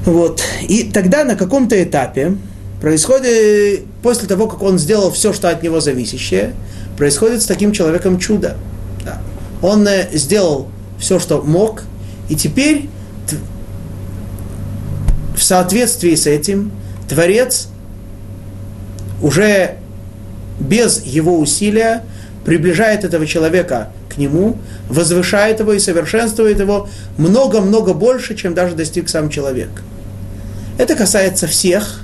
Вот. 0.06 0.42
И 0.68 0.84
тогда 0.84 1.24
на 1.24 1.36
каком-то 1.36 1.82
этапе 1.82 2.38
происходит, 2.82 3.86
после 4.02 4.28
того, 4.28 4.48
как 4.48 4.62
он 4.64 4.80
сделал 4.80 5.12
все, 5.12 5.32
что 5.32 5.50
от 5.50 5.64
него 5.64 5.80
зависящее, 5.80 6.54
происходит 6.98 7.42
с 7.42 7.46
таким 7.46 7.72
человеком 7.72 8.20
чудо. 8.20 8.58
Да. 9.06 9.22
Он 9.62 9.88
э, 9.88 10.10
сделал 10.14 10.68
все, 11.00 11.20
что 11.20 11.42
мог, 11.42 11.84
и 12.28 12.36
теперь 12.36 12.90
в 15.36 15.44
соответствии 15.44 16.16
с 16.16 16.28
этим 16.28 16.72
Творец 17.08 17.68
уже 19.22 19.78
без 20.60 21.04
его 21.04 21.40
усилия 21.40 22.04
приближает 22.46 23.04
этого 23.04 23.26
человека 23.26 23.90
к 24.10 24.18
нему, 24.18 24.58
возвышает 24.90 25.60
его 25.60 25.74
и 25.74 25.80
совершенствует 25.80 26.60
его 26.60 26.90
много-много 27.18 27.94
больше, 27.94 28.36
чем 28.36 28.54
даже 28.54 28.76
достиг 28.76 29.10
сам 29.10 29.30
человек. 29.30 29.70
Это 30.78 30.96
касается 30.96 31.48
всех, 31.48 32.02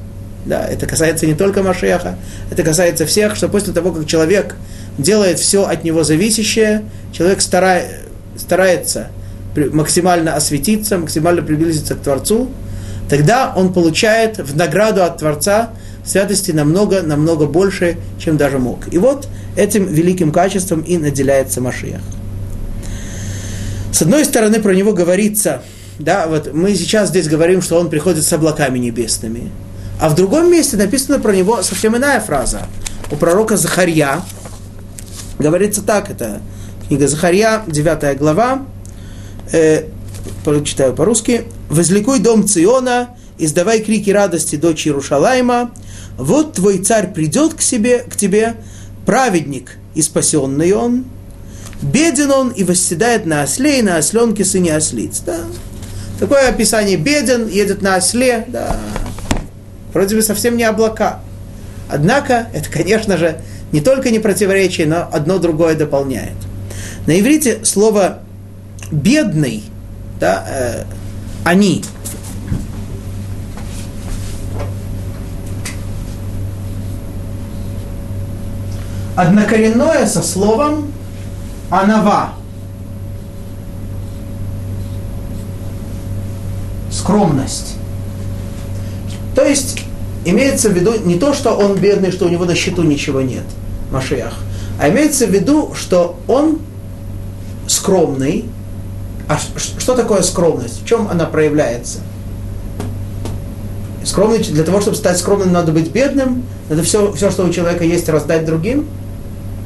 да, 0.48 0.66
это 0.66 0.86
касается 0.86 1.28
не 1.28 1.36
только 1.36 1.62
Машеха, 1.62 2.18
это 2.50 2.64
касается 2.64 3.06
всех, 3.06 3.36
что 3.36 3.50
после 3.50 3.74
того, 3.74 3.92
как 3.92 4.08
человек 4.08 4.56
делает 4.98 5.40
все 5.40 5.66
от 5.66 5.84
него 5.84 6.04
зависящее, 6.04 6.84
человек 7.12 7.42
старает, 7.42 8.00
старается 8.38 9.08
максимально 9.56 10.36
осветиться, 10.36 10.98
максимально 10.98 11.42
приблизиться 11.42 11.96
к 11.96 12.00
Творцу, 12.00 12.50
тогда 13.10 13.54
он 13.56 13.74
получает 13.74 14.38
в 14.38 14.56
награду 14.56 15.04
от 15.04 15.18
Творца 15.18 15.72
святости 16.06 16.52
намного, 16.52 17.02
намного 17.02 17.46
больше, 17.46 17.98
чем 18.18 18.38
даже 18.38 18.60
мог. 18.60 18.92
И 18.94 18.98
вот 18.98 19.28
этим 19.58 19.86
великим 19.86 20.32
качеством 20.32 20.82
и 20.82 20.98
наделяется 20.98 21.60
Машиах. 21.60 22.02
С 23.92 24.02
одной 24.02 24.24
стороны, 24.24 24.62
про 24.62 24.74
него 24.74 24.94
говорится, 24.94 25.64
да, 26.00 26.28
вот 26.28 26.54
мы 26.54 26.76
сейчас 26.76 27.10
здесь 27.10 27.28
говорим, 27.28 27.62
что 27.62 27.80
он 27.80 27.90
приходит 27.90 28.24
с 28.24 28.32
облаками 28.32 28.78
небесными. 28.78 29.50
А 30.00 30.10
в 30.10 30.16
другом 30.16 30.52
месте 30.52 30.78
написана 30.78 31.20
про 31.20 31.36
него 31.36 31.64
совсем 31.64 31.98
иная 31.98 32.20
фраза. 32.20 32.68
У 33.12 33.16
пророка 33.16 33.58
Захарья 33.58 34.22
говорится 35.40 35.82
так, 35.82 36.10
это 36.12 36.42
книга 36.88 37.08
Захарья, 37.08 37.64
9 37.68 38.18
глава, 38.18 38.66
э, 39.52 39.86
читаю 40.64 40.94
по-русски. 40.94 41.46
«Возликуй 41.70 42.20
дом 42.20 42.48
Циона, 42.48 43.10
издавай 43.38 43.82
крики 43.82 44.10
радости 44.10 44.56
дочь 44.56 44.88
Иерушалайма, 44.88 45.72
вот 46.18 46.54
твой 46.54 46.80
царь 46.80 47.12
придет 47.12 47.56
к, 47.56 47.62
себе, 47.62 48.00
к 48.00 48.16
тебе, 48.16 48.56
праведник 49.06 49.78
и 49.96 50.02
спасенный 50.02 50.72
он, 50.74 51.06
беден 51.82 52.32
он 52.32 52.50
и 52.50 52.64
восседает 52.64 53.26
на 53.26 53.44
осле 53.44 53.80
и 53.80 53.82
на 53.82 53.98
осленке 53.98 54.46
сыне 54.46 54.76
ослиц». 54.76 55.22
Да? 55.26 55.40
Такое 56.20 56.50
описание 56.50 56.98
беден, 56.98 57.48
едет 57.48 57.82
на 57.82 57.98
осле, 57.98 58.46
да. 58.48 58.78
Вроде 59.98 60.16
бы 60.16 60.22
совсем 60.22 60.58
не 60.58 60.64
облака. 60.64 61.22
Однако, 61.90 62.50
это, 62.54 62.70
конечно 62.70 63.18
же, 63.18 63.42
не 63.72 63.82
только 63.82 64.12
не 64.12 64.20
противоречие, 64.20 64.86
но 64.86 65.10
одно 65.12 65.40
другое 65.40 65.74
дополняет. 65.74 66.36
На 67.08 67.20
иврите 67.20 67.66
слово 67.66 68.20
бедный, 68.92 69.64
да, 70.20 70.46
э, 70.48 70.84
они, 71.44 71.84
однокоренное 79.16 80.06
со 80.06 80.22
словом 80.22 80.94
анава. 81.72 82.36
Скромность. 86.92 87.78
То 89.34 89.44
есть 89.44 89.87
имеется 90.32 90.70
в 90.70 90.74
виду 90.74 90.94
не 91.06 91.16
то, 91.16 91.34
что 91.34 91.52
он 91.52 91.78
бедный, 91.78 92.12
что 92.12 92.26
у 92.26 92.30
него 92.30 92.46
на 92.46 92.56
счету 92.56 92.84
ничего 92.84 93.22
нет, 93.22 93.44
Машиах, 93.92 94.34
а 94.80 94.90
имеется 94.90 95.26
в 95.28 95.32
виду, 95.32 95.74
что 95.74 96.20
он 96.28 96.60
скромный. 97.68 98.46
А 99.30 99.38
что 99.38 99.96
такое 99.96 100.22
скромность? 100.22 100.82
В 100.84 100.86
чем 100.86 101.10
она 101.10 101.26
проявляется? 101.26 102.00
Скромный, 104.06 104.40
для 104.40 104.64
того, 104.64 104.80
чтобы 104.80 104.96
стать 104.96 105.18
скромным, 105.18 105.52
надо 105.52 105.74
быть 105.74 105.92
бедным, 105.92 106.46
надо 106.70 106.84
все, 106.84 107.12
все, 107.12 107.30
что 107.30 107.44
у 107.46 107.50
человека 107.50 107.84
есть, 107.84 108.08
раздать 108.08 108.46
другим. 108.46 108.88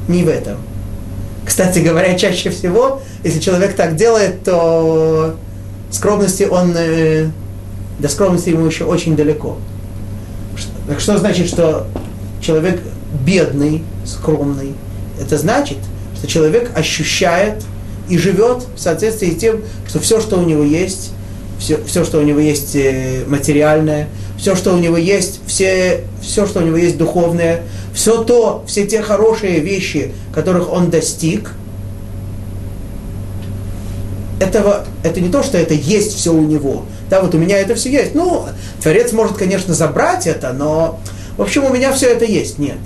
Не 0.08 0.24
в 0.24 0.28
этом. 0.28 0.56
Кстати 1.44 1.78
говоря, 1.78 2.14
чаще 2.18 2.50
всего, 2.50 3.02
если 3.22 3.38
человек 3.38 3.76
так 3.76 3.94
делает, 3.94 4.42
то 4.42 5.36
скромности 5.90 6.42
он, 6.44 6.72
э, 6.76 7.28
до 8.00 8.08
скромности 8.08 8.50
ему 8.50 8.66
еще 8.66 8.84
очень 8.84 9.14
далеко. 9.14 9.58
Так 10.86 11.00
что 11.00 11.18
значит, 11.18 11.48
что 11.48 11.86
человек 12.40 12.80
бедный, 13.24 13.82
скромный? 14.04 14.74
Это 15.20 15.38
значит, 15.38 15.78
что 16.16 16.26
человек 16.26 16.70
ощущает 16.76 17.62
и 18.08 18.18
живет 18.18 18.64
в 18.74 18.80
соответствии 18.80 19.30
с 19.30 19.36
тем, 19.36 19.62
что 19.86 20.00
все, 20.00 20.20
что 20.20 20.38
у 20.38 20.44
него 20.44 20.64
есть, 20.64 21.12
все, 21.58 21.78
все 21.84 22.04
что 22.04 22.18
у 22.18 22.22
него 22.22 22.40
есть 22.40 22.74
э, 22.74 23.24
материальное, 23.28 24.08
все, 24.36 24.56
что 24.56 24.74
у 24.74 24.78
него 24.78 24.96
есть, 24.96 25.40
все, 25.46 26.00
все, 26.20 26.46
что 26.46 26.60
у 26.60 26.62
него 26.62 26.76
есть 26.76 26.98
духовное, 26.98 27.62
все 27.94 28.24
то, 28.24 28.64
все 28.66 28.86
те 28.86 29.02
хорошие 29.02 29.60
вещи, 29.60 30.12
которых 30.34 30.72
он 30.72 30.90
достиг, 30.90 31.52
этого, 34.42 34.84
это 35.02 35.20
не 35.20 35.30
то, 35.30 35.42
что 35.42 35.56
это 35.56 35.74
есть 35.74 36.14
все 36.16 36.32
у 36.32 36.42
него. 36.42 36.84
Да, 37.08 37.20
вот 37.20 37.34
у 37.34 37.38
меня 37.38 37.58
это 37.58 37.74
все 37.74 37.90
есть. 37.90 38.14
Ну, 38.14 38.44
Творец 38.82 39.12
может, 39.12 39.36
конечно, 39.36 39.72
забрать 39.72 40.26
это, 40.26 40.52
но, 40.52 41.00
в 41.36 41.42
общем, 41.42 41.64
у 41.64 41.72
меня 41.72 41.92
все 41.92 42.08
это 42.08 42.24
есть. 42.24 42.58
Нет. 42.58 42.76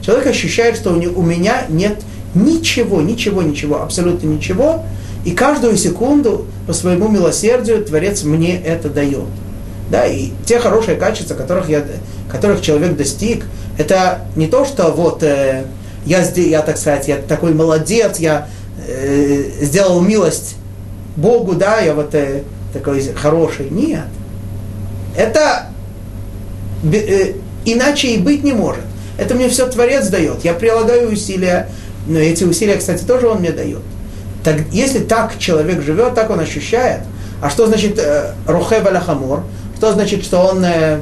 Человек 0.00 0.26
ощущает, 0.28 0.76
что 0.76 0.90
у 0.90 1.22
меня 1.22 1.64
нет 1.68 1.96
ничего, 2.34 3.02
ничего, 3.02 3.42
ничего, 3.42 3.82
абсолютно 3.82 4.26
ничего, 4.28 4.84
и 5.24 5.32
каждую 5.32 5.76
секунду 5.76 6.46
по 6.66 6.72
своему 6.72 7.08
милосердию 7.08 7.84
Творец 7.84 8.24
мне 8.24 8.60
это 8.60 8.88
дает. 8.88 9.26
Да, 9.90 10.06
и 10.06 10.30
те 10.46 10.58
хорошие 10.58 10.96
качества, 10.96 11.34
которых, 11.34 11.68
я, 11.68 11.84
которых 12.30 12.62
человек 12.62 12.96
достиг, 12.96 13.44
это 13.76 14.22
не 14.36 14.46
то, 14.46 14.64
что 14.64 14.90
вот 14.90 15.22
э, 15.22 15.64
я, 16.06 16.26
я, 16.34 16.62
так 16.62 16.78
сказать, 16.78 17.08
я 17.08 17.16
такой 17.16 17.52
молодец, 17.52 18.18
я 18.18 18.48
э, 18.88 19.44
сделал 19.60 20.00
милость 20.00 20.56
Богу, 21.16 21.54
да, 21.54 21.80
я 21.80 21.94
вот 21.94 22.14
э, 22.14 22.42
такой 22.72 23.02
хороший. 23.14 23.68
Нет. 23.70 24.04
Это 25.16 25.66
э, 26.84 27.32
иначе 27.64 28.08
и 28.08 28.18
быть 28.18 28.42
не 28.44 28.52
может. 28.52 28.84
Это 29.18 29.34
мне 29.34 29.48
все 29.48 29.66
Творец 29.66 30.08
дает. 30.08 30.44
Я 30.44 30.54
прилагаю 30.54 31.12
усилия, 31.12 31.68
но 32.06 32.18
эти 32.18 32.44
усилия, 32.44 32.76
кстати, 32.76 33.04
тоже 33.04 33.28
он 33.28 33.40
мне 33.40 33.52
дает. 33.52 33.80
Так, 34.42 34.56
если 34.72 35.00
так 35.00 35.38
человек 35.38 35.82
живет, 35.82 36.14
так 36.14 36.30
он 36.30 36.40
ощущает. 36.40 37.02
А 37.40 37.50
что 37.50 37.66
значит 37.66 37.98
э, 37.98 38.32
рухе 38.46 38.82
Что 39.76 39.92
значит, 39.92 40.24
что 40.24 40.38
он 40.40 40.64
э, 40.64 41.00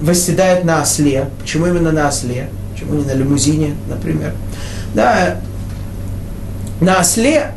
восседает 0.00 0.64
на 0.64 0.82
осле? 0.82 1.28
Почему 1.40 1.66
именно 1.66 1.92
на 1.92 2.08
осле? 2.08 2.48
Почему 2.72 2.94
не 2.94 3.04
на 3.04 3.12
лимузине, 3.12 3.74
например? 3.88 4.32
Да, 4.94 5.36
на 6.80 7.00
осле 7.00 7.52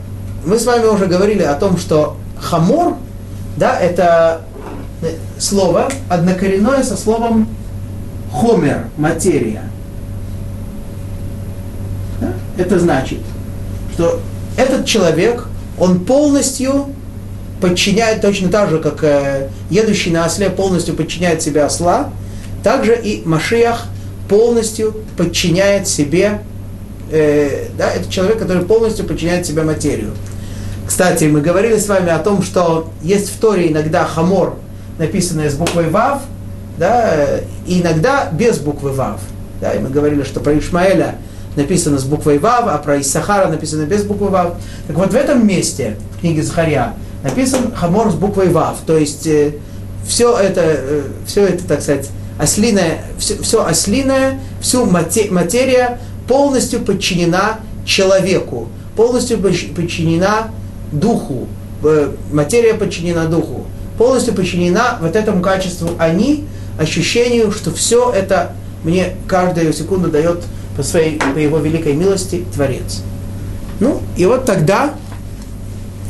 мы 0.45 0.57
с 0.57 0.65
вами 0.65 0.85
уже 0.85 1.05
говорили 1.05 1.43
о 1.43 1.55
том, 1.55 1.77
что 1.77 2.17
хамор, 2.39 2.95
да, 3.57 3.79
это 3.79 4.41
слово 5.37 5.89
однокоренное 6.09 6.83
со 6.83 6.97
словом 6.97 7.47
хомер, 8.31 8.87
материя. 8.97 9.63
Да? 12.19 12.33
Это 12.57 12.79
значит, 12.79 13.19
что 13.93 14.19
этот 14.57 14.85
человек, 14.85 15.47
он 15.79 16.05
полностью 16.05 16.87
подчиняет, 17.61 18.21
точно 18.21 18.49
так 18.49 18.69
же, 18.69 18.79
как 18.79 19.03
э, 19.03 19.49
едущий 19.69 20.11
на 20.11 20.25
осле 20.25 20.49
полностью 20.49 20.95
подчиняет 20.95 21.41
себе 21.41 21.63
осла, 21.63 22.11
также 22.63 22.95
и 22.95 23.25
Машиах 23.25 23.85
полностью 24.27 24.95
подчиняет 25.17 25.87
себе, 25.87 26.41
э, 27.11 27.67
да, 27.77 27.91
это 27.91 28.09
человек, 28.11 28.39
который 28.39 28.63
полностью 28.63 29.05
подчиняет 29.05 29.45
себе 29.45 29.63
материю. 29.63 30.11
Кстати, 30.89 31.25
мы 31.25 31.41
говорили 31.41 31.77
с 31.77 31.87
вами 31.87 32.09
о 32.09 32.17
том, 32.17 32.41
что 32.41 32.89
есть 33.03 33.29
в 33.29 33.39
Торе 33.39 33.71
иногда 33.71 34.05
хамор, 34.05 34.55
написанное 34.97 35.47
с 35.47 35.53
буквой 35.53 35.87
Вав, 35.87 36.23
да, 36.79 37.27
и 37.67 37.79
иногда 37.79 38.27
без 38.31 38.57
буквы 38.57 38.91
Вав. 38.91 39.19
Да, 39.61 39.71
и 39.71 39.77
мы 39.77 39.89
говорили, 39.89 40.23
что 40.23 40.39
про 40.39 40.57
Ишмаэля 40.57 41.17
написано 41.55 41.99
с 41.99 42.05
буквой 42.05 42.39
Вав, 42.39 42.63
а 42.65 42.79
про 42.79 42.99
Исахара 42.99 43.49
написано 43.49 43.83
без 43.83 44.01
буквы 44.01 44.29
Вав. 44.29 44.55
Так 44.87 44.97
вот 44.97 45.13
в 45.13 45.15
этом 45.15 45.45
месте, 45.45 45.95
в 46.17 46.21
книге 46.21 46.41
Захарья, 46.41 46.95
написан 47.23 47.71
хамор 47.75 48.09
с 48.09 48.15
буквой 48.15 48.49
Вав. 48.49 48.77
То 48.87 48.97
есть 48.97 49.27
э, 49.27 49.53
все 50.07 50.35
это, 50.35 50.61
э, 50.63 51.03
все 51.27 51.45
это, 51.45 51.67
так 51.67 51.83
сказать, 51.83 52.09
ослиное, 52.39 53.03
все, 53.19 53.39
все 53.43 53.63
ослиное, 53.63 54.39
всю 54.59 54.87
материя 54.87 55.99
полностью 56.27 56.79
подчинена 56.79 57.59
человеку, 57.85 58.69
полностью 58.95 59.37
подчинена 59.37 60.47
духу, 60.91 61.47
э, 61.83 62.11
материя 62.31 62.73
подчинена 62.73 63.25
духу, 63.25 63.65
полностью 63.97 64.33
подчинена 64.33 64.97
вот 65.01 65.15
этому 65.15 65.41
качеству 65.41 65.89
они, 65.97 66.45
ощущению, 66.79 67.51
что 67.51 67.71
все 67.71 68.11
это 68.11 68.53
мне 68.83 69.15
каждую 69.27 69.73
секунду 69.73 70.09
дает 70.09 70.43
по 70.77 70.83
своей, 70.83 71.19
по 71.19 71.37
его 71.37 71.59
великой 71.59 71.93
милости 71.93 72.45
Творец. 72.53 73.01
Ну, 73.79 74.01
и 74.17 74.25
вот 74.25 74.45
тогда, 74.45 74.93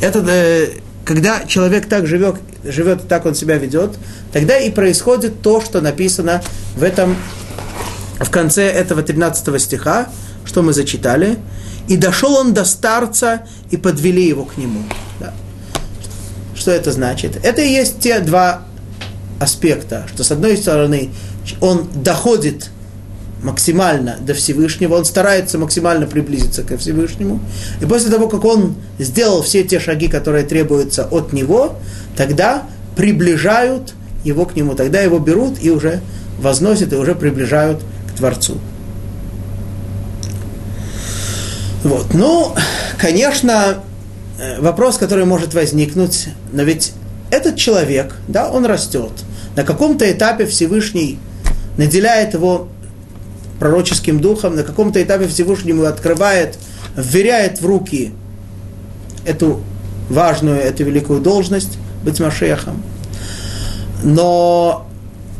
это, 0.00 0.24
э, 0.28 0.68
когда 1.04 1.44
человек 1.46 1.88
так 1.88 2.06
живет, 2.06 2.36
живет, 2.64 3.08
так 3.08 3.26
он 3.26 3.34
себя 3.34 3.56
ведет, 3.58 3.92
тогда 4.32 4.58
и 4.58 4.70
происходит 4.70 5.42
то, 5.42 5.60
что 5.60 5.80
написано 5.80 6.42
в 6.76 6.82
этом, 6.82 7.16
в 8.18 8.30
конце 8.30 8.64
этого 8.64 9.02
13 9.02 9.60
стиха, 9.60 10.08
что 10.44 10.62
мы 10.62 10.72
зачитали. 10.72 11.38
И 11.90 11.96
дошел 11.96 12.36
он 12.36 12.54
до 12.54 12.64
старца, 12.64 13.42
и 13.72 13.76
подвели 13.76 14.24
его 14.24 14.44
к 14.44 14.56
нему. 14.56 14.80
Да. 15.18 15.34
Что 16.54 16.70
это 16.70 16.92
значит? 16.92 17.44
Это 17.44 17.62
и 17.62 17.68
есть 17.68 17.98
те 17.98 18.20
два 18.20 18.62
аспекта, 19.40 20.06
что 20.14 20.22
с 20.22 20.30
одной 20.30 20.56
стороны 20.56 21.10
он 21.60 21.88
доходит 21.92 22.70
максимально 23.42 24.18
до 24.20 24.34
Всевышнего, 24.34 24.94
он 24.94 25.04
старается 25.04 25.58
максимально 25.58 26.06
приблизиться 26.06 26.62
ко 26.62 26.78
Всевышнему. 26.78 27.40
И 27.80 27.86
после 27.86 28.08
того, 28.08 28.28
как 28.28 28.44
он 28.44 28.76
сделал 29.00 29.42
все 29.42 29.64
те 29.64 29.80
шаги, 29.80 30.06
которые 30.06 30.44
требуются 30.44 31.08
от 31.10 31.32
него, 31.32 31.74
тогда 32.16 32.68
приближают 32.94 33.94
его 34.22 34.44
к 34.44 34.54
нему, 34.54 34.76
тогда 34.76 35.00
его 35.00 35.18
берут 35.18 35.56
и 35.60 35.70
уже 35.70 36.02
возносят, 36.38 36.92
и 36.92 36.96
уже 36.96 37.16
приближают 37.16 37.80
к 38.12 38.16
Творцу. 38.16 38.58
Вот. 41.82 42.12
Ну, 42.14 42.54
конечно, 42.98 43.82
э, 44.38 44.60
вопрос, 44.60 44.98
который 44.98 45.24
может 45.24 45.54
возникнуть, 45.54 46.28
но 46.52 46.62
ведь 46.62 46.92
этот 47.30 47.56
человек, 47.56 48.16
да, 48.28 48.50
он 48.50 48.66
растет. 48.66 49.12
На 49.56 49.64
каком-то 49.64 50.10
этапе 50.10 50.46
Всевышний 50.46 51.18
наделяет 51.76 52.34
его 52.34 52.68
пророческим 53.58 54.20
духом, 54.20 54.56
на 54.56 54.62
каком-то 54.62 55.02
этапе 55.02 55.26
Всевышний 55.28 55.70
ему 55.70 55.84
открывает, 55.84 56.58
вверяет 56.96 57.60
в 57.60 57.66
руки 57.66 58.12
эту 59.24 59.60
важную, 60.08 60.58
эту 60.60 60.84
великую 60.84 61.20
должность, 61.20 61.78
быть 62.04 62.20
Машехом. 62.20 62.82
Но 64.02 64.86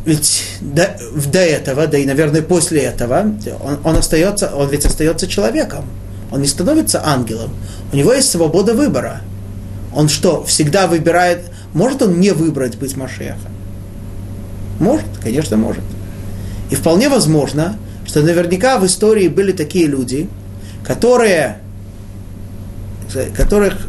ведь 0.05 0.45
до, 0.61 0.97
до 1.27 1.41
этого, 1.41 1.87
да 1.87 1.99
и, 1.99 2.07
наверное, 2.07 2.43
после 2.43 2.83
этого, 2.83 3.33
он, 3.63 3.79
он 3.85 3.97
остается, 3.97 4.55
он 4.55 4.69
ведь 4.69 4.85
остается 4.85 5.27
человеком. 5.27 5.85
Он 6.31 6.41
не 6.41 6.47
становится 6.47 7.07
ангелом. 7.07 7.51
У 7.93 7.97
него 7.97 8.13
есть 8.13 8.31
свобода 8.31 8.75
выбора. 8.75 9.21
Он 9.95 10.09
что, 10.09 10.45
всегда 10.45 10.87
выбирает... 10.87 11.51
Может 11.73 12.03
он 12.03 12.21
не 12.21 12.31
выбрать 12.31 12.77
быть 12.77 12.97
Машехом? 12.97 13.53
Может, 14.79 15.07
конечно, 15.23 15.57
может. 15.57 15.85
И 16.71 16.75
вполне 16.75 17.09
возможно, 17.09 17.77
что 18.07 18.23
наверняка 18.23 18.79
в 18.79 18.87
истории 18.87 19.29
были 19.29 19.53
такие 19.53 19.87
люди, 19.87 20.29
которые, 20.85 21.59
которых, 23.37 23.87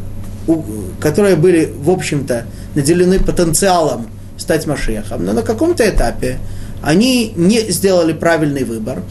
которые 1.00 1.36
были, 1.36 1.72
в 1.76 1.90
общем-то, 1.90 2.44
наделены 2.74 3.18
потенциалом 3.18 4.08
стать 4.36 4.66
Машехом, 4.66 5.24
но 5.24 5.32
на 5.32 5.42
каком-то 5.42 5.88
этапе 5.88 6.38
они 6.82 7.32
не 7.36 7.70
сделали 7.70 8.12
правильный 8.12 8.64
выбор 8.64 9.02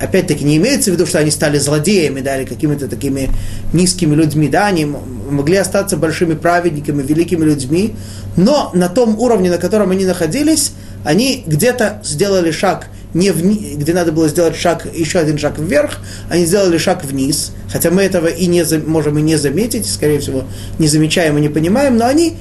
опять-таки 0.00 0.44
не 0.44 0.56
имеется 0.56 0.90
в 0.90 0.94
виду, 0.94 1.06
что 1.06 1.18
они 1.18 1.30
стали 1.30 1.58
злодеями, 1.58 2.20
да, 2.20 2.36
или 2.36 2.46
какими-то 2.46 2.88
такими 2.88 3.30
низкими 3.72 4.14
людьми, 4.14 4.48
да, 4.48 4.66
они 4.66 4.86
могли 4.86 5.56
остаться 5.56 5.96
большими 5.96 6.34
праведниками, 6.34 7.02
великими 7.02 7.44
людьми, 7.44 7.94
но 8.36 8.70
на 8.74 8.88
том 8.88 9.18
уровне, 9.18 9.50
на 9.50 9.58
котором 9.58 9.90
они 9.90 10.04
находились, 10.04 10.72
они 11.04 11.44
где-то 11.46 12.00
сделали 12.04 12.50
шаг 12.50 12.88
не 13.12 13.30
вни, 13.30 13.74
где 13.76 13.92
надо 13.92 14.12
было 14.12 14.28
сделать 14.28 14.56
шаг, 14.56 14.86
еще 14.94 15.18
один 15.18 15.36
шаг 15.38 15.58
вверх, 15.58 15.98
они 16.28 16.44
сделали 16.46 16.78
шаг 16.78 17.04
вниз, 17.04 17.52
хотя 17.70 17.90
мы 17.90 18.02
этого 18.02 18.28
и 18.28 18.46
не 18.46 18.64
можем 18.86 19.18
и 19.18 19.22
не 19.22 19.36
заметить, 19.36 19.86
скорее 19.86 20.20
всего, 20.20 20.44
не 20.78 20.86
замечаем 20.86 21.36
и 21.36 21.40
не 21.40 21.48
понимаем, 21.48 21.96
но 21.96 22.06
они 22.06 22.36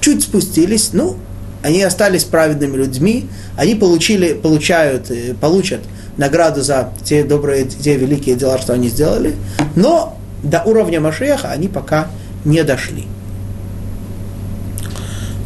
чуть 0.00 0.22
спустились, 0.22 0.90
ну, 0.92 1.16
они 1.62 1.82
остались 1.82 2.24
праведными 2.24 2.76
людьми, 2.76 3.26
они 3.56 3.74
получили, 3.74 4.34
получают, 4.34 5.10
э, 5.10 5.34
получат 5.40 5.80
награду 6.16 6.62
за 6.62 6.90
те 7.04 7.24
добрые, 7.24 7.64
те 7.64 7.96
великие 7.96 8.36
дела, 8.36 8.58
что 8.58 8.72
они 8.72 8.88
сделали, 8.88 9.34
но 9.74 10.18
до 10.42 10.62
уровня 10.62 11.00
Машеха 11.00 11.50
они 11.50 11.68
пока 11.68 12.08
не 12.44 12.62
дошли. 12.64 13.06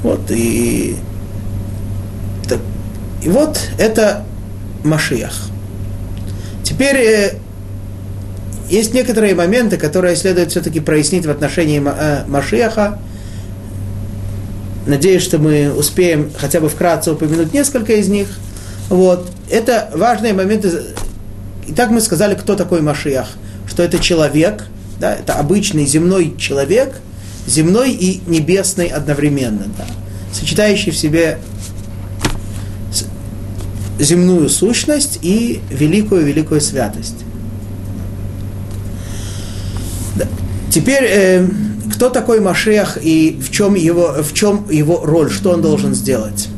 Вот, 0.03 0.31
и, 0.31 0.97
так, 2.49 2.61
и 3.23 3.29
вот 3.29 3.59
это 3.79 4.25
Машиах. 4.85 5.35
Теперь 6.63 6.97
э, 6.97 7.35
есть 8.69 8.95
некоторые 8.95 9.35
моменты, 9.35 9.77
которые 9.77 10.17
следует 10.17 10.51
все-таки 10.51 10.81
прояснить 10.81 11.27
в 11.27 11.31
отношении 11.31 11.83
э, 11.85 12.25
Машиаха. 12.27 12.99
Надеюсь, 14.87 15.23
что 15.23 15.39
мы 15.39 15.73
успеем 15.73 16.31
хотя 16.39 16.61
бы 16.61 16.69
вкратце 16.69 17.13
упомянуть 17.13 17.53
несколько 17.53 17.95
из 17.95 18.09
них– 18.09 18.29
вот. 18.89 19.31
Это 19.51 19.91
важные 19.95 20.33
моменты. 20.33 20.71
Итак, 21.69 21.91
мы 21.91 22.01
сказали, 22.01 22.35
кто 22.35 22.55
такой 22.55 22.81
Машиах. 22.81 23.29
Что 23.69 23.83
это 23.83 23.99
человек, 23.99 24.67
да, 25.01 25.15
это 25.15 25.35
обычный 25.35 25.87
земной 25.87 26.37
человек, 26.39 27.01
земной 27.47 27.91
и 27.91 28.21
небесный 28.27 28.87
одновременно, 28.87 29.67
да, 29.77 29.85
сочетающий 30.33 30.93
в 30.93 30.97
себе 30.97 31.39
земную 33.99 34.49
сущность 34.49 35.19
и 35.23 35.61
великую-великую 35.71 36.61
святость. 36.61 37.25
Да. 40.17 40.27
Теперь, 40.71 41.05
э, 41.05 41.49
кто 41.95 42.11
такой 42.11 42.41
Машех 42.41 42.99
и 43.01 43.41
в 43.41 43.51
чем, 43.51 43.75
его, 43.75 44.17
в 44.23 44.33
чем 44.35 44.69
его 44.71 45.05
роль, 45.05 45.31
что 45.31 45.51
он 45.51 45.63
должен 45.63 45.95
сделать? 45.95 46.49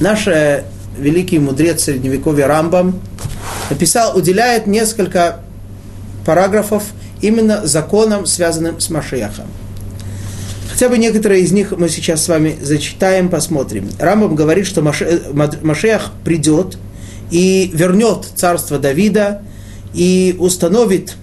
Наша 0.00 0.64
великий 0.98 1.38
мудрец 1.38 1.84
средневековья 1.84 2.46
Рамбам, 2.46 3.00
написал, 3.70 4.16
уделяет 4.16 4.66
несколько 4.66 5.40
параграфов 6.24 6.84
именно 7.20 7.66
законам, 7.66 8.26
связанным 8.26 8.80
с 8.80 8.90
Машехом. 8.90 9.46
Хотя 10.70 10.88
бы 10.88 10.98
некоторые 10.98 11.42
из 11.42 11.50
них 11.52 11.72
мы 11.76 11.88
сейчас 11.88 12.24
с 12.24 12.28
вами 12.28 12.56
зачитаем, 12.60 13.28
посмотрим. 13.28 13.88
Рамбам 13.98 14.36
говорит, 14.36 14.66
что 14.66 14.82
Машех 14.82 16.10
придет 16.24 16.78
и 17.30 17.70
вернет 17.74 18.28
царство 18.36 18.78
Давида 18.78 19.42
и 19.92 20.36
установит 20.38 21.16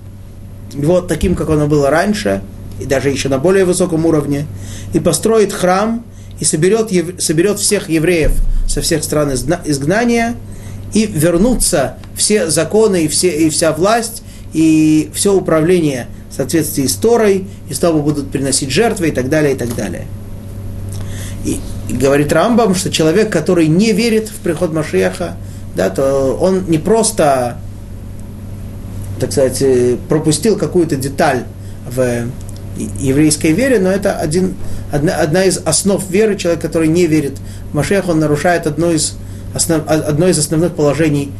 его 0.73 1.01
таким, 1.01 1.35
как 1.35 1.49
оно 1.49 1.67
было 1.67 1.89
раньше, 1.89 2.41
и 2.79 2.85
даже 2.85 3.09
еще 3.09 3.29
на 3.29 3.37
более 3.37 3.63
высоком 3.63 4.05
уровне, 4.05 4.45
и 4.93 4.99
построит 4.99 5.53
храм, 5.53 6.03
и 6.39 6.45
соберет, 6.45 6.91
соберет 7.21 7.59
всех 7.59 7.89
евреев 7.89 8.31
со 8.67 8.81
всех 8.81 9.03
стран 9.03 9.33
изгнания 9.33 10.35
и 10.93 11.05
вернутся 11.05 11.97
все 12.15 12.49
законы 12.49 13.05
и, 13.05 13.07
все, 13.07 13.29
и 13.29 13.49
вся 13.49 13.71
власть, 13.73 14.23
и 14.53 15.09
все 15.13 15.33
управление 15.33 16.07
в 16.29 16.33
соответствии 16.35 16.87
с 16.87 16.95
Торой, 16.95 17.47
и 17.69 17.73
снова 17.73 18.01
будут 18.01 18.31
приносить 18.31 18.71
жертвы 18.71 19.09
и 19.09 19.11
так 19.11 19.29
далее, 19.29 19.53
и 19.53 19.57
так 19.57 19.75
далее. 19.75 20.05
И, 21.45 21.59
и 21.89 21.93
говорит 21.93 22.31
Рамбам, 22.33 22.75
что 22.75 22.91
человек, 22.91 23.29
который 23.29 23.67
не 23.67 23.91
верит 23.91 24.29
в 24.29 24.35
приход 24.35 24.73
Машеха, 24.73 25.35
да, 25.75 25.89
то 25.89 26.37
он 26.39 26.65
не 26.67 26.77
просто, 26.77 27.57
так 29.19 29.31
сказать, 29.31 29.63
пропустил 30.07 30.57
какую-то 30.57 30.95
деталь 30.95 31.43
в 31.85 32.27
еврейской 32.99 33.51
вере, 33.51 33.79
но 33.79 33.89
это 33.89 34.17
один, 34.17 34.55
одна, 34.91 35.15
одна 35.15 35.45
из 35.45 35.59
основ 35.65 36.03
веры. 36.09 36.35
Человек, 36.35 36.61
который 36.61 36.87
не 36.87 37.05
верит 37.05 37.33
в 37.71 37.75
Машех, 37.75 38.09
он 38.09 38.19
нарушает 38.19 38.67
одно 38.67 38.91
из, 38.91 39.15
основ, 39.53 39.83
одно 39.87 40.27
из 40.27 40.37
основных 40.37 40.73
положений 40.75 41.31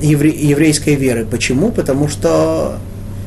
евре, 0.00 0.30
еврейской 0.30 0.94
веры. 0.94 1.26
Почему? 1.30 1.70
Потому 1.70 2.08
что 2.08 2.78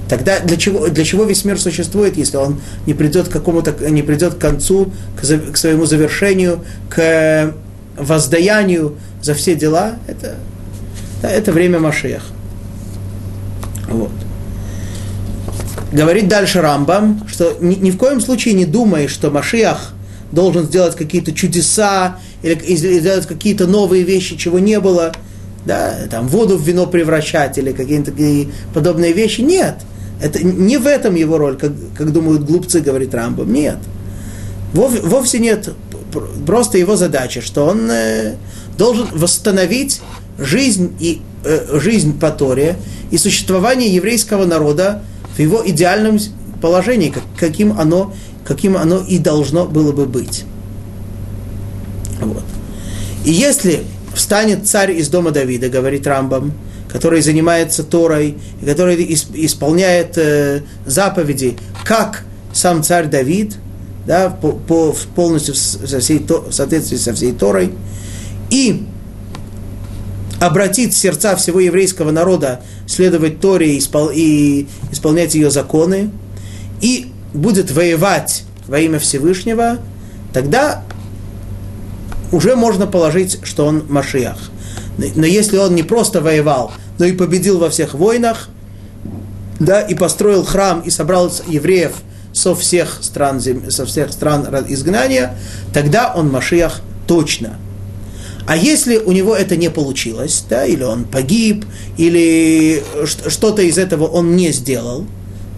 Тогда 0.10 0.40
для 0.42 0.58
чего, 0.58 0.90
для 0.90 1.06
чего 1.06 1.24
весь 1.24 1.46
мир 1.46 1.60
существует, 1.60 2.18
если 2.18 2.38
он 2.38 2.62
не 2.86 2.94
придет 2.94 3.30
к 3.30 3.32
какому-то, 3.32 3.74
не 3.90 4.04
придет 4.04 4.36
к 4.36 4.38
концу, 4.38 4.92
к, 5.20 5.52
к 5.54 5.58
своему 5.58 5.86
завершению, 5.86 6.60
к 6.90 7.54
воздаянию 7.98 8.98
за 9.22 9.34
все 9.34 9.56
дела? 9.56 9.94
Это, 10.08 10.36
это 11.24 11.52
время 11.52 11.80
Машех. 11.80 12.22
Вот. 13.90 14.12
Говорит 15.94 16.28
дальше 16.28 16.60
Рамбам, 16.60 17.22
что 17.28 17.56
ни, 17.62 17.76
ни 17.76 17.92
в 17.92 17.98
коем 17.98 18.20
случае 18.20 18.56
не 18.56 18.66
думай, 18.66 19.08
что 19.08 19.30
Машиах 19.30 19.94
должен 20.32 20.66
сделать 20.66 20.96
какие-то 20.96 21.34
чудеса 21.34 22.18
или, 22.42 22.56
сделать 22.76 23.28
какие-то 23.28 23.68
новые 23.68 24.02
вещи, 24.02 24.36
чего 24.36 24.58
не 24.58 24.80
было, 24.80 25.14
да, 25.68 25.94
там 26.10 26.28
воду 26.28 26.58
в 26.58 26.68
вино 26.68 26.88
превращать 26.88 27.60
или 27.60 27.74
какие-то 27.74 28.10
такие 28.10 28.48
подобные 28.74 29.14
вещи. 29.14 29.42
Нет. 29.42 29.76
Это 30.20 30.44
не 30.44 30.78
в 30.78 30.88
этом 30.88 31.14
его 31.14 31.38
роль, 31.38 31.58
как, 31.58 31.74
как 31.96 32.12
думают 32.12 32.44
глупцы, 32.44 32.82
говорит 32.82 33.14
Рамбам. 33.14 33.54
Нет. 33.54 33.78
Вов, 34.74 35.00
вовсе 35.04 35.38
нет. 35.38 35.70
Просто 36.48 36.80
его 36.80 36.96
задача, 36.96 37.42
что 37.42 37.66
он 37.66 37.90
э, 37.92 38.36
должен 38.80 39.08
восстановить 39.12 40.02
жизнь, 40.40 40.96
и, 41.00 41.22
э, 41.44 41.80
жизнь 41.80 42.20
по 42.20 42.32
Торе 42.32 42.78
и 43.12 43.20
существование 43.20 43.94
еврейского 43.94 44.46
народа 44.46 45.04
в 45.36 45.40
его 45.40 45.62
идеальном 45.66 46.20
положении, 46.62 47.10
как, 47.10 47.24
каким, 47.38 47.80
оно, 47.80 48.14
каким 48.46 48.78
оно 48.78 49.00
и 49.00 49.18
должно 49.18 49.66
было 49.66 49.92
бы 49.92 50.06
быть. 50.06 50.46
Вот. 52.20 52.44
И 53.26 53.32
если 53.32 53.84
встанет 54.14 54.68
царь 54.68 54.92
из 54.92 55.10
дома 55.10 55.32
Давида, 55.32 55.70
говорит 55.70 56.06
Рамбам, 56.08 56.54
который 56.90 57.22
занимается 57.22 57.84
Торой, 57.84 58.38
который 58.64 58.96
исполняет 59.06 60.18
э, 60.18 60.62
заповеди, 60.86 61.58
как 61.84 62.24
сам 62.54 62.84
царь 62.84 63.08
Давид, 63.08 63.56
да, 64.06 64.30
по, 64.30 64.52
по, 64.52 64.96
полностью 65.16 65.56
со 65.56 66.00
всей, 66.00 66.20
в 66.20 66.52
соответствии 66.52 66.98
со 66.98 67.14
всей 67.14 67.32
Торой, 67.32 67.74
и 68.50 68.86
обратит 70.46 70.94
сердца 70.94 71.38
всего 71.38 71.62
еврейского 71.62 72.12
народа 72.12 72.60
следовать 72.86 73.40
Торе 73.40 73.76
и, 73.76 73.80
испол, 73.80 74.10
и 74.14 74.68
исполнять 74.92 75.36
ее 75.36 75.50
законы, 75.50 76.12
и 76.82 77.08
будет 77.34 77.72
воевать 77.72 78.44
во 78.68 78.80
имя 78.80 79.00
Всевышнего, 79.00 79.78
тогда 80.34 80.84
уже 82.34 82.58
можно 82.58 82.88
положить, 82.88 83.40
что 83.44 83.66
он 83.66 83.86
Машиах. 83.88 84.38
Но 84.98 85.26
если 85.26 85.58
он 85.58 85.76
не 85.76 85.84
просто 85.84 86.20
воевал, 86.20 86.74
но 87.00 87.06
и 87.06 87.14
победил 87.14 87.58
во 87.60 87.70
всех 87.70 87.94
войнах, 87.94 88.50
да, 89.60 89.82
и 89.82 89.96
построил 89.96 90.44
храм, 90.44 90.82
и 90.82 90.90
собрал 90.90 91.32
евреев 91.48 91.94
со 92.34 92.54
всех 92.54 92.98
стран, 93.02 93.42
со 93.70 93.86
всех 93.86 94.12
стран 94.12 94.46
изгнания, 94.68 95.38
тогда 95.74 96.14
он 96.14 96.30
Машиах 96.30 96.82
точно. 97.08 97.58
А 98.46 98.58
если 98.58 98.98
у 98.98 99.12
него 99.12 99.36
это 99.36 99.56
не 99.56 99.70
получилось, 99.70 100.44
да, 100.50 100.66
или 100.66 100.84
он 100.84 101.06
погиб, 101.06 101.66
или 101.98 102.84
что-то 103.06 103.62
из 103.62 103.78
этого 103.78 104.06
он 104.06 104.36
не 104.36 104.52
сделал, 104.52 105.06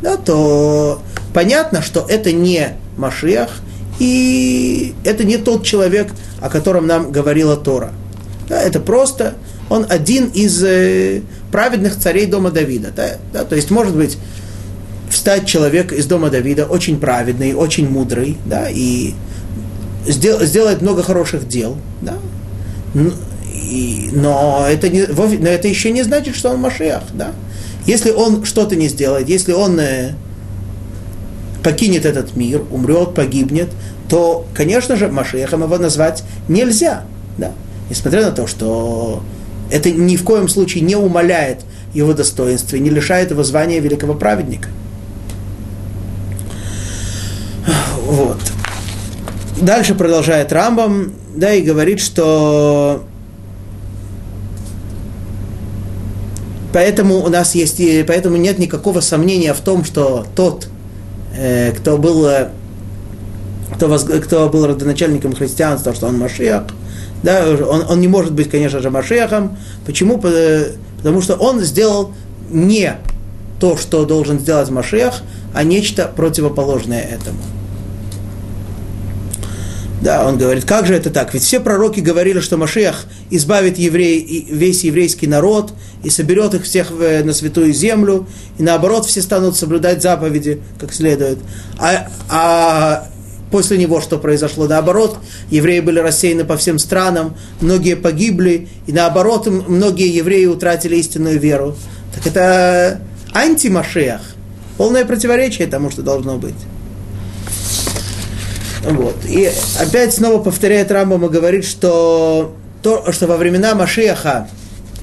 да, 0.02 0.18
то 0.18 1.02
понятно, 1.34 1.82
что 1.82 2.06
это 2.08 2.32
не 2.32 2.78
Машиах, 2.98 3.50
и 4.00 4.94
это 5.04 5.24
не 5.24 5.38
тот 5.38 5.64
человек, 5.64 6.12
о 6.42 6.50
котором 6.50 6.86
нам 6.86 7.12
говорила 7.12 7.58
Тора. 7.58 7.92
Да, 8.48 8.62
это 8.62 8.80
просто 8.80 9.36
он 9.70 9.88
один 9.90 10.28
из 10.28 10.64
э, 10.64 11.22
праведных 11.52 11.98
царей 11.98 12.28
дома 12.28 12.52
Давида. 12.52 12.92
Да, 12.96 13.18
да, 13.34 13.46
то 13.46 13.56
есть, 13.56 13.72
может 13.72 13.96
быть, 13.96 14.18
встать 15.10 15.48
человек 15.48 15.92
из 15.92 16.06
дома 16.06 16.30
Давида 16.30 16.66
очень 16.66 17.00
праведный, 17.00 17.54
очень 17.54 17.90
мудрый, 17.90 18.38
да, 18.46 18.70
и 18.70 19.14
сдел, 20.06 20.44
сделать 20.44 20.82
много 20.82 21.02
хороших 21.02 21.48
дел, 21.48 21.78
да, 22.02 22.16
но, 22.96 24.66
это 24.70 24.90
не, 24.90 25.06
но 25.06 25.50
это 25.50 25.68
еще 25.68 25.92
не 25.92 26.04
значит, 26.04 26.36
что 26.36 26.52
он 26.52 26.60
Машиах, 26.60 27.04
да. 27.14 27.32
Если 27.86 28.12
он 28.12 28.46
что-то 28.46 28.76
не 28.76 28.88
сделает, 28.88 29.30
если 29.30 29.52
он 29.52 29.80
э, 29.80 30.14
покинет 31.64 32.06
этот 32.06 32.36
мир, 32.36 32.64
умрет, 32.72 33.14
погибнет, 33.14 33.70
то, 34.10 34.46
конечно 34.54 34.96
же, 34.96 35.10
Машиахом 35.10 35.64
его 35.64 35.78
назвать 35.78 36.24
нельзя, 36.48 37.04
да. 37.38 37.52
Несмотря 37.90 38.26
на 38.26 38.32
то, 38.32 38.48
что 38.48 39.22
это 39.70 39.92
ни 39.92 40.16
в 40.16 40.24
коем 40.24 40.48
случае 40.48 40.84
не 40.84 40.96
умаляет 40.96 41.60
его 41.96 42.14
достоинства 42.14 42.76
не 42.76 42.90
лишает 42.90 43.32
его 43.32 43.44
звания 43.44 43.80
великого 43.80 44.14
праведника. 44.14 44.68
Вот. 48.06 48.40
Дальше 49.60 49.96
продолжает 49.96 50.52
Рамбам, 50.52 51.14
да, 51.36 51.54
и 51.54 51.62
говорит, 51.62 52.00
что 52.00 53.04
поэтому 56.74 57.24
у 57.24 57.30
нас 57.30 57.56
есть, 57.56 57.82
поэтому 58.08 58.38
нет 58.38 58.60
никакого 58.60 59.02
сомнения 59.02 59.54
в 59.54 59.60
том, 59.60 59.84
что 59.84 60.26
тот, 60.36 60.68
э, 61.38 61.72
кто 61.74 61.98
был, 61.98 62.28
кто, 63.76 63.88
воз, 63.88 64.04
кто 64.04 64.50
был 64.50 64.68
родоначальником 64.68 65.34
христианства, 65.34 65.94
что 65.94 66.08
он 66.08 66.18
Машиах, 66.18 66.64
да, 67.24 67.46
он, 67.50 67.86
он 67.90 68.00
не 68.00 68.08
может 68.08 68.34
быть, 68.34 68.50
конечно 68.50 68.80
же, 68.80 68.90
Машехом. 68.90 69.58
Почему? 69.86 70.18
Потому 70.20 71.22
что 71.22 71.36
он 71.36 71.60
сделал 71.62 72.12
не 72.52 72.98
то, 73.60 73.78
что 73.78 74.06
должен 74.06 74.40
сделать 74.40 74.70
Машех, 74.70 75.24
а 75.54 75.64
нечто 75.64 76.12
противоположное 76.16 77.02
этому. 77.02 77.40
Да, 80.02 80.28
он 80.28 80.38
говорит, 80.38 80.66
как 80.66 80.86
же 80.86 80.94
это 80.94 81.10
так? 81.10 81.34
Ведь 81.34 81.44
все 81.44 81.60
пророки 81.60 82.00
говорили, 82.00 82.40
что 82.40 82.58
Машех 82.58 83.06
избавит 83.30 83.78
еврей, 83.78 84.46
весь 84.50 84.84
еврейский 84.84 85.26
народ 85.26 85.74
и 86.04 86.10
соберет 86.10 86.54
их 86.54 86.64
всех 86.64 86.92
на 86.92 87.34
святую 87.34 87.74
землю, 87.74 88.28
и 88.58 88.64
наоборот 88.64 89.06
все 89.06 89.22
станут 89.22 89.56
соблюдать 89.56 90.02
заповеди 90.02 90.62
как 90.80 90.94
следует. 90.94 91.40
А, 91.80 92.08
а 92.30 93.08
после 93.52 93.78
него 93.78 94.02
что 94.02 94.20
произошло? 94.20 94.68
Наоборот, 94.68 95.18
евреи 95.50 95.80
были 95.80 96.00
рассеяны 96.00 96.44
по 96.44 96.58
всем 96.58 96.78
странам, 96.78 97.36
многие 97.62 97.96
погибли, 97.96 98.68
и 98.86 98.92
наоборот, 98.92 99.48
многие 99.48 100.14
евреи 100.14 100.46
утратили 100.46 100.98
истинную 100.98 101.40
веру. 101.40 101.76
Так 102.14 102.28
это 102.28 103.02
антимашех, 103.34 104.22
полное 104.78 105.06
противоречие 105.06 105.68
тому, 105.68 105.90
что 105.90 106.02
должно 106.02 106.38
быть. 106.38 106.56
Вот. 108.86 109.16
И 109.26 109.52
опять 109.80 110.14
снова 110.14 110.42
повторяет 110.42 110.92
Рамбам 110.92 111.26
и 111.26 111.30
говорит, 111.30 111.66
что 111.66 112.56
то, 112.82 113.12
что 113.12 113.28
во 113.28 113.38
времена 113.38 113.74
Машеха 113.74 114.48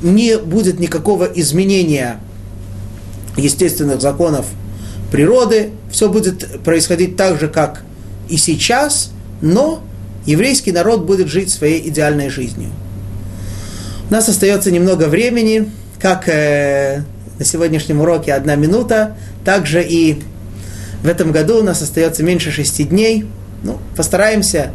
не 0.02 0.38
будет 0.38 0.78
никакого 0.78 1.24
изменения 1.24 2.20
естественных 3.36 4.00
законов 4.00 4.46
природы, 5.10 5.70
все 5.90 6.08
будет 6.08 6.62
происходить 6.62 7.16
так 7.16 7.38
же, 7.40 7.48
как 7.48 7.82
и 8.28 8.36
сейчас, 8.36 9.10
но 9.40 9.82
еврейский 10.26 10.72
народ 10.72 11.02
будет 11.02 11.28
жить 11.28 11.50
своей 11.50 11.88
идеальной 11.88 12.28
жизнью. 12.28 12.70
У 14.08 14.12
нас 14.12 14.28
остается 14.28 14.70
немного 14.70 15.04
времени, 15.04 15.70
как 16.00 16.28
э, 16.28 17.02
на 17.38 17.44
сегодняшнем 17.44 18.00
уроке 18.00 18.32
одна 18.32 18.54
минута, 18.54 19.16
также 19.44 19.82
и 19.82 20.22
в 21.02 21.08
этом 21.08 21.32
году 21.32 21.58
у 21.58 21.62
нас 21.62 21.82
остается 21.82 22.22
меньше 22.22 22.50
шести 22.50 22.84
дней. 22.84 23.26
Ну, 23.62 23.78
постараемся 23.96 24.72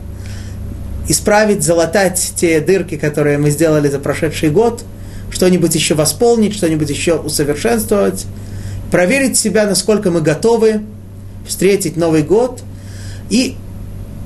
исправить, 1.07 1.63
залатать 1.63 2.33
те 2.35 2.59
дырки, 2.59 2.97
которые 2.97 3.37
мы 3.37 3.49
сделали 3.49 3.89
за 3.89 3.99
прошедший 3.99 4.49
год, 4.49 4.83
что-нибудь 5.29 5.73
еще 5.75 5.95
восполнить, 5.95 6.53
что-нибудь 6.53 6.89
еще 6.89 7.15
усовершенствовать, 7.15 8.25
проверить 8.91 9.37
себя, 9.37 9.65
насколько 9.65 10.11
мы 10.11 10.21
готовы 10.21 10.81
встретить 11.45 11.97
Новый 11.97 12.23
год– 12.23 12.61
и 13.29 13.55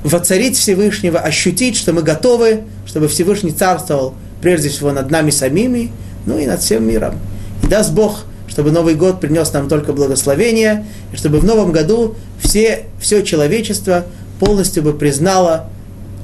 воцарить 0.04 0.56
Всевышнего, 0.56 1.18
ощутить, 1.20 1.76
что 1.76 1.92
мы 1.92 2.02
готовы, 2.02 2.62
чтобы 2.86 3.08
Всевышний 3.08 3.52
царствовал 3.52 4.14
прежде 4.40 4.68
всего 4.68 4.92
над 4.92 5.10
нами 5.10 5.30
самими, 5.30 5.92
ну 6.26 6.38
и 6.38 6.46
над 6.46 6.60
всем 6.60 6.86
миром. 6.86 7.14
И 7.62 7.66
даст 7.66 7.92
Бог, 7.92 8.24
чтобы 8.48 8.70
Новый 8.70 8.94
год 8.94 9.20
принес 9.20 9.52
нам 9.52 9.68
только 9.68 9.92
благословение, 9.92 10.84
и 11.12 11.16
чтобы 11.16 11.38
в 11.38 11.44
Новом 11.44 11.72
году 11.72 12.16
все, 12.42 12.84
все 13.00 13.22
человечество 13.22 14.04
полностью 14.42 14.82
бы 14.82 14.92
признало 14.92 15.66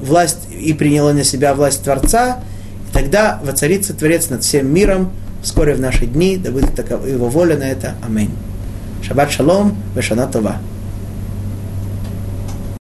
власть 0.01 0.49
и 0.51 0.73
приняло 0.73 1.13
на 1.13 1.23
себя 1.23 1.55
власть 1.55 1.85
Творца, 1.85 2.41
и 2.89 2.93
тогда 2.93 3.39
воцарится 3.45 3.95
Творец 3.95 4.29
над 4.29 4.43
всем 4.43 4.67
миром 4.75 5.13
вскоре 5.41 5.75
в 5.75 5.81
наши 5.81 6.05
дни, 6.07 6.37
да 6.37 6.51
будет 6.51 6.75
такова 6.75 7.07
его 7.07 7.29
воля 7.29 7.57
на 7.57 7.63
это. 7.63 7.95
Аминь. 8.05 8.33
Шаббат 9.05 9.31
шалом, 9.31 9.77
вешана 9.95 10.27
това. 10.27 10.57